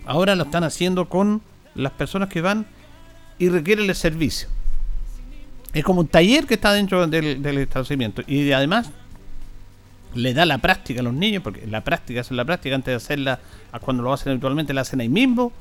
ahora 0.05 0.37
lo 0.37 0.43
están 0.43 0.63
haciendo 0.63 1.09
con 1.09 1.41
las 1.75 1.91
personas 1.91 2.29
que 2.29 2.39
van 2.39 2.65
y 3.39 3.49
requieren 3.49 3.89
el 3.89 3.95
servicio 3.95 4.47
es 5.73 5.83
como 5.83 6.01
un 6.01 6.07
taller 6.07 6.45
que 6.45 6.53
está 6.53 6.71
dentro 6.73 7.05
del, 7.07 7.57
establecimiento. 7.57 8.21
Y 8.27 8.51
además 8.51 8.91
le 10.13 10.33
da 10.33 10.45
la 10.45 10.59
práctica 10.59 11.01
a 11.01 11.03
los 11.03 11.13
niños, 11.13 11.41
porque 11.43 11.65
la 11.65 11.81
práctica 11.81 12.21
es 12.21 12.31
la 12.31 12.45
práctica 12.45 12.75
antes 12.75 12.91
de 12.91 12.95
hacerla, 12.95 13.39
cuando 13.81 14.03
lo 14.03 14.13
hacen 14.13 14.31
habitualmente, 14.31 14.73
la 14.73 14.81
hacen 14.81 15.01
ahí 15.01 15.09
mismo, 15.09 15.51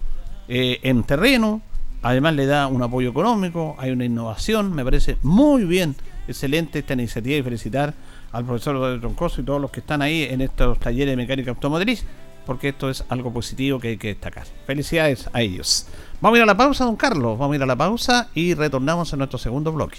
eh, 0.49 0.79
en 0.83 1.03
terreno. 1.05 1.63
Además 2.03 2.35
le 2.35 2.47
da 2.47 2.67
un 2.67 2.83
apoyo 2.83 3.11
económico, 3.11 3.77
hay 3.79 3.93
una 3.93 4.05
innovación, 4.05 4.75
me 4.75 4.85
parece 4.85 5.17
muy 5.23 5.65
bien, 5.65 5.95
excelente 6.29 6.81
esta 6.81 6.95
iniciativa 6.95 7.37
y 7.37 7.43
felicitar 7.43 7.95
al 8.33 8.45
profesor 8.45 9.01
Troncoso 9.01 9.41
y 9.41 9.45
todos 9.45 9.61
los 9.61 9.71
que 9.71 9.81
están 9.81 10.03
ahí 10.03 10.25
en 10.25 10.41
estos 10.41 10.79
talleres 10.81 11.13
de 11.13 11.17
mecánica 11.17 11.51
automotriz, 11.51 12.05
porque 12.45 12.71
esto 12.71 12.91
es 12.91 13.05
algo 13.09 13.33
positivo 13.33 13.79
que 13.79 13.89
hay 13.89 13.97
que 13.99 14.09
destacar. 14.09 14.47
Felicidades 14.67 15.31
a 15.33 15.43
ellos. 15.43 15.87
Vamos 16.23 16.37
a 16.37 16.39
ir 16.39 16.43
a 16.45 16.47
la 16.47 16.57
pausa, 16.57 16.85
don 16.85 16.95
Carlos. 16.95 17.37
Vamos 17.37 17.53
a 17.53 17.57
ir 17.57 17.63
a 17.65 17.67
la 17.67 17.75
pausa 17.75 18.29
y 18.33 18.55
retornamos 18.55 19.13
a 19.13 19.17
nuestro 19.17 19.41
segundo 19.41 19.73
bloque. 19.73 19.99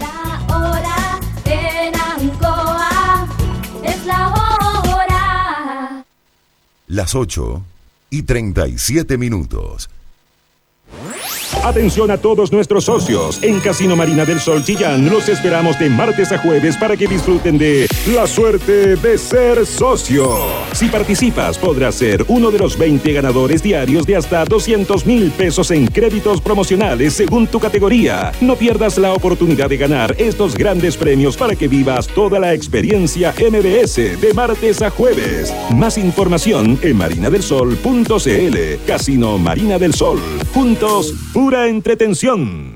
La 0.00 0.44
hora 0.52 1.20
en 1.44 1.94
Ancoa 1.94 3.28
es 3.84 4.04
la 4.04 4.28
hora. 4.28 6.04
Las 6.88 7.14
8 7.14 7.62
y 8.10 8.22
37 8.24 9.16
minutos. 9.16 9.88
Atención 11.64 12.10
a 12.10 12.18
todos 12.18 12.52
nuestros 12.52 12.84
socios. 12.84 13.42
En 13.42 13.58
Casino 13.60 13.96
Marina 13.96 14.24
del 14.24 14.38
Sol 14.38 14.62
Chillán 14.64 15.08
los 15.10 15.28
esperamos 15.28 15.78
de 15.78 15.90
martes 15.90 16.30
a 16.30 16.38
jueves 16.38 16.76
para 16.76 16.96
que 16.96 17.08
disfruten 17.08 17.58
de 17.58 17.88
la 18.14 18.26
suerte 18.26 18.96
de 18.96 19.18
ser 19.18 19.66
socio. 19.66 20.36
Si 20.72 20.88
participas, 20.88 21.58
podrás 21.58 21.96
ser 21.96 22.24
uno 22.28 22.50
de 22.50 22.58
los 22.58 22.78
20 22.78 23.12
ganadores 23.12 23.62
diarios 23.62 24.06
de 24.06 24.16
hasta 24.16 24.44
200 24.44 25.06
mil 25.06 25.30
pesos 25.32 25.70
en 25.72 25.86
créditos 25.88 26.40
promocionales 26.40 27.14
según 27.14 27.48
tu 27.48 27.58
categoría. 27.58 28.30
No 28.40 28.54
pierdas 28.56 28.96
la 28.98 29.12
oportunidad 29.12 29.68
de 29.68 29.76
ganar 29.76 30.14
estos 30.18 30.54
grandes 30.54 30.96
premios 30.96 31.36
para 31.36 31.56
que 31.56 31.66
vivas 31.66 32.06
toda 32.06 32.38
la 32.38 32.54
experiencia 32.54 33.34
MBS 33.38 34.20
de 34.20 34.32
martes 34.34 34.82
a 34.82 34.90
jueves. 34.90 35.52
Más 35.74 35.98
información 35.98 36.78
en 36.82 36.96
marinadelsol.cl. 36.96 38.86
Casino 38.86 39.38
Marina 39.38 39.78
del 39.78 39.94
Sol. 39.94 40.20
Juntos, 40.54 41.12
pura 41.46 41.68
entretención. 41.68 42.75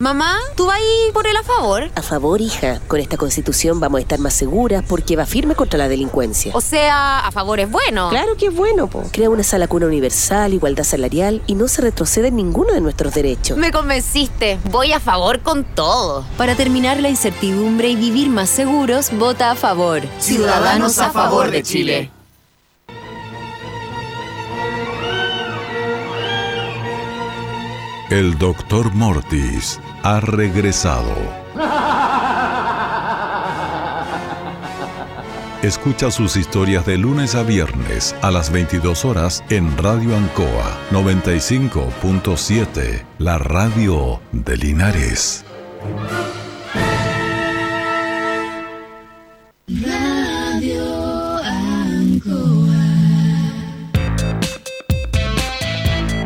Mamá, 0.00 0.36
¿tú 0.56 0.66
vas 0.66 0.76
ahí 0.76 1.12
por 1.12 1.24
el 1.28 1.36
a 1.36 1.44
favor? 1.44 1.88
A 1.94 2.02
favor, 2.02 2.40
hija. 2.40 2.80
Con 2.88 2.98
esta 2.98 3.16
constitución 3.16 3.78
vamos 3.78 3.98
a 3.98 4.02
estar 4.02 4.18
más 4.18 4.34
seguras 4.34 4.84
porque 4.88 5.14
va 5.14 5.24
firme 5.24 5.54
contra 5.54 5.78
la 5.78 5.88
delincuencia. 5.88 6.50
O 6.56 6.60
sea, 6.60 7.20
a 7.20 7.30
favor 7.30 7.60
es 7.60 7.70
bueno. 7.70 8.08
Claro 8.10 8.36
que 8.36 8.46
es 8.46 8.54
bueno, 8.54 8.88
po. 8.88 9.04
Crea 9.12 9.30
una 9.30 9.44
sala 9.44 9.68
cuna 9.68 9.86
universal, 9.86 10.52
igualdad 10.52 10.82
salarial 10.82 11.42
y 11.46 11.54
no 11.54 11.68
se 11.68 11.80
retrocede 11.80 12.28
en 12.28 12.36
ninguno 12.36 12.72
de 12.72 12.80
nuestros 12.80 13.14
derechos. 13.14 13.56
Me 13.56 13.70
convenciste. 13.70 14.58
Voy 14.64 14.92
a 14.92 14.98
favor 14.98 15.40
con 15.40 15.62
todo. 15.62 16.24
Para 16.36 16.56
terminar 16.56 16.98
la 16.98 17.08
incertidumbre 17.08 17.88
y 17.88 17.94
vivir 17.94 18.28
más 18.30 18.50
seguros, 18.50 19.10
vota 19.12 19.52
a 19.52 19.54
favor. 19.54 20.02
Ciudadanos 20.18 20.98
a 20.98 21.10
favor 21.12 21.52
de 21.52 21.62
Chile. 21.62 22.10
El 28.10 28.36
doctor 28.36 28.92
Mortis 28.92 29.80
ha 30.02 30.20
regresado. 30.20 31.14
Escucha 35.62 36.10
sus 36.10 36.36
historias 36.36 36.84
de 36.84 36.98
lunes 36.98 37.34
a 37.34 37.42
viernes 37.42 38.14
a 38.20 38.30
las 38.30 38.50
22 38.50 39.06
horas 39.06 39.42
en 39.48 39.74
Radio 39.78 40.14
Ancoa 40.14 40.78
95.7, 40.90 43.06
la 43.18 43.38
radio 43.38 44.20
de 44.32 44.56
Linares. 44.58 45.46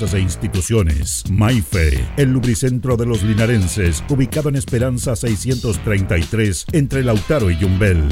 e 0.00 0.20
instituciones. 0.20 1.24
Maife, 1.30 2.02
el 2.16 2.32
lubricentro 2.32 2.96
de 2.96 3.04
los 3.04 3.22
linarenses, 3.22 4.02
ubicado 4.08 4.48
en 4.48 4.56
Esperanza 4.56 5.14
633, 5.14 6.66
entre 6.72 7.04
Lautaro 7.04 7.50
y 7.50 7.58
Yumbel. 7.58 8.08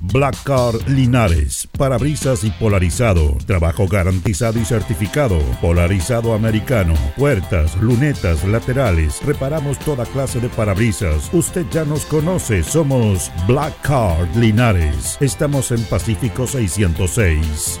Black 0.00 0.42
Car 0.44 0.74
Linares, 0.88 1.68
parabrisas 1.76 2.44
y 2.44 2.50
polarizado, 2.52 3.36
trabajo 3.46 3.88
garantizado 3.88 4.58
y 4.58 4.64
certificado, 4.64 5.38
polarizado 5.60 6.34
americano, 6.34 6.94
puertas, 7.16 7.76
lunetas, 7.82 8.44
laterales, 8.44 9.20
reparamos 9.26 9.78
toda 9.80 10.06
clase 10.06 10.40
de 10.40 10.48
parabrisas. 10.48 11.28
Usted 11.32 11.66
ya 11.70 11.84
nos 11.84 12.06
conoce, 12.06 12.62
somos 12.62 13.30
Black 13.46 13.74
Card 13.82 14.34
Linares. 14.36 15.18
Estamos 15.20 15.72
en 15.72 15.82
Pacífico 15.84 16.46
606. 16.46 17.80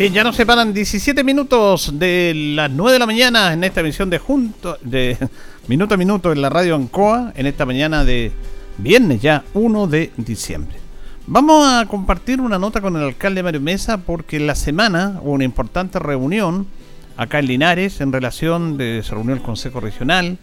Bien, 0.00 0.14
ya 0.14 0.24
nos 0.24 0.36
separan 0.36 0.72
17 0.72 1.22
minutos 1.24 1.98
de 1.98 2.32
las 2.54 2.70
9 2.70 2.94
de 2.94 2.98
la 2.98 3.04
mañana 3.04 3.52
en 3.52 3.62
esta 3.64 3.80
emisión 3.80 4.08
de 4.08 4.18
Junto, 4.18 4.78
de 4.80 5.18
Minuto 5.68 5.92
a 5.92 5.98
Minuto 5.98 6.32
en 6.32 6.40
la 6.40 6.48
radio 6.48 6.74
Ancoa, 6.74 7.34
en 7.36 7.44
esta 7.44 7.66
mañana 7.66 8.02
de 8.02 8.32
viernes 8.78 9.20
ya 9.20 9.44
1 9.52 9.86
de 9.88 10.10
diciembre. 10.16 10.78
Vamos 11.26 11.66
a 11.68 11.84
compartir 11.84 12.40
una 12.40 12.58
nota 12.58 12.80
con 12.80 12.96
el 12.96 13.02
alcalde 13.02 13.42
Mario 13.42 13.60
Mesa 13.60 13.98
porque 13.98 14.40
la 14.40 14.54
semana 14.54 15.20
hubo 15.20 15.32
una 15.32 15.44
importante 15.44 15.98
reunión 15.98 16.66
acá 17.18 17.40
en 17.40 17.48
Linares 17.48 18.00
en 18.00 18.10
relación 18.10 18.78
de 18.78 19.02
se 19.04 19.10
reunió 19.10 19.34
el 19.34 19.42
Consejo 19.42 19.80
Regional, 19.80 20.38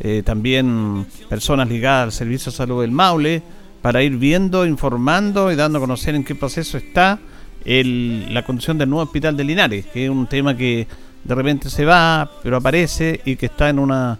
eh, 0.00 0.22
también 0.24 1.04
personas 1.28 1.68
ligadas 1.68 2.04
al 2.04 2.12
Servicio 2.12 2.50
de 2.52 2.56
Salud 2.56 2.80
del 2.80 2.90
Maule, 2.90 3.42
para 3.82 4.02
ir 4.02 4.16
viendo, 4.16 4.64
informando 4.64 5.52
y 5.52 5.56
dando 5.56 5.76
a 5.76 5.82
conocer 5.82 6.14
en 6.14 6.24
qué 6.24 6.34
proceso 6.34 6.78
está 6.78 7.18
la 7.64 8.44
construcción 8.44 8.78
del 8.78 8.90
nuevo 8.90 9.04
hospital 9.04 9.36
de 9.36 9.44
Linares, 9.44 9.86
que 9.86 10.04
es 10.04 10.10
un 10.10 10.26
tema 10.26 10.56
que 10.56 10.86
de 11.24 11.34
repente 11.34 11.70
se 11.70 11.84
va, 11.84 12.30
pero 12.42 12.58
aparece 12.58 13.20
y 13.24 13.36
que 13.36 13.46
está 13.46 13.70
en 13.70 13.78
una 13.78 14.18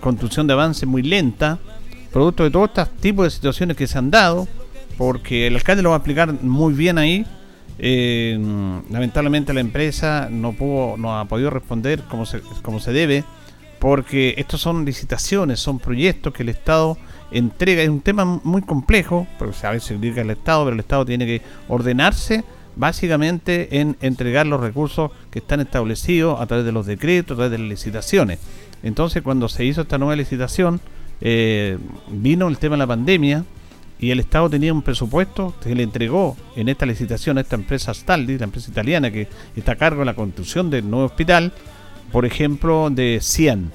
construcción 0.00 0.46
de 0.46 0.52
avance 0.52 0.84
muy 0.84 1.02
lenta, 1.02 1.58
producto 2.12 2.44
de 2.44 2.50
todos 2.50 2.68
estos 2.68 2.90
tipos 2.96 3.24
de 3.24 3.30
situaciones 3.30 3.76
que 3.76 3.86
se 3.86 3.98
han 3.98 4.10
dado, 4.10 4.48
porque 4.96 5.46
el 5.46 5.54
alcalde 5.54 5.82
lo 5.82 5.90
va 5.90 5.96
a 5.96 5.98
explicar 5.98 6.32
muy 6.42 6.74
bien 6.74 6.98
ahí. 6.98 7.24
Eh, 7.80 8.36
lamentablemente 8.90 9.54
la 9.54 9.60
empresa 9.60 10.28
no 10.28 10.52
pudo, 10.52 10.96
no 10.96 11.16
ha 11.16 11.26
podido 11.26 11.50
responder 11.50 12.02
como 12.02 12.26
se, 12.26 12.40
como 12.62 12.80
se 12.80 12.92
debe, 12.92 13.22
porque 13.78 14.34
estos 14.36 14.60
son 14.60 14.84
licitaciones, 14.84 15.60
son 15.60 15.78
proyectos 15.78 16.32
que 16.32 16.42
el 16.42 16.48
Estado 16.48 16.98
entrega, 17.30 17.82
es 17.82 17.88
un 17.88 18.00
tema 18.00 18.24
muy 18.24 18.62
complejo, 18.62 19.26
porque 19.38 19.54
a 19.66 19.70
veces 19.70 19.88
se 19.88 19.98
dice 19.98 20.20
el 20.20 20.30
Estado, 20.30 20.64
pero 20.64 20.74
el 20.74 20.80
Estado 20.80 21.04
tiene 21.04 21.26
que 21.26 21.42
ordenarse 21.68 22.44
básicamente 22.76 23.80
en 23.80 23.96
entregar 24.00 24.46
los 24.46 24.60
recursos 24.60 25.10
que 25.30 25.40
están 25.40 25.60
establecidos 25.60 26.40
a 26.40 26.46
través 26.46 26.64
de 26.64 26.72
los 26.72 26.86
decretos, 26.86 27.34
a 27.34 27.36
través 27.36 27.52
de 27.52 27.58
las 27.58 27.68
licitaciones. 27.68 28.38
Entonces, 28.82 29.22
cuando 29.22 29.48
se 29.48 29.64
hizo 29.64 29.82
esta 29.82 29.98
nueva 29.98 30.14
licitación, 30.14 30.80
eh, 31.20 31.76
vino 32.08 32.46
el 32.46 32.58
tema 32.58 32.76
de 32.76 32.78
la 32.78 32.86
pandemia 32.86 33.44
y 33.98 34.12
el 34.12 34.20
Estado 34.20 34.48
tenía 34.48 34.72
un 34.72 34.82
presupuesto 34.82 35.54
que 35.60 35.74
le 35.74 35.82
entregó 35.82 36.36
en 36.54 36.68
esta 36.68 36.86
licitación 36.86 37.36
a 37.38 37.40
esta 37.40 37.56
empresa 37.56 37.92
Staldi, 37.92 38.38
la 38.38 38.44
empresa 38.44 38.70
italiana 38.70 39.10
que 39.10 39.26
está 39.56 39.72
a 39.72 39.76
cargo 39.76 40.00
de 40.00 40.06
la 40.06 40.14
construcción 40.14 40.70
del 40.70 40.88
nuevo 40.88 41.06
hospital, 41.06 41.52
por 42.12 42.24
ejemplo, 42.24 42.90
de 42.90 43.18
100 43.20 43.72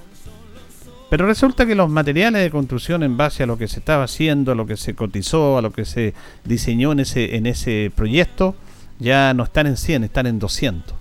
pero 1.14 1.28
resulta 1.28 1.68
que 1.68 1.76
los 1.76 1.92
materiales 1.92 2.42
de 2.42 2.50
construcción 2.50 3.04
en 3.04 3.18
base 3.18 3.44
a 3.44 3.46
lo 3.46 3.56
que 3.56 3.68
se 3.68 3.78
estaba 3.78 4.06
haciendo, 4.06 4.52
a 4.52 4.56
lo 4.56 4.66
que 4.66 4.78
se 4.78 4.96
cotizó, 4.96 5.60
a 5.60 5.62
lo 5.62 5.72
que 5.72 5.86
se 5.86 6.16
diseñó 6.44 6.92
en 6.92 7.02
ese, 7.02 7.36
en 7.36 7.46
ese 7.46 7.92
proyecto, 7.96 8.56
ya 8.98 9.32
no 9.36 9.44
están 9.44 9.68
en 9.68 9.78
100, 9.78 10.06
están 10.06 10.26
en 10.26 10.40
200. 10.40 10.96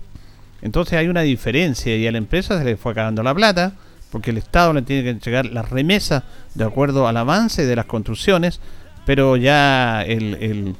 Entonces 0.61 0.99
hay 0.99 1.07
una 1.07 1.21
diferencia 1.21 1.97
y 1.97 2.05
a 2.05 2.11
la 2.11 2.19
empresa 2.19 2.59
se 2.59 2.63
le 2.63 2.77
fue 2.77 2.91
acabando 2.91 3.23
la 3.23 3.33
plata 3.33 3.73
porque 4.11 4.29
el 4.29 4.37
Estado 4.37 4.71
le 4.73 4.83
tiene 4.83 5.01
que 5.01 5.09
entregar 5.09 5.47
la 5.47 5.63
remesa 5.63 6.25
de 6.53 6.63
acuerdo 6.63 7.07
al 7.07 7.17
avance 7.17 7.65
de 7.65 7.75
las 7.75 7.85
construcciones, 7.85 8.59
pero 9.07 9.35
ya 9.35 10.03
el, 10.03 10.75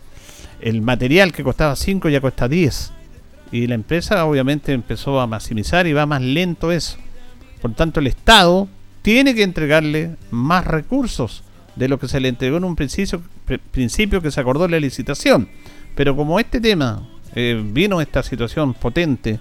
el 0.62 0.82
material 0.84 1.32
que 1.32 1.44
costaba 1.44 1.76
5 1.76 2.08
ya 2.10 2.22
cuesta 2.22 2.48
10. 2.48 2.92
Y 3.52 3.66
la 3.66 3.74
empresa 3.74 4.26
obviamente 4.26 4.74
empezó 4.74 5.20
a 5.20 5.26
maximizar 5.26 5.88
y 5.88 5.94
va 5.94 6.06
más 6.06 6.22
lento 6.22 6.72
eso. 6.72 6.98
Por 7.64 7.74
tanto, 7.74 8.00
el 8.00 8.06
Estado 8.06 8.68
tiene 9.04 9.36
que 9.36 9.44
entregarle 9.44 10.16
más 10.32 10.66
recursos 10.66 11.44
de 11.76 11.88
lo 11.88 12.00
que 12.00 12.08
se 12.08 12.20
le 12.20 12.30
entregó 12.30 12.58
en 12.58 12.64
un 12.64 12.76
principio, 12.76 13.22
principio 13.72 14.22
que 14.22 14.32
se 14.32 14.40
acordó 14.40 14.68
la 14.68 14.80
licitación. 14.80 15.50
Pero 15.94 16.16
como 16.16 16.40
este 16.40 16.60
tema 16.60 17.08
eh, 17.36 17.62
vino 17.64 18.02
esta 18.02 18.24
situación 18.24 18.74
potente 18.74 19.40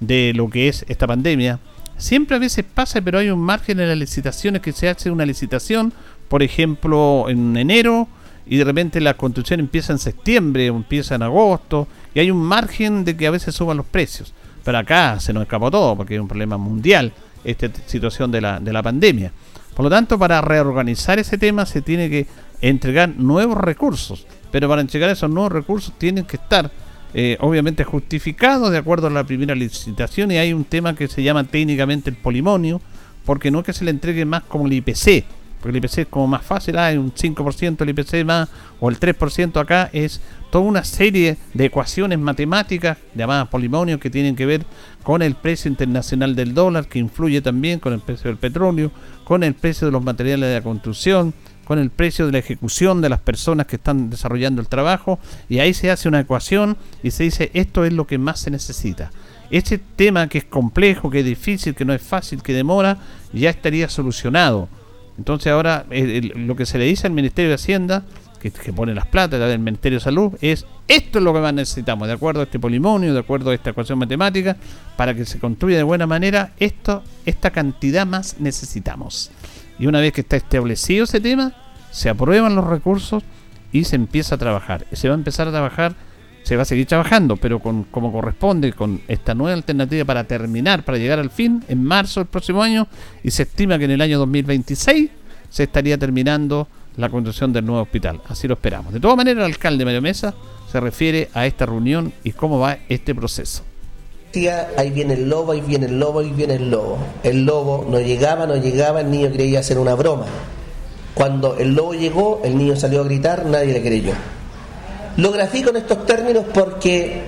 de 0.00 0.32
lo 0.34 0.48
que 0.48 0.68
es 0.68 0.84
esta 0.88 1.06
pandemia, 1.06 1.60
siempre 1.96 2.36
a 2.36 2.40
veces 2.40 2.64
pasa, 2.64 3.00
pero 3.02 3.18
hay 3.18 3.30
un 3.30 3.40
margen 3.40 3.78
en 3.80 3.88
las 3.88 3.98
licitaciones 3.98 4.62
que 4.62 4.72
se 4.72 4.88
hace 4.88 5.10
una 5.10 5.26
licitación, 5.26 5.92
por 6.28 6.42
ejemplo, 6.42 7.26
en 7.28 7.56
enero, 7.56 8.08
y 8.46 8.56
de 8.56 8.64
repente 8.64 9.00
la 9.00 9.14
construcción 9.14 9.60
empieza 9.60 9.92
en 9.92 9.98
septiembre 9.98 10.66
empieza 10.66 11.14
en 11.14 11.22
agosto, 11.22 11.86
y 12.14 12.20
hay 12.20 12.30
un 12.30 12.42
margen 12.42 13.04
de 13.04 13.16
que 13.16 13.26
a 13.26 13.30
veces 13.30 13.54
suban 13.54 13.76
los 13.76 13.86
precios. 13.86 14.32
Pero 14.64 14.78
acá 14.78 15.20
se 15.20 15.32
nos 15.32 15.42
escapó 15.42 15.70
todo, 15.70 15.96
porque 15.96 16.14
hay 16.14 16.20
un 16.20 16.28
problema 16.28 16.56
mundial 16.56 17.12
esta 17.44 17.68
situación 17.86 18.30
de 18.30 18.40
la, 18.40 18.60
de 18.60 18.72
la 18.72 18.82
pandemia. 18.82 19.32
Por 19.74 19.84
lo 19.84 19.90
tanto, 19.90 20.18
para 20.18 20.40
reorganizar 20.40 21.18
ese 21.18 21.38
tema 21.38 21.66
se 21.66 21.82
tiene 21.82 22.10
que 22.10 22.26
entregar 22.60 23.08
nuevos 23.16 23.56
recursos, 23.56 24.26
pero 24.50 24.68
para 24.68 24.82
entregar 24.82 25.10
esos 25.10 25.30
nuevos 25.30 25.52
recursos 25.52 25.94
tienen 25.98 26.24
que 26.24 26.36
estar 26.36 26.70
eh, 27.14 27.36
obviamente 27.40 27.84
justificados 27.84 28.70
de 28.70 28.78
acuerdo 28.78 29.08
a 29.08 29.10
la 29.10 29.24
primera 29.24 29.54
licitación 29.54 30.30
y 30.30 30.38
hay 30.38 30.54
un 30.54 30.64
tema 30.64 30.94
que 30.94 31.08
se 31.08 31.22
llama 31.22 31.44
técnicamente 31.44 32.08
el 32.08 32.16
polimonio, 32.16 32.80
porque 33.26 33.50
no 33.50 33.60
es 33.60 33.66
que 33.66 33.72
se 33.74 33.84
le 33.84 33.90
entregue 33.90 34.24
más 34.24 34.44
como 34.44 34.66
el 34.66 34.72
IPC, 34.72 35.24
porque 35.62 35.78
el 35.78 35.84
IPC 35.84 35.98
es 35.98 36.06
como 36.08 36.26
más 36.26 36.42
fácil, 36.42 36.76
hay 36.76 36.96
un 36.96 37.14
5% 37.14 37.80
el 37.80 37.88
IPC 37.90 38.26
más 38.26 38.48
o 38.80 38.90
el 38.90 38.98
3% 38.98 39.60
acá, 39.60 39.88
es 39.92 40.20
toda 40.50 40.64
una 40.64 40.82
serie 40.82 41.38
de 41.54 41.66
ecuaciones 41.66 42.18
matemáticas 42.18 42.98
llamadas 43.14 43.48
polimonios 43.48 44.00
que 44.00 44.10
tienen 44.10 44.34
que 44.34 44.44
ver 44.44 44.66
con 45.04 45.22
el 45.22 45.36
precio 45.36 45.70
internacional 45.70 46.34
del 46.34 46.52
dólar, 46.52 46.88
que 46.88 46.98
influye 46.98 47.40
también 47.40 47.78
con 47.78 47.92
el 47.92 48.00
precio 48.00 48.28
del 48.28 48.38
petróleo, 48.38 48.90
con 49.24 49.44
el 49.44 49.54
precio 49.54 49.86
de 49.86 49.92
los 49.92 50.02
materiales 50.02 50.48
de 50.48 50.56
la 50.56 50.62
construcción, 50.62 51.32
con 51.64 51.78
el 51.78 51.90
precio 51.90 52.26
de 52.26 52.32
la 52.32 52.38
ejecución 52.38 53.00
de 53.00 53.08
las 53.08 53.20
personas 53.20 53.66
que 53.66 53.76
están 53.76 54.10
desarrollando 54.10 54.60
el 54.60 54.68
trabajo, 54.68 55.20
y 55.48 55.60
ahí 55.60 55.74
se 55.74 55.92
hace 55.92 56.08
una 56.08 56.20
ecuación 56.20 56.76
y 57.04 57.12
se 57.12 57.22
dice 57.22 57.52
esto 57.54 57.84
es 57.84 57.92
lo 57.92 58.08
que 58.08 58.18
más 58.18 58.40
se 58.40 58.50
necesita. 58.50 59.12
Este 59.52 59.78
tema 59.78 60.28
que 60.28 60.38
es 60.38 60.44
complejo, 60.44 61.08
que 61.08 61.20
es 61.20 61.24
difícil, 61.24 61.74
que 61.74 61.84
no 61.84 61.92
es 61.92 62.02
fácil, 62.02 62.42
que 62.42 62.52
demora, 62.52 62.98
ya 63.32 63.50
estaría 63.50 63.88
solucionado. 63.88 64.68
Entonces 65.18 65.52
ahora 65.52 65.86
eh, 65.90 66.32
lo 66.34 66.56
que 66.56 66.66
se 66.66 66.78
le 66.78 66.84
dice 66.84 67.06
al 67.06 67.12
Ministerio 67.12 67.50
de 67.50 67.54
Hacienda 67.56 68.04
que, 68.50 68.72
pone 68.72 68.94
las 68.94 69.06
platas 69.06 69.38
del 69.38 69.60
Ministerio 69.60 69.98
de 69.98 70.04
Salud, 70.04 70.32
es 70.40 70.66
esto 70.88 71.18
es 71.18 71.24
lo 71.24 71.32
que 71.32 71.40
más 71.40 71.54
necesitamos, 71.54 72.08
de 72.08 72.14
acuerdo 72.14 72.40
a 72.40 72.44
este 72.44 72.58
polimonio, 72.58 73.14
de 73.14 73.20
acuerdo 73.20 73.50
a 73.50 73.54
esta 73.54 73.70
ecuación 73.70 73.98
matemática, 73.98 74.56
para 74.96 75.14
que 75.14 75.24
se 75.24 75.38
construya 75.38 75.76
de 75.76 75.84
buena 75.84 76.08
manera, 76.08 76.52
esto, 76.58 77.04
esta 77.24 77.50
cantidad 77.50 78.04
más 78.04 78.40
necesitamos. 78.40 79.30
Y 79.78 79.86
una 79.86 80.00
vez 80.00 80.12
que 80.12 80.22
está 80.22 80.36
establecido 80.36 81.04
ese 81.04 81.20
tema, 81.20 81.52
se 81.92 82.08
aprueban 82.08 82.56
los 82.56 82.66
recursos 82.66 83.22
y 83.70 83.84
se 83.84 83.96
empieza 83.96 84.34
a 84.34 84.38
trabajar. 84.38 84.86
Se 84.92 85.08
va 85.08 85.14
a 85.14 85.18
empezar 85.18 85.46
a 85.46 85.52
trabajar, 85.52 85.94
se 86.42 86.56
va 86.56 86.62
a 86.62 86.64
seguir 86.64 86.86
trabajando, 86.86 87.36
pero 87.36 87.60
con 87.60 87.84
como 87.84 88.12
corresponde, 88.12 88.72
con 88.72 89.00
esta 89.08 89.34
nueva 89.34 89.54
alternativa 89.54 90.04
para 90.04 90.24
terminar, 90.24 90.84
para 90.84 90.98
llegar 90.98 91.18
al 91.18 91.30
fin, 91.30 91.64
en 91.68 91.84
marzo 91.84 92.20
del 92.20 92.28
próximo 92.28 92.62
año, 92.62 92.88
y 93.22 93.30
se 93.30 93.44
estima 93.44 93.78
que 93.78 93.84
en 93.84 93.92
el 93.92 94.00
año 94.00 94.18
2026 94.18 95.10
se 95.48 95.62
estaría 95.62 95.98
terminando 95.98 96.66
la 96.96 97.08
construcción 97.08 97.52
del 97.52 97.64
nuevo 97.64 97.82
hospital. 97.82 98.20
Así 98.28 98.48
lo 98.48 98.54
esperamos. 98.54 98.92
De 98.92 99.00
todas 99.00 99.16
maneras, 99.16 99.44
el 99.44 99.52
alcalde 99.52 99.84
Mario 99.84 100.02
Mesa 100.02 100.34
se 100.70 100.80
refiere 100.80 101.28
a 101.34 101.46
esta 101.46 101.66
reunión 101.66 102.12
y 102.24 102.32
cómo 102.32 102.58
va 102.58 102.78
este 102.88 103.14
proceso. 103.14 103.62
Ahí 104.78 104.90
viene 104.90 105.14
el 105.14 105.28
lobo, 105.28 105.52
ahí 105.52 105.60
viene 105.60 105.86
el 105.86 106.00
lobo, 106.00 106.20
ahí 106.20 106.30
viene 106.30 106.54
el 106.54 106.70
lobo. 106.70 106.96
El 107.22 107.44
lobo 107.44 107.86
no 107.88 108.00
llegaba, 108.00 108.46
no 108.46 108.56
llegaba, 108.56 109.02
el 109.02 109.10
niño 109.10 109.30
creía 109.30 109.60
hacer 109.60 109.78
una 109.78 109.94
broma. 109.94 110.24
Cuando 111.14 111.58
el 111.58 111.74
lobo 111.74 111.92
llegó, 111.92 112.40
el 112.42 112.56
niño 112.56 112.74
salió 112.76 113.02
a 113.02 113.04
gritar, 113.04 113.44
nadie 113.44 113.74
le 113.74 113.82
creyó. 113.82 114.14
Lo 115.16 115.30
grafico 115.30 115.70
en 115.70 115.76
estos 115.76 116.06
términos 116.06 116.44
porque 116.52 117.22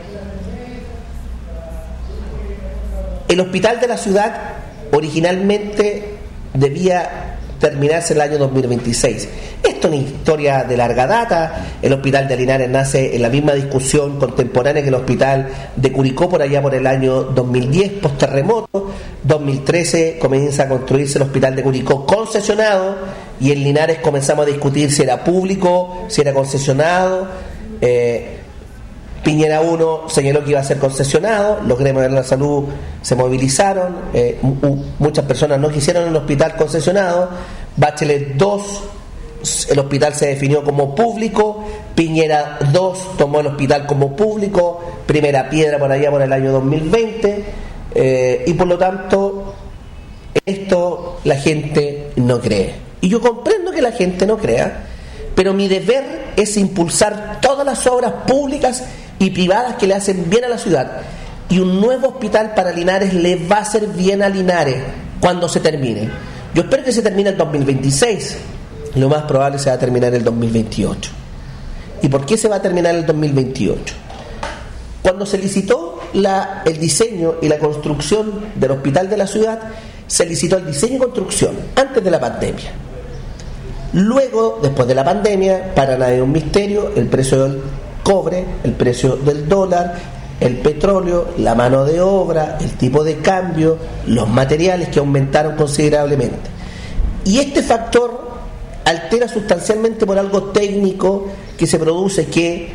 el 3.29 3.41
hospital 3.41 3.81
de 3.81 3.89
la 3.89 3.99
ciudad 3.99 4.35
originalmente 4.93 6.17
debía 6.55 7.37
terminarse 7.59 8.15
el 8.15 8.21
año 8.21 8.39
2026. 8.39 9.29
Esto 9.63 9.89
es 9.89 9.95
una 9.95 9.97
historia 9.97 10.65
de 10.65 10.77
larga 10.77 11.07
data. 11.07 11.67
El 11.81 11.93
hospital 11.95 12.29
de 12.29 12.37
Linares 12.37 12.69
nace 12.69 13.17
en 13.17 13.23
la 13.23 13.29
misma 13.29 13.53
discusión 13.53 14.19
contemporánea 14.19 14.83
que 14.83 14.89
el 14.89 14.95
hospital 14.95 15.49
de 15.75 15.93
Curicó 15.93 16.29
por 16.29 16.43
allá 16.43 16.61
por 16.61 16.75
el 16.75 16.87
año 16.87 17.23
2010, 17.23 17.93
post 18.03 18.19
terremoto. 18.19 18.91
2013 19.23 20.19
comienza 20.19 20.65
a 20.65 20.69
construirse 20.69 21.19
el 21.19 21.23
hospital 21.23 21.57
de 21.57 21.63
Curicó 21.63 22.05
concesionado 22.05 22.97
y 23.41 23.53
en 23.53 23.65
Linares 23.65 23.99
comenzamos 24.01 24.47
a 24.47 24.51
discutir 24.51 24.93
si 24.93 25.03
era 25.03 25.25
público, 25.25 26.05
si 26.09 26.21
era 26.21 26.35
concesionado. 26.35 27.27
Eh, 27.87 28.39
Piñera 29.23 29.61
1 29.61 30.09
señaló 30.09 30.43
que 30.43 30.51
iba 30.51 30.61
a 30.61 30.65
ser 30.65 30.79
concesionado, 30.79 31.61
los 31.67 31.79
gremios 31.79 32.05
de 32.05 32.11
la 32.11 32.23
salud 32.23 32.65
se 33.01 33.15
movilizaron, 33.15 33.97
eh, 34.13 34.39
muchas 34.99 35.25
personas 35.25 35.59
no 35.59 35.71
quisieron 35.71 36.09
el 36.09 36.17
hospital 36.17 36.57
concesionado, 36.57 37.31
Bachelet 37.77 38.37
2, 38.37 38.83
el 39.71 39.79
hospital 39.79 40.15
se 40.15 40.27
definió 40.29 40.63
como 40.63 40.95
público, 40.95 41.65
Piñera 41.95 42.59
2 42.71 43.17
tomó 43.17 43.41
el 43.41 43.49
hospital 43.49 43.87
como 43.87 44.15
público, 44.15 44.81
primera 45.07 45.49
piedra 45.49 45.79
por 45.79 45.91
allá 45.91 46.11
por 46.11 46.21
el 46.21 46.33
año 46.33 46.53
2020, 46.53 47.45
eh, 47.95 48.45
y 48.47 48.53
por 48.55 48.67
lo 48.67 48.77
tanto 48.77 49.55
esto 50.45 51.21
la 51.25 51.37
gente 51.37 52.11
no 52.17 52.41
cree. 52.41 52.75
Y 53.01 53.09
yo 53.09 53.21
comprendo 53.21 53.73
que 53.73 53.81
la 53.81 53.93
gente 53.93 54.27
no 54.27 54.37
crea, 54.37 54.87
pero 55.35 55.53
mi 55.53 55.69
deber 55.69 56.33
es 56.37 56.57
impulsar 56.57 57.39
todas 57.41 57.67
las 57.67 57.87
obras 57.87 58.13
públicas 58.27 58.85
y 59.19 59.31
privadas 59.31 59.77
que 59.77 59.87
le 59.87 59.95
hacen 59.95 60.29
bien 60.29 60.45
a 60.45 60.49
la 60.49 60.59
ciudad. 60.59 61.01
Y 61.49 61.59
un 61.59 61.81
nuevo 61.81 62.09
hospital 62.09 62.53
para 62.55 62.73
Linares 62.73 63.15
le 63.15 63.37
va 63.37 63.57
a 63.57 63.63
hacer 63.63 63.87
bien 63.89 64.23
a 64.23 64.29
Linares 64.29 64.77
cuando 65.21 65.49
se 65.49 65.61
termine. 65.61 66.09
Yo 66.55 66.63
espero 66.63 66.85
que 66.85 66.93
se 66.93 67.03
termine 67.03 67.31
el 67.31 67.37
2026. 67.37 68.37
Lo 68.97 69.09
más 69.09 69.23
probable 69.23 69.59
se 69.59 69.71
va 69.71 69.77
a 69.77 69.79
terminar 69.79 70.15
el 70.15 70.23
2028. 70.23 71.11
¿Y 72.03 72.09
por 72.09 72.27
qué 72.27 72.37
se 72.37 72.49
va 72.49 72.57
a 72.57 72.63
terminar 72.63 72.95
el 72.95 73.05
2028? 73.07 73.95
Cuando 75.03 75.27
se 75.27 75.39
licitó 75.39 76.01
la, 76.15 76.63
el 76.65 76.79
diseño 76.79 77.35
y 77.43 77.49
la 77.49 77.59
construcción 77.59 78.47
del 78.55 78.71
hospital 78.71 79.11
de 79.11 79.17
la 79.17 79.27
ciudad, 79.27 79.61
se 80.07 80.25
licitó 80.27 80.59
el 80.59 80.67
diseño 80.67 80.97
y 80.97 80.99
construcción 80.99 81.57
antes 81.77 82.03
de 82.03 82.11
la 82.11 82.21
pandemia. 82.21 82.84
Luego, 83.95 84.59
después 84.61 84.89
de 84.89 84.95
la 84.95 85.05
pandemia, 85.05 85.73
para 85.75 85.97
nadie 85.97 86.21
un 86.21 86.33
misterio, 86.33 86.91
el 86.97 87.07
precio 87.07 87.45
del 87.45 87.63
cobre, 88.03 88.45
el 88.65 88.73
precio 88.73 89.17
del 89.17 89.49
dólar, 89.49 89.95
el 90.41 90.57
petróleo, 90.57 91.29
la 91.39 91.55
mano 91.55 91.85
de 91.85 92.01
obra, 92.01 92.59
el 92.61 92.73
tipo 92.73 93.05
de 93.05 93.19
cambio, 93.19 93.79
los 94.09 94.29
materiales 94.29 94.89
que 94.89 94.99
aumentaron 94.99 95.55
considerablemente. 95.55 96.51
Y 97.25 97.39
este 97.39 97.63
factor 97.63 98.33
altera 98.85 99.29
sustancialmente 99.29 100.05
por 100.07 100.19
algo 100.19 100.51
técnico 100.51 101.29
que 101.57 101.67
se 101.67 101.79
produce 101.79 102.27
que 102.27 102.73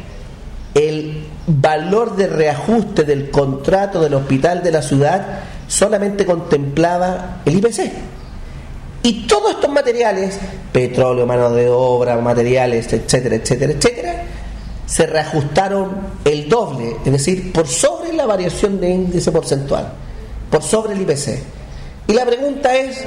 el 0.73 1.25
valor 1.47 2.15
de 2.15 2.27
reajuste 2.27 3.03
del 3.03 3.29
contrato 3.29 3.99
del 3.99 4.13
hospital 4.13 4.63
de 4.63 4.71
la 4.71 4.81
ciudad 4.81 5.39
solamente 5.67 6.25
contemplaba 6.25 7.41
el 7.45 7.57
IPC. 7.57 7.91
Y 9.01 9.27
todos 9.27 9.51
estos 9.51 9.71
materiales, 9.71 10.37
petróleo, 10.73 11.25
mano 11.25 11.51
de 11.51 11.69
obra, 11.69 12.17
materiales, 12.17 12.91
etcétera, 12.91 13.35
etcétera, 13.35 13.73
etcétera, 13.73 14.23
se 14.85 15.05
reajustaron 15.05 15.89
el 16.25 16.49
doble, 16.49 16.97
es 17.05 17.11
decir, 17.11 17.53
por 17.53 17.67
sobre 17.67 18.11
la 18.11 18.25
variación 18.25 18.81
de 18.81 18.89
índice 18.89 19.31
porcentual, 19.31 19.93
por 20.49 20.63
sobre 20.63 20.93
el 20.93 21.01
IPC. 21.01 21.39
Y 22.07 22.13
la 22.13 22.25
pregunta 22.25 22.75
es, 22.75 23.03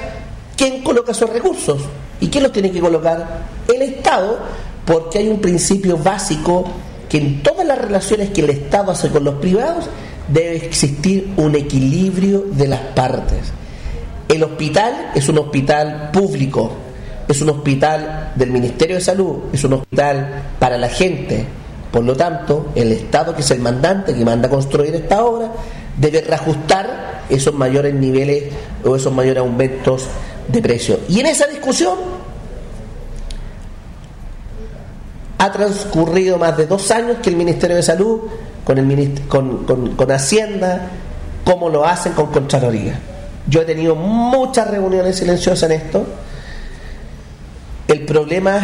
¿quién 0.56 0.82
coloca 0.82 1.12
esos 1.12 1.28
recursos? 1.28 1.82
¿Y 2.20 2.28
quién 2.28 2.44
los 2.44 2.52
tiene 2.52 2.70
que 2.70 2.80
colocar? 2.80 3.46
El 3.66 3.82
Estado, 3.82 4.38
porque 4.86 5.18
hay 5.18 5.28
un 5.28 5.40
principio 5.40 5.98
básico 5.98 6.64
que 7.08 7.18
en 7.18 7.42
todas 7.42 7.66
las 7.66 7.78
relaciones 7.78 8.30
que 8.30 8.42
el 8.42 8.50
Estado 8.50 8.92
hace 8.92 9.10
con 9.10 9.24
los 9.24 9.34
privados 9.34 9.86
debe 10.28 10.56
existir 10.56 11.34
un 11.36 11.54
equilibrio 11.56 12.44
de 12.52 12.68
las 12.68 12.80
partes. 12.80 13.52
El 14.32 14.42
hospital 14.44 15.10
es 15.14 15.28
un 15.28 15.36
hospital 15.36 16.08
público, 16.10 16.72
es 17.28 17.42
un 17.42 17.50
hospital 17.50 18.32
del 18.34 18.50
Ministerio 18.50 18.96
de 18.96 19.02
Salud, 19.02 19.40
es 19.52 19.62
un 19.64 19.74
hospital 19.74 20.44
para 20.58 20.78
la 20.78 20.88
gente. 20.88 21.44
Por 21.92 22.02
lo 22.02 22.16
tanto, 22.16 22.68
el 22.74 22.92
Estado, 22.92 23.34
que 23.34 23.42
es 23.42 23.50
el 23.50 23.60
mandante 23.60 24.14
que 24.14 24.24
manda 24.24 24.48
a 24.48 24.50
construir 24.50 24.94
esta 24.94 25.22
obra, 25.22 25.52
debe 25.98 26.22
reajustar 26.22 27.24
esos 27.28 27.52
mayores 27.52 27.92
niveles 27.92 28.44
o 28.82 28.96
esos 28.96 29.12
mayores 29.12 29.42
aumentos 29.42 30.06
de 30.48 30.62
precio. 30.62 31.00
Y 31.10 31.20
en 31.20 31.26
esa 31.26 31.46
discusión 31.46 31.98
ha 35.36 35.52
transcurrido 35.52 36.38
más 36.38 36.56
de 36.56 36.66
dos 36.66 36.90
años 36.90 37.18
que 37.22 37.28
el 37.28 37.36
Ministerio 37.36 37.76
de 37.76 37.82
Salud 37.82 38.20
con, 38.64 38.78
el, 38.78 39.20
con, 39.28 39.66
con, 39.66 40.10
Hacienda, 40.10 40.88
cómo 41.44 41.68
lo 41.68 41.84
hacen 41.84 42.14
con 42.14 42.28
Contraloría. 42.28 43.11
Yo 43.48 43.62
he 43.62 43.64
tenido 43.64 43.94
muchas 43.94 44.70
reuniones 44.70 45.16
silenciosas 45.16 45.70
en 45.70 45.76
esto. 45.76 46.06
El 47.88 48.04
problema 48.06 48.60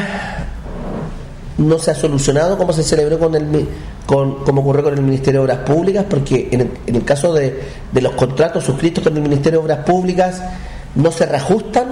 no 1.59 1.79
se 1.79 1.91
ha 1.91 1.95
solucionado 1.95 2.57
como 2.57 2.73
se 2.73 2.83
celebró 2.83 3.19
con 3.19 3.35
el 3.35 3.69
con, 4.07 4.45
como 4.45 4.63
ocurrió 4.63 4.85
con 4.85 4.95
el 4.95 5.03
Ministerio 5.03 5.41
de 5.41 5.45
Obras 5.45 5.59
Públicas, 5.69 6.07
porque 6.09 6.49
en 6.51 6.95
el, 6.95 7.05
caso 7.05 7.35
de, 7.35 7.61
de, 7.93 8.01
los 8.01 8.13
contratos 8.13 8.65
suscritos 8.65 9.05
con 9.05 9.15
el 9.15 9.23
Ministerio 9.23 9.59
de 9.59 9.65
Obras 9.65 9.85
Públicas 9.85 10.41
no 10.95 11.13
se 11.13 11.27
reajustan 11.27 11.89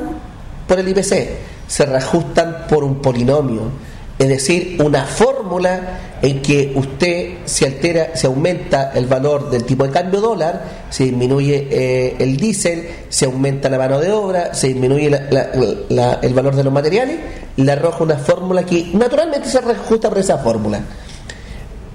por 0.66 0.78
el 0.78 0.88
IPC, 0.88 1.28
se 1.66 1.84
reajustan 1.84 2.66
por 2.68 2.84
un 2.84 3.02
polinomio 3.02 3.70
es 4.18 4.28
decir, 4.28 4.80
una 4.82 5.04
fórmula 5.46 5.98
en 6.22 6.42
que 6.42 6.72
usted 6.74 7.38
se 7.44 7.66
altera, 7.66 8.16
se 8.16 8.26
aumenta 8.26 8.92
el 8.94 9.06
valor 9.06 9.48
del 9.50 9.64
tipo 9.64 9.84
de 9.84 9.90
cambio 9.90 10.20
dólar, 10.20 10.86
se 10.90 11.04
disminuye 11.04 11.68
eh, 11.70 12.16
el 12.18 12.36
diésel, 12.36 12.88
se 13.08 13.26
aumenta 13.26 13.68
la 13.68 13.78
mano 13.78 14.00
de 14.00 14.10
obra, 14.10 14.54
se 14.54 14.68
disminuye 14.68 15.06
el 15.06 16.34
valor 16.34 16.56
de 16.56 16.64
los 16.64 16.72
materiales, 16.72 17.16
le 17.56 17.72
arroja 17.72 18.02
una 18.02 18.16
fórmula 18.16 18.64
que 18.64 18.90
naturalmente 18.92 19.48
se 19.48 19.60
reajusta 19.60 20.08
por 20.08 20.18
esa 20.18 20.38
fórmula. 20.38 20.80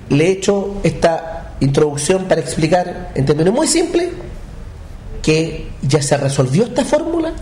Le 0.10 0.28
he 0.28 0.32
hecho 0.32 0.76
esta 0.84 1.56
introducción 1.60 2.26
para 2.26 2.41
explicar 2.41 3.12
en 3.16 3.26
términos 3.26 3.54
muy 3.54 3.68
simples 3.68 4.10
que 5.22 5.68
ya 5.82 6.02
se 6.02 6.18
resolvió 6.18 6.64
esta 6.64 6.84
fórmula 6.84 7.34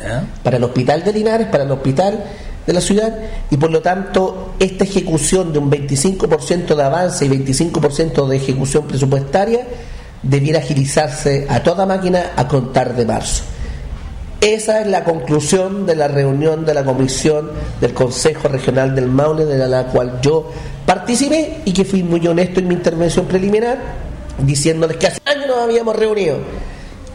para 0.43 0.57
el 0.57 0.63
hospital 0.63 1.03
de 1.03 1.13
Linares, 1.13 1.47
para 1.47 1.63
el 1.63 1.71
hospital 1.71 2.23
de 2.69 2.73
la 2.73 2.81
ciudad 2.81 3.17
y 3.49 3.57
por 3.57 3.71
lo 3.71 3.81
tanto 3.81 4.53
esta 4.59 4.83
ejecución 4.83 5.51
de 5.51 5.57
un 5.57 5.71
25% 5.71 6.75
de 6.75 6.83
avance 6.83 7.25
y 7.25 7.29
25% 7.29 8.27
de 8.27 8.37
ejecución 8.37 8.85
presupuestaria 8.85 9.65
debiera 10.21 10.59
agilizarse 10.59 11.47
a 11.49 11.63
toda 11.63 11.87
máquina 11.87 12.33
a 12.35 12.47
contar 12.47 12.95
de 12.95 13.05
marzo. 13.05 13.43
Esa 14.39 14.81
es 14.81 14.87
la 14.87 15.03
conclusión 15.03 15.87
de 15.87 15.95
la 15.95 16.07
reunión 16.07 16.63
de 16.63 16.75
la 16.75 16.85
comisión 16.85 17.49
del 17.81 17.95
Consejo 17.95 18.47
Regional 18.47 18.93
del 18.93 19.07
Maule, 19.07 19.45
de 19.45 19.67
la 19.67 19.87
cual 19.87 20.19
yo 20.21 20.51
participé 20.85 21.61
y 21.65 21.73
que 21.73 21.85
fui 21.85 22.03
muy 22.03 22.25
honesto 22.27 22.59
en 22.59 22.67
mi 22.67 22.75
intervención 22.75 23.25
preliminar, 23.25 23.79
diciéndoles 24.37 24.97
que 24.97 25.07
hace 25.07 25.19
un 25.25 25.37
año 25.37 25.47
nos 25.47 25.57
habíamos 25.57 25.95
reunido. 25.95 26.37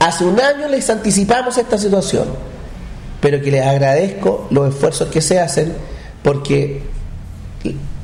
Hace 0.00 0.24
un 0.24 0.40
año 0.40 0.66
les 0.66 0.90
anticipamos 0.90 1.56
esta 1.56 1.78
situación 1.78 2.53
pero 3.24 3.40
que 3.40 3.50
les 3.50 3.64
agradezco 3.64 4.48
los 4.50 4.68
esfuerzos 4.68 5.08
que 5.08 5.22
se 5.22 5.40
hacen 5.40 5.72
porque 6.22 6.82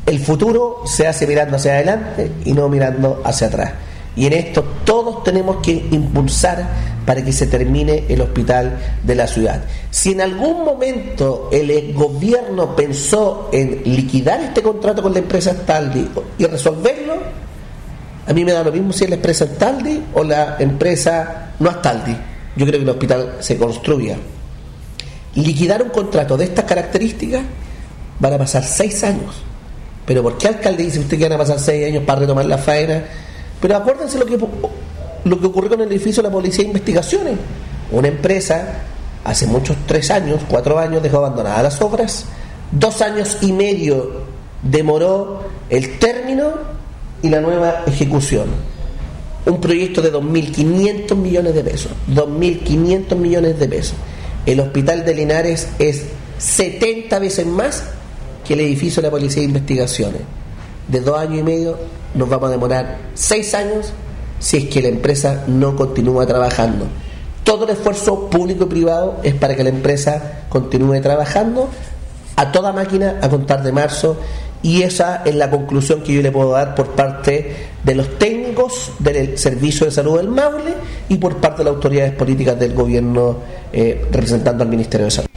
el 0.07 0.19
futuro 0.19 0.79
se 0.87 1.07
hace 1.07 1.27
mirando 1.27 1.57
hacia 1.57 1.75
adelante 1.75 2.31
y 2.47 2.55
no 2.55 2.71
mirando 2.71 3.21
hacia 3.23 3.49
atrás. 3.49 3.73
Y 4.17 4.25
en 4.25 4.33
esto 4.33 4.65
todos 4.87 5.23
tenemos 5.23 5.59
que 5.59 5.73
impulsar 5.73 6.67
para 7.05 7.23
que 7.23 7.35
se 7.35 7.47
termine 7.49 8.05
el 8.09 8.23
hospital 8.23 8.79
de 9.03 9.15
la 9.15 9.27
ciudad. 9.27 9.63
Si 9.91 10.13
en 10.13 10.23
algún 10.23 10.65
momento 10.65 11.51
el 11.53 11.93
gobierno 11.93 12.75
pensó 12.75 13.51
en 13.53 13.83
liquidar 13.85 14.41
este 14.41 14.63
contrato 14.63 15.03
con 15.03 15.13
la 15.13 15.19
empresa 15.19 15.53
Staldi 15.53 16.09
y 16.39 16.47
resolverlo, 16.47 17.17
a 18.27 18.33
mí 18.33 18.43
me 18.43 18.53
da 18.53 18.65
lo 18.65 18.73
mismo 18.73 18.91
si 18.95 19.05
es 19.05 19.11
la 19.11 19.17
empresa 19.17 19.45
Staldi 19.45 20.03
o 20.15 20.25
la 20.25 20.57
empresa 20.59 21.53
no 21.59 21.71
Staldi. 21.71 22.17
Yo 22.57 22.65
creo 22.65 22.79
que 22.79 22.85
el 22.85 22.89
hospital 22.89 23.37
se 23.41 23.59
construya 23.59 24.17
liquidar 25.35 25.83
un 25.83 25.91
contrato 25.91 26.37
de 26.37 26.45
estas 26.45 26.65
características 26.65 27.43
van 28.19 28.33
a 28.35 28.39
pasar 28.39 28.65
seis 28.65 29.03
años. 29.05 29.43
Pero 30.07 30.23
¿por 30.23 30.39
qué 30.39 30.49
alcalde 30.49 30.85
dice 30.85 31.01
usted 31.01 31.19
que 31.19 31.25
van 31.25 31.35
a 31.35 31.39
pasar 31.39 31.59
seis 31.59 31.87
años 31.87 32.05
para 32.05 32.21
retomar 32.21 32.45
la 32.45 32.59
faena? 32.59 33.05
Pero 33.61 33.77
acuérdense 33.77 34.19
lo 34.19 34.27
que, 34.27 34.39
lo 35.25 35.41
que 35.41 35.47
ocurrió 35.47 35.71
con 35.71 35.81
el 35.81 35.89
edificio 35.89 36.23
de 36.23 36.29
la 36.29 36.33
Policía 36.33 36.63
de 36.65 36.69
Investigaciones. 36.69 37.35
Una 37.93 38.09
empresa, 38.09 38.83
hace 39.25 39.47
muchos, 39.47 39.77
tres 39.87 40.11
años, 40.11 40.41
cuatro 40.49 40.79
años, 40.79 41.03
dejó 41.03 41.19
abandonadas 41.19 41.63
las 41.63 41.81
obras. 41.83 42.27
Dos 42.73 43.03
años 43.03 43.39
y 43.41 43.53
medio 43.53 44.23
demoró 44.63 45.43
el 45.69 45.99
término 45.99 46.53
y 47.23 47.29
la 47.29 47.41
nueva 47.41 47.85
ejecución. 47.87 48.47
Un 49.47 49.61
proyecto 49.61 50.03
de 50.03 50.13
2.500 50.13 51.17
millones 51.17 51.55
de 51.55 51.65
pesos. 51.65 51.93
2.500 52.13 53.17
millones 53.17 53.59
de 53.59 53.69
pesos. 53.69 53.97
El 54.47 54.61
hospital 54.61 55.05
de 55.05 55.15
Linares 55.15 55.69
es 55.79 56.05
70 56.39 57.19
veces 57.19 57.47
más 57.47 57.85
que 58.47 58.55
el 58.55 58.61
edificio 58.61 59.03
de 59.03 59.09
la 59.09 59.13
Policía 59.13 59.43
de 59.43 59.49
Investigaciones. 59.49 60.23
De 60.89 61.01
dos 61.01 61.19
años 61.19 61.41
y 61.41 61.43
medio 61.43 61.79
nos 62.15 62.29
vamos 62.29 62.49
a 62.49 62.53
demorar 62.53 62.99
seis 63.15 63.55
años 63.55 63.93
si 64.39 64.57
es 64.57 64.65
que 64.67 64.83
la 64.83 64.89
empresa 64.89 65.45
no 65.47 65.77
continúa 65.77 66.27
trabajando. 66.27 66.87
Todo 67.45 67.65
el 67.65 67.71
esfuerzo 67.71 68.31
público 68.31 68.65
y 68.65 68.69
privado 68.69 69.21
es 69.23 69.35
para 69.35 69.55
que 69.55 69.63
la 69.63 69.71
empresa 69.71 70.45
continúe 70.49 71.01
trabajando 71.01 71.69
a 72.37 72.51
toda 72.51 72.73
máquina 72.73 73.19
a 73.21 73.29
contar 73.29 73.63
de 73.63 73.73
marzo 73.73 74.17
y 74.63 74.83
esa 74.83 75.23
es 75.25 75.35
la 75.35 75.51
conclusión 75.51 76.03
que 76.03 76.15
yo 76.15 76.23
le 76.23 76.33
puedo 76.33 76.53
dar 76.53 76.75
por 76.75 76.93
parte 76.93 77.69
de 77.85 77.95
los 77.95 78.19
técnicos 78.19 78.40
del 78.99 79.39
Servicio 79.39 79.87
de 79.87 79.93
Salud 79.93 80.17
del 80.17 80.29
Maule 80.29 80.75
y 81.09 81.17
por 81.17 81.37
parte 81.37 81.59
de 81.59 81.65
las 81.65 81.75
autoridades 81.75 82.13
políticas 82.13 82.59
del 82.59 82.75
gobierno 82.75 83.39
eh, 83.73 84.07
representando 84.11 84.65
al 84.65 84.71
Ministerio 84.71 85.07
de 85.07 85.11
Salud. 85.11 85.29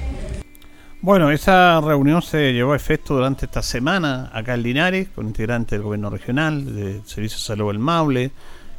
Bueno, 1.02 1.32
esa 1.32 1.82
reunión 1.82 2.22
se 2.22 2.54
llevó 2.54 2.74
a 2.74 2.76
efecto 2.76 3.16
durante 3.16 3.46
esta 3.46 3.62
semana 3.62 4.32
acá 4.34 4.54
en 4.54 4.64
Linares, 4.64 5.10
con 5.14 5.28
integrantes 5.28 5.72
del 5.72 5.82
gobierno 5.82 6.10
regional, 6.10 6.66
del 6.76 7.06
Servicio 7.06 7.38
de 7.38 7.44
Salud 7.44 7.68
del 7.68 7.80
Maule 7.80 8.32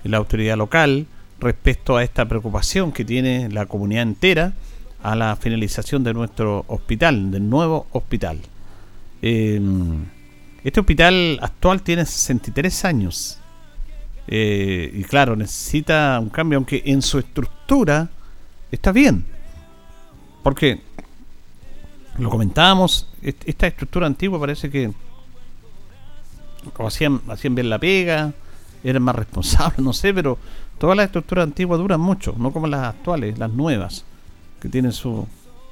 y 0.03 0.09
la 0.09 0.17
autoridad 0.17 0.57
local, 0.57 1.07
respecto 1.39 1.97
a 1.97 2.03
esta 2.03 2.27
preocupación 2.27 2.93
que 2.93 3.05
tiene 3.05 3.51
la 3.51 3.67
comunidad 3.67 4.03
entera 4.03 4.53
a 5.03 5.15
la 5.15 5.37
finalización 5.37 6.03
de 6.03 6.15
nuestro 6.15 6.65
hospital, 6.69 7.31
del 7.31 7.49
nuevo 7.49 7.87
hospital. 7.93 8.39
Eh, 9.21 9.61
este 10.65 10.81
hospital 10.81 11.39
actual 11.43 11.83
tiene 11.83 12.07
63 12.07 12.85
años. 12.87 13.39
Eh, 14.27 14.91
y 14.95 15.05
claro, 15.05 15.37
necesita 15.37 16.19
un 16.21 16.31
cambio, 16.31 16.59
aunque 16.59 16.83
en 16.87 17.03
su 17.03 17.19
estructura 17.19 18.09
está 18.71 18.93
bien. 18.93 19.25
Porque, 20.43 20.81
lo 22.19 22.31
comentábamos, 22.31 23.09
esta 23.23 23.67
estructura 23.67 24.07
antigua 24.07 24.39
parece 24.39 24.71
que 24.71 24.93
hacían, 26.87 27.21
hacían 27.29 27.55
bien 27.55 27.71
la 27.71 27.79
pega, 27.79 28.33
eran 28.83 29.03
más 29.03 29.17
responsables, 29.17 29.79
no 29.79 29.93
sé, 29.93 30.13
pero 30.13 30.39
todas 30.79 30.97
las 30.97 31.07
estructuras 31.07 31.45
antiguas 31.45 31.79
duran 31.79 32.01
mucho, 32.01 32.35
no 32.39 32.53
como 32.53 32.67
las 32.67 32.89
actuales, 32.89 33.39
las 33.39 33.51
nuevas, 33.51 34.05
que 34.61 34.69
tienen 34.69 34.93
su, 34.93 35.27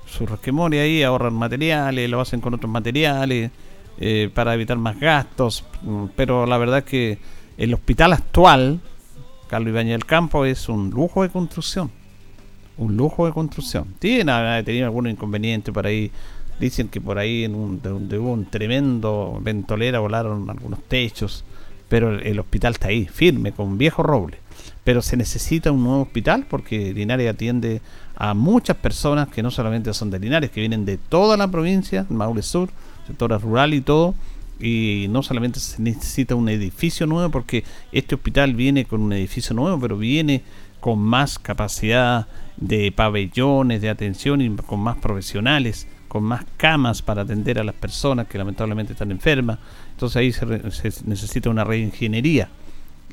su 0.06 0.26
resquemor 0.26 0.74
y 0.74 0.78
ahí 0.78 1.02
ahorran 1.02 1.34
materiales, 1.34 2.08
lo 2.08 2.20
hacen 2.20 2.40
con 2.40 2.54
otros 2.54 2.70
materiales 2.70 3.50
eh, 3.98 4.30
para 4.32 4.54
evitar 4.54 4.78
más 4.78 4.98
gastos, 4.98 5.64
mm, 5.82 6.06
pero 6.16 6.46
la 6.46 6.58
verdad 6.58 6.78
es 6.78 6.84
que 6.84 7.18
el 7.56 7.74
hospital 7.74 8.12
actual, 8.12 8.80
Carlos 9.48 9.70
Ibañez 9.70 9.92
del 9.92 10.06
Campo, 10.06 10.44
es 10.44 10.68
un 10.68 10.90
lujo 10.90 11.22
de 11.22 11.28
construcción. 11.28 11.90
Un 12.78 12.96
lujo 12.96 13.26
de 13.26 13.32
construcción. 13.32 13.94
Tiene 13.98 14.32
ha 14.32 14.62
tenido 14.64 14.86
algunos 14.86 15.12
inconvenientes 15.12 15.72
por 15.72 15.86
ahí. 15.86 16.10
Dicen 16.58 16.88
que 16.88 17.00
por 17.00 17.18
ahí 17.18 17.44
en 17.44 17.54
un, 17.54 17.82
donde 17.82 18.18
hubo 18.18 18.32
un 18.32 18.46
tremendo 18.46 19.38
ventolera 19.42 19.98
volaron 19.98 20.48
algunos 20.48 20.82
techos. 20.84 21.44
Pero 21.88 22.18
el, 22.18 22.38
hospital 22.38 22.72
está 22.72 22.88
ahí, 22.88 23.04
firme, 23.04 23.52
con 23.52 23.76
viejo 23.76 24.02
roble. 24.02 24.38
Pero 24.82 25.02
se 25.02 25.16
necesita 25.16 25.70
un 25.70 25.84
nuevo 25.84 26.02
hospital 26.02 26.46
porque 26.48 26.94
Linares 26.94 27.28
atiende 27.28 27.82
a 28.16 28.32
muchas 28.32 28.76
personas 28.78 29.28
que 29.28 29.42
no 29.42 29.50
solamente 29.50 29.92
son 29.92 30.10
de 30.10 30.18
Linares, 30.18 30.50
que 30.50 30.60
vienen 30.60 30.86
de 30.86 30.96
toda 30.96 31.36
la 31.36 31.48
provincia, 31.48 32.06
Maule 32.08 32.42
Sur, 32.42 32.70
sector 33.06 33.38
rural 33.42 33.74
y 33.74 33.82
todo, 33.82 34.14
y 34.60 35.06
no 35.10 35.22
solamente 35.22 35.60
se 35.60 35.80
necesita 35.82 36.34
un 36.34 36.48
edificio 36.48 37.06
nuevo, 37.06 37.30
porque 37.30 37.64
este 37.90 38.14
hospital 38.14 38.54
viene 38.54 38.84
con 38.84 39.02
un 39.02 39.12
edificio 39.12 39.54
nuevo, 39.54 39.80
pero 39.80 39.96
viene 39.96 40.42
con 40.80 40.98
más 40.98 41.38
capacidad 41.38 42.26
de 42.56 42.90
pabellones, 42.92 43.80
de 43.80 43.88
atención 43.88 44.40
y 44.40 44.50
con 44.56 44.80
más 44.80 44.96
profesionales, 44.98 45.86
con 46.08 46.24
más 46.24 46.44
camas 46.56 47.02
para 47.02 47.22
atender 47.22 47.58
a 47.58 47.64
las 47.64 47.74
personas 47.74 48.26
que 48.26 48.36
lamentablemente 48.36 48.92
están 48.92 49.10
enfermas. 49.10 49.58
Entonces 49.92 50.16
ahí 50.16 50.32
se, 50.32 50.44
necesita 51.06 51.50
una 51.50 51.64
reingeniería 51.64 52.48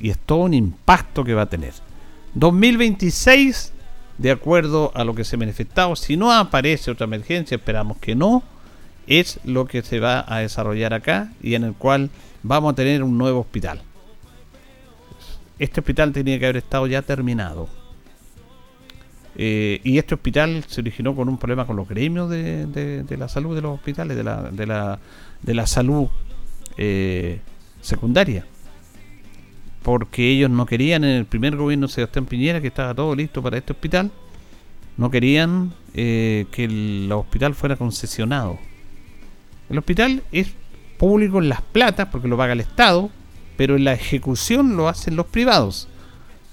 y 0.02 0.10
es 0.10 0.18
todo 0.18 0.40
un 0.40 0.54
impacto 0.54 1.24
que 1.24 1.34
va 1.34 1.44
a 1.44 1.50
tener. 1.50 1.74
2026, 2.34 3.72
de 4.18 4.32
acuerdo 4.32 4.92
a 4.96 5.04
lo 5.04 5.16
que 5.16 5.24
se 5.24 5.36
ha 5.36 5.40
manifestado, 5.40 5.96
si 5.96 6.18
no 6.18 6.32
aparece 6.32 6.92
otra 6.92 7.06
emergencia, 7.06 7.56
esperamos 7.56 7.98
que 8.00 8.16
no, 8.16 8.44
es 9.10 9.39
lo 9.43 9.66
que 9.66 9.82
se 9.82 9.99
va 9.99 10.24
a 10.28 10.39
desarrollar 10.39 10.93
acá 10.93 11.34
y 11.41 11.55
en 11.55 11.64
el 11.64 11.74
cual 11.74 12.12
vamos 12.43 12.72
a 12.72 12.76
tener 12.76 13.03
un 13.03 13.18
nuevo 13.18 13.41
hospital. 13.41 13.82
Este 15.57 15.82
hospital 15.82 16.14
tenía 16.14 16.38
que 16.39 16.45
haber 16.45 16.57
estado 16.57 16.86
ya 16.88 17.01
terminado. 17.01 17.68
Eh, 19.36 19.82
y 19.84 19.97
este 19.97 20.14
hospital 20.14 20.64
se 20.68 20.82
originó 20.82 21.16
con 21.16 21.28
un 21.28 21.38
problema 21.38 21.66
con 21.66 21.76
los 21.76 21.88
gremios 21.88 22.30
de, 22.30 23.05
la 23.18 23.28
salud 23.28 23.55
de 23.55 23.62
los 23.62 23.74
hospitales, 23.76 24.16
de 24.16 24.24
la, 24.24 24.99
de 25.41 25.53
la, 25.53 25.68
salud 25.68 26.07
eh, 26.78 27.39
secundaria. 27.82 28.45
Porque 29.82 30.30
ellos 30.30 30.51
no 30.51 30.68
querían 30.68 31.03
en 31.03 31.12
el 31.12 31.26
primer 31.26 31.55
gobierno 31.55 31.88
de 31.88 31.93
Sebastián 31.93 32.26
Piñera, 32.26 32.62
que 32.62 32.68
estaba 32.68 32.93
todo 32.93 33.16
listo 33.16 33.41
para 33.41 33.57
este 33.57 33.74
hospital, 33.74 34.12
no 34.97 35.10
querían 35.10 35.74
eh, 35.95 36.45
que 36.51 36.66
el 36.66 37.10
hospital 37.12 37.55
fuera 37.55 37.76
concesionado 37.76 38.60
el 39.70 39.78
hospital 39.78 40.24
es 40.32 40.49
público 40.97 41.39
en 41.39 41.49
las 41.49 41.61
platas 41.61 42.09
porque 42.11 42.28
lo 42.28 42.38
paga 42.38 42.53
el 42.53 42.59
Estado, 42.59 43.09
pero 43.57 43.76
en 43.76 43.84
la 43.84 43.93
ejecución 43.93 44.76
lo 44.76 44.88
hacen 44.88 45.15
los 45.15 45.28
privados, 45.28 45.88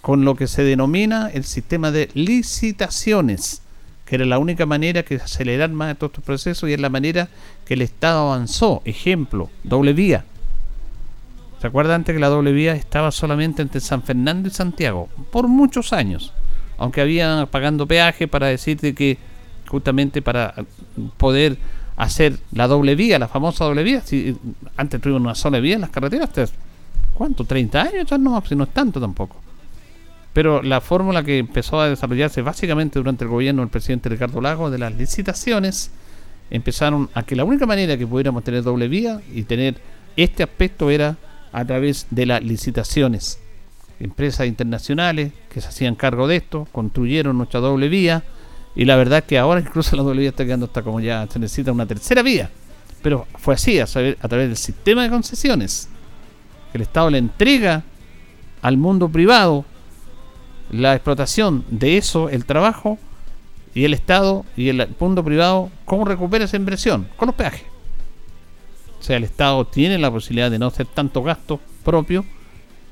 con 0.00 0.24
lo 0.24 0.36
que 0.36 0.46
se 0.46 0.62
denomina 0.62 1.30
el 1.32 1.44
sistema 1.44 1.90
de 1.90 2.10
licitaciones, 2.14 3.62
que 4.04 4.16
era 4.16 4.24
la 4.24 4.38
única 4.38 4.66
manera 4.66 5.02
que 5.02 5.16
acelerar 5.16 5.70
más 5.70 5.98
todos 5.98 6.12
estos 6.12 6.24
procesos 6.24 6.68
y 6.68 6.72
es 6.72 6.80
la 6.80 6.90
manera 6.90 7.28
que 7.64 7.74
el 7.74 7.82
Estado 7.82 8.32
avanzó. 8.32 8.82
Ejemplo, 8.84 9.50
doble 9.64 9.92
vía. 9.92 10.24
¿Se 11.60 11.66
acuerda 11.66 11.94
antes 11.94 12.14
que 12.14 12.20
la 12.20 12.28
doble 12.28 12.52
vía 12.52 12.74
estaba 12.74 13.10
solamente 13.10 13.62
entre 13.62 13.80
San 13.80 14.02
Fernando 14.02 14.48
y 14.48 14.52
Santiago? 14.52 15.08
Por 15.32 15.48
muchos 15.48 15.92
años. 15.92 16.32
Aunque 16.78 17.00
había 17.00 17.48
pagando 17.50 17.86
peaje 17.86 18.28
para 18.28 18.46
decirte 18.46 18.94
que 18.94 19.18
justamente 19.66 20.22
para 20.22 20.54
poder 21.16 21.56
hacer 21.97 22.38
la 22.53 22.68
doble 22.68 22.94
vía, 22.94 23.18
la 23.18 23.28
famosa 23.28 23.64
doble 23.64 23.82
vía. 23.82 24.03
Si 24.03 24.36
antes 24.76 25.01
tuvimos 25.01 25.22
una 25.22 25.34
sola 25.34 25.61
vía 25.61 25.74
en 25.74 25.80
las 25.80 25.90
carreteras, 25.90 26.53
¿cuánto? 27.14 27.44
¿30 27.44 27.74
años? 27.76 28.07
Ya 28.09 28.18
no, 28.18 28.42
si 28.47 28.55
no 28.55 28.64
es 28.64 28.70
tanto 28.70 29.01
tampoco. 29.01 29.36
Pero 30.32 30.62
la 30.62 30.82
fórmula 30.82 31.22
que 31.22 31.38
empezó 31.38 31.80
a 31.80 31.88
desarrollarse 31.88 32.42
básicamente 32.42 32.99
durante 32.99 33.24
el 33.24 33.30
gobierno 33.30 33.62
del 33.62 33.70
presidente 33.70 34.11
Ricardo 34.11 34.40
Lago 34.42 34.70
de 34.70 34.78
las 34.78 34.94
licitaciones, 34.94 35.90
empezaron 36.51 37.09
a 37.14 37.22
que 37.22 37.36
la 37.36 37.44
única 37.44 37.64
manera 37.64 37.97
que 37.97 38.07
pudiéramos 38.07 38.44
tener 38.44 38.62
doble 38.62 38.88
vía 38.88 39.20
y 39.34 39.44
tener 39.44 39.80
este 40.16 40.42
aspecto 40.42 40.90
era 40.90 41.16
a 41.53 41.64
través 41.64 42.07
de 42.11 42.26
las 42.26 42.42
licitaciones. 42.42 43.40
Empresas 43.99 44.47
internacionales 44.47 45.32
que 45.49 45.62
se 45.62 45.68
hacían 45.68 45.94
cargo 45.94 46.28
de 46.28 46.36
esto, 46.36 46.68
construyeron 46.70 47.38
nuestra 47.38 47.61
doble 47.61 47.88
vía, 47.88 48.22
y 48.76 48.84
la 48.84 48.96
verdad 48.96 49.24
que 49.24 49.38
ahora 49.38 49.60
incluso 49.60 49.96
la 49.96 50.02
vía 50.12 50.28
está 50.28 50.44
quedando 50.44 50.66
hasta 50.66 50.82
como 50.82 51.00
ya 51.00 51.26
se 51.30 51.38
necesita 51.38 51.72
una 51.72 51.86
tercera 51.86 52.22
vía. 52.22 52.50
Pero 53.02 53.26
fue 53.38 53.54
así, 53.54 53.80
a, 53.80 53.86
través 53.86 54.48
del 54.48 54.56
sistema 54.56 55.02
de 55.02 55.08
concesiones. 55.08 55.88
El 56.74 56.82
Estado 56.82 57.08
le 57.08 57.18
entrega 57.18 57.82
al 58.60 58.76
mundo 58.76 59.08
privado 59.08 59.64
la 60.70 60.94
explotación 60.94 61.64
de 61.70 61.96
eso, 61.96 62.28
el 62.28 62.44
trabajo, 62.44 62.98
y 63.74 63.84
el 63.84 63.94
Estado 63.94 64.44
y 64.56 64.68
el 64.68 64.88
mundo 65.00 65.24
privado, 65.24 65.70
¿cómo 65.86 66.04
recupera 66.04 66.44
esa 66.44 66.56
inversión? 66.56 67.08
Con 67.16 67.26
los 67.26 67.34
peajes. 67.34 67.64
O 69.00 69.02
sea, 69.02 69.16
el 69.16 69.24
Estado 69.24 69.64
tiene 69.66 69.98
la 69.98 70.10
posibilidad 70.10 70.50
de 70.50 70.58
no 70.58 70.66
hacer 70.66 70.86
tanto 70.86 71.22
gasto 71.22 71.60
propio, 71.82 72.24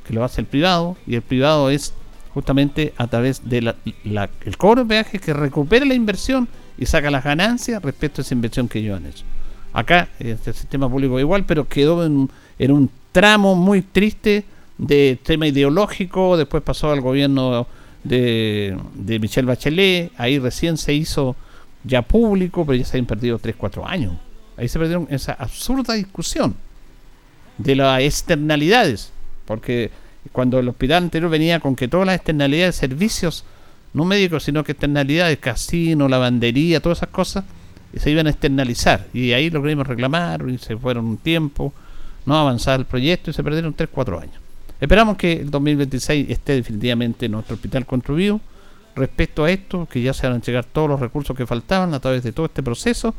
que 0.07 0.14
lo 0.14 0.24
hace 0.24 0.41
el 0.41 0.47
privado, 0.47 0.97
y 1.07 1.14
el 1.16 1.22
privado 1.22 1.68
es 1.68 1.93
justamente 2.35 2.93
a 2.97 3.07
través 3.07 3.49
del 3.49 3.74
de 3.85 4.28
el 4.45 4.57
cobro 4.59 4.82
de 4.82 4.89
peajes 4.89 5.20
que 5.20 5.32
recupere 5.32 5.87
la 5.87 5.95
inversión 5.95 6.49
y 6.76 6.87
saca 6.87 7.11
las 7.11 7.24
ganancias 7.24 7.80
respecto 7.82 8.20
a 8.20 8.22
esa 8.22 8.35
inversión 8.35 8.68
que 8.68 8.80
ellos 8.80 8.97
han 8.97 9.07
hecho. 9.07 9.24
Acá, 9.72 10.09
este 10.18 10.53
sistema 10.53 10.89
público 10.89 11.18
igual, 11.18 11.45
pero 11.45 11.68
quedó 11.68 12.05
en, 12.05 12.28
un 12.59 12.91
tramo 13.12 13.55
muy 13.55 13.82
triste 13.82 14.45
de 14.76 15.18
tema 15.22 15.47
ideológico, 15.47 16.37
después 16.37 16.62
pasó 16.62 16.91
al 16.91 17.01
gobierno 17.01 17.66
de, 18.03 18.76
de 18.95 19.18
Michelle 19.20 19.47
Bachelet, 19.47 20.12
ahí 20.16 20.39
recién 20.39 20.76
se 20.76 20.93
hizo 20.93 21.37
ya 21.85 22.03
público, 22.03 22.66
pero 22.66 22.76
ya 22.76 22.85
se 22.85 22.97
habían 22.97 23.07
perdido 23.07 23.39
3, 23.39 23.55
4 23.57 23.87
años. 23.87 24.14
Ahí 24.57 24.68
se 24.68 24.78
perdieron 24.78 25.07
esa 25.11 25.32
absurda 25.32 25.95
discusión 25.95 26.55
de 27.59 27.76
las 27.76 28.01
externalidades, 28.01 29.12
porque 29.47 29.91
cuando 30.33 30.59
el 30.59 30.68
hospital 30.68 31.05
anterior 31.05 31.31
venía 31.31 31.61
con 31.61 31.77
que 31.77 31.89
todas 31.89 32.07
las 32.07 32.16
externalidades 32.16 32.75
de 32.75 32.89
servicios, 32.89 33.45
no 33.93 34.05
médicos, 34.05 34.45
sino 34.45 34.64
que 34.64 34.72
externalidades, 34.72 35.39
casino, 35.39 36.09
lavandería, 36.09 36.81
todas 36.81 36.99
esas 36.99 37.11
cosas, 37.11 37.45
se 37.97 38.11
iban 38.11 38.27
a 38.27 38.31
externalizar. 38.31 39.07
Y 39.12 39.33
ahí 39.33 39.51
lo 39.51 39.62
reclamar 39.85 40.45
y 40.49 40.59
se 40.59 40.77
fueron 40.77 41.07
un 41.07 41.16
tiempo, 41.16 41.72
no 42.27 42.37
avanzaba 42.37 42.77
el 42.77 42.87
proyecto 42.87 43.31
y 43.31 43.35
se 43.35 43.45
perdieron 43.45 43.75
3, 43.75 43.89
4 43.93 44.20
años. 44.20 44.35
Esperamos 44.81 45.16
que 45.16 45.33
el 45.33 45.51
2026 45.51 46.31
esté 46.31 46.55
definitivamente 46.55 47.29
nuestro 47.29 47.55
hospital 47.55 47.87
construido. 47.87 48.41
Respecto 48.97 49.45
a 49.45 49.51
esto, 49.51 49.89
que 49.91 50.03
ya 50.03 50.12
se 50.12 50.27
van 50.27 50.37
a 50.37 50.41
llegar 50.41 50.64
todos 50.64 50.89
los 50.89 51.01
recursos 51.01 51.37
que 51.37 51.47
faltaban 51.47 51.95
a 51.95 52.01
través 52.01 52.22
de 52.22 52.33
todo 52.33 52.47
este 52.47 52.62
proceso 52.62 53.14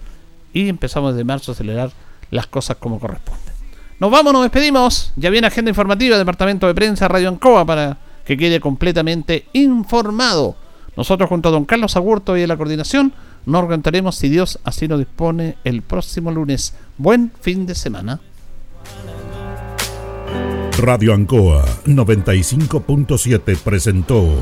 y 0.54 0.70
empezamos 0.70 1.14
desde 1.14 1.26
marzo 1.26 1.52
a 1.52 1.54
acelerar 1.54 1.92
las 2.32 2.48
cosas 2.48 2.78
como 2.78 3.00
corresponde. 3.00 3.55
Nos 4.00 4.12
vamos, 4.12 4.34
nos 4.34 4.44
despedimos. 4.44 5.14
Ya 5.16 5.30
viene 5.30 5.48
agenda 5.48 5.70
informativa, 5.70 6.18
Departamento 6.18 6.68
de 6.68 6.76
Prensa, 6.76 7.08
Radio 7.08 7.30
Ancoa, 7.30 7.66
para 7.66 7.98
que 8.26 8.36
quede 8.38 8.60
completamente 8.60 9.46
informado. 9.54 10.56
Nosotros 10.98 11.30
junto 11.30 11.50
a 11.50 11.52
don 11.52 11.66
Carlos 11.66 11.96
Agurto 11.96 12.36
y 12.38 12.42
en 12.42 12.50
la 12.50 12.58
coordinación 12.58 13.14
nos 13.46 13.64
organizaremos, 13.64 14.16
si 14.16 14.30
Dios 14.30 14.60
así 14.64 14.88
lo 14.88 14.98
dispone, 14.98 15.58
el 15.64 15.82
próximo 15.82 16.32
lunes. 16.32 16.74
Buen 16.98 17.32
fin 17.40 17.66
de 17.66 17.76
semana. 17.76 18.20
Radio 20.78 21.14
Ancoa 21.14 21.64
95.7 21.86 23.58
presentó 23.58 24.42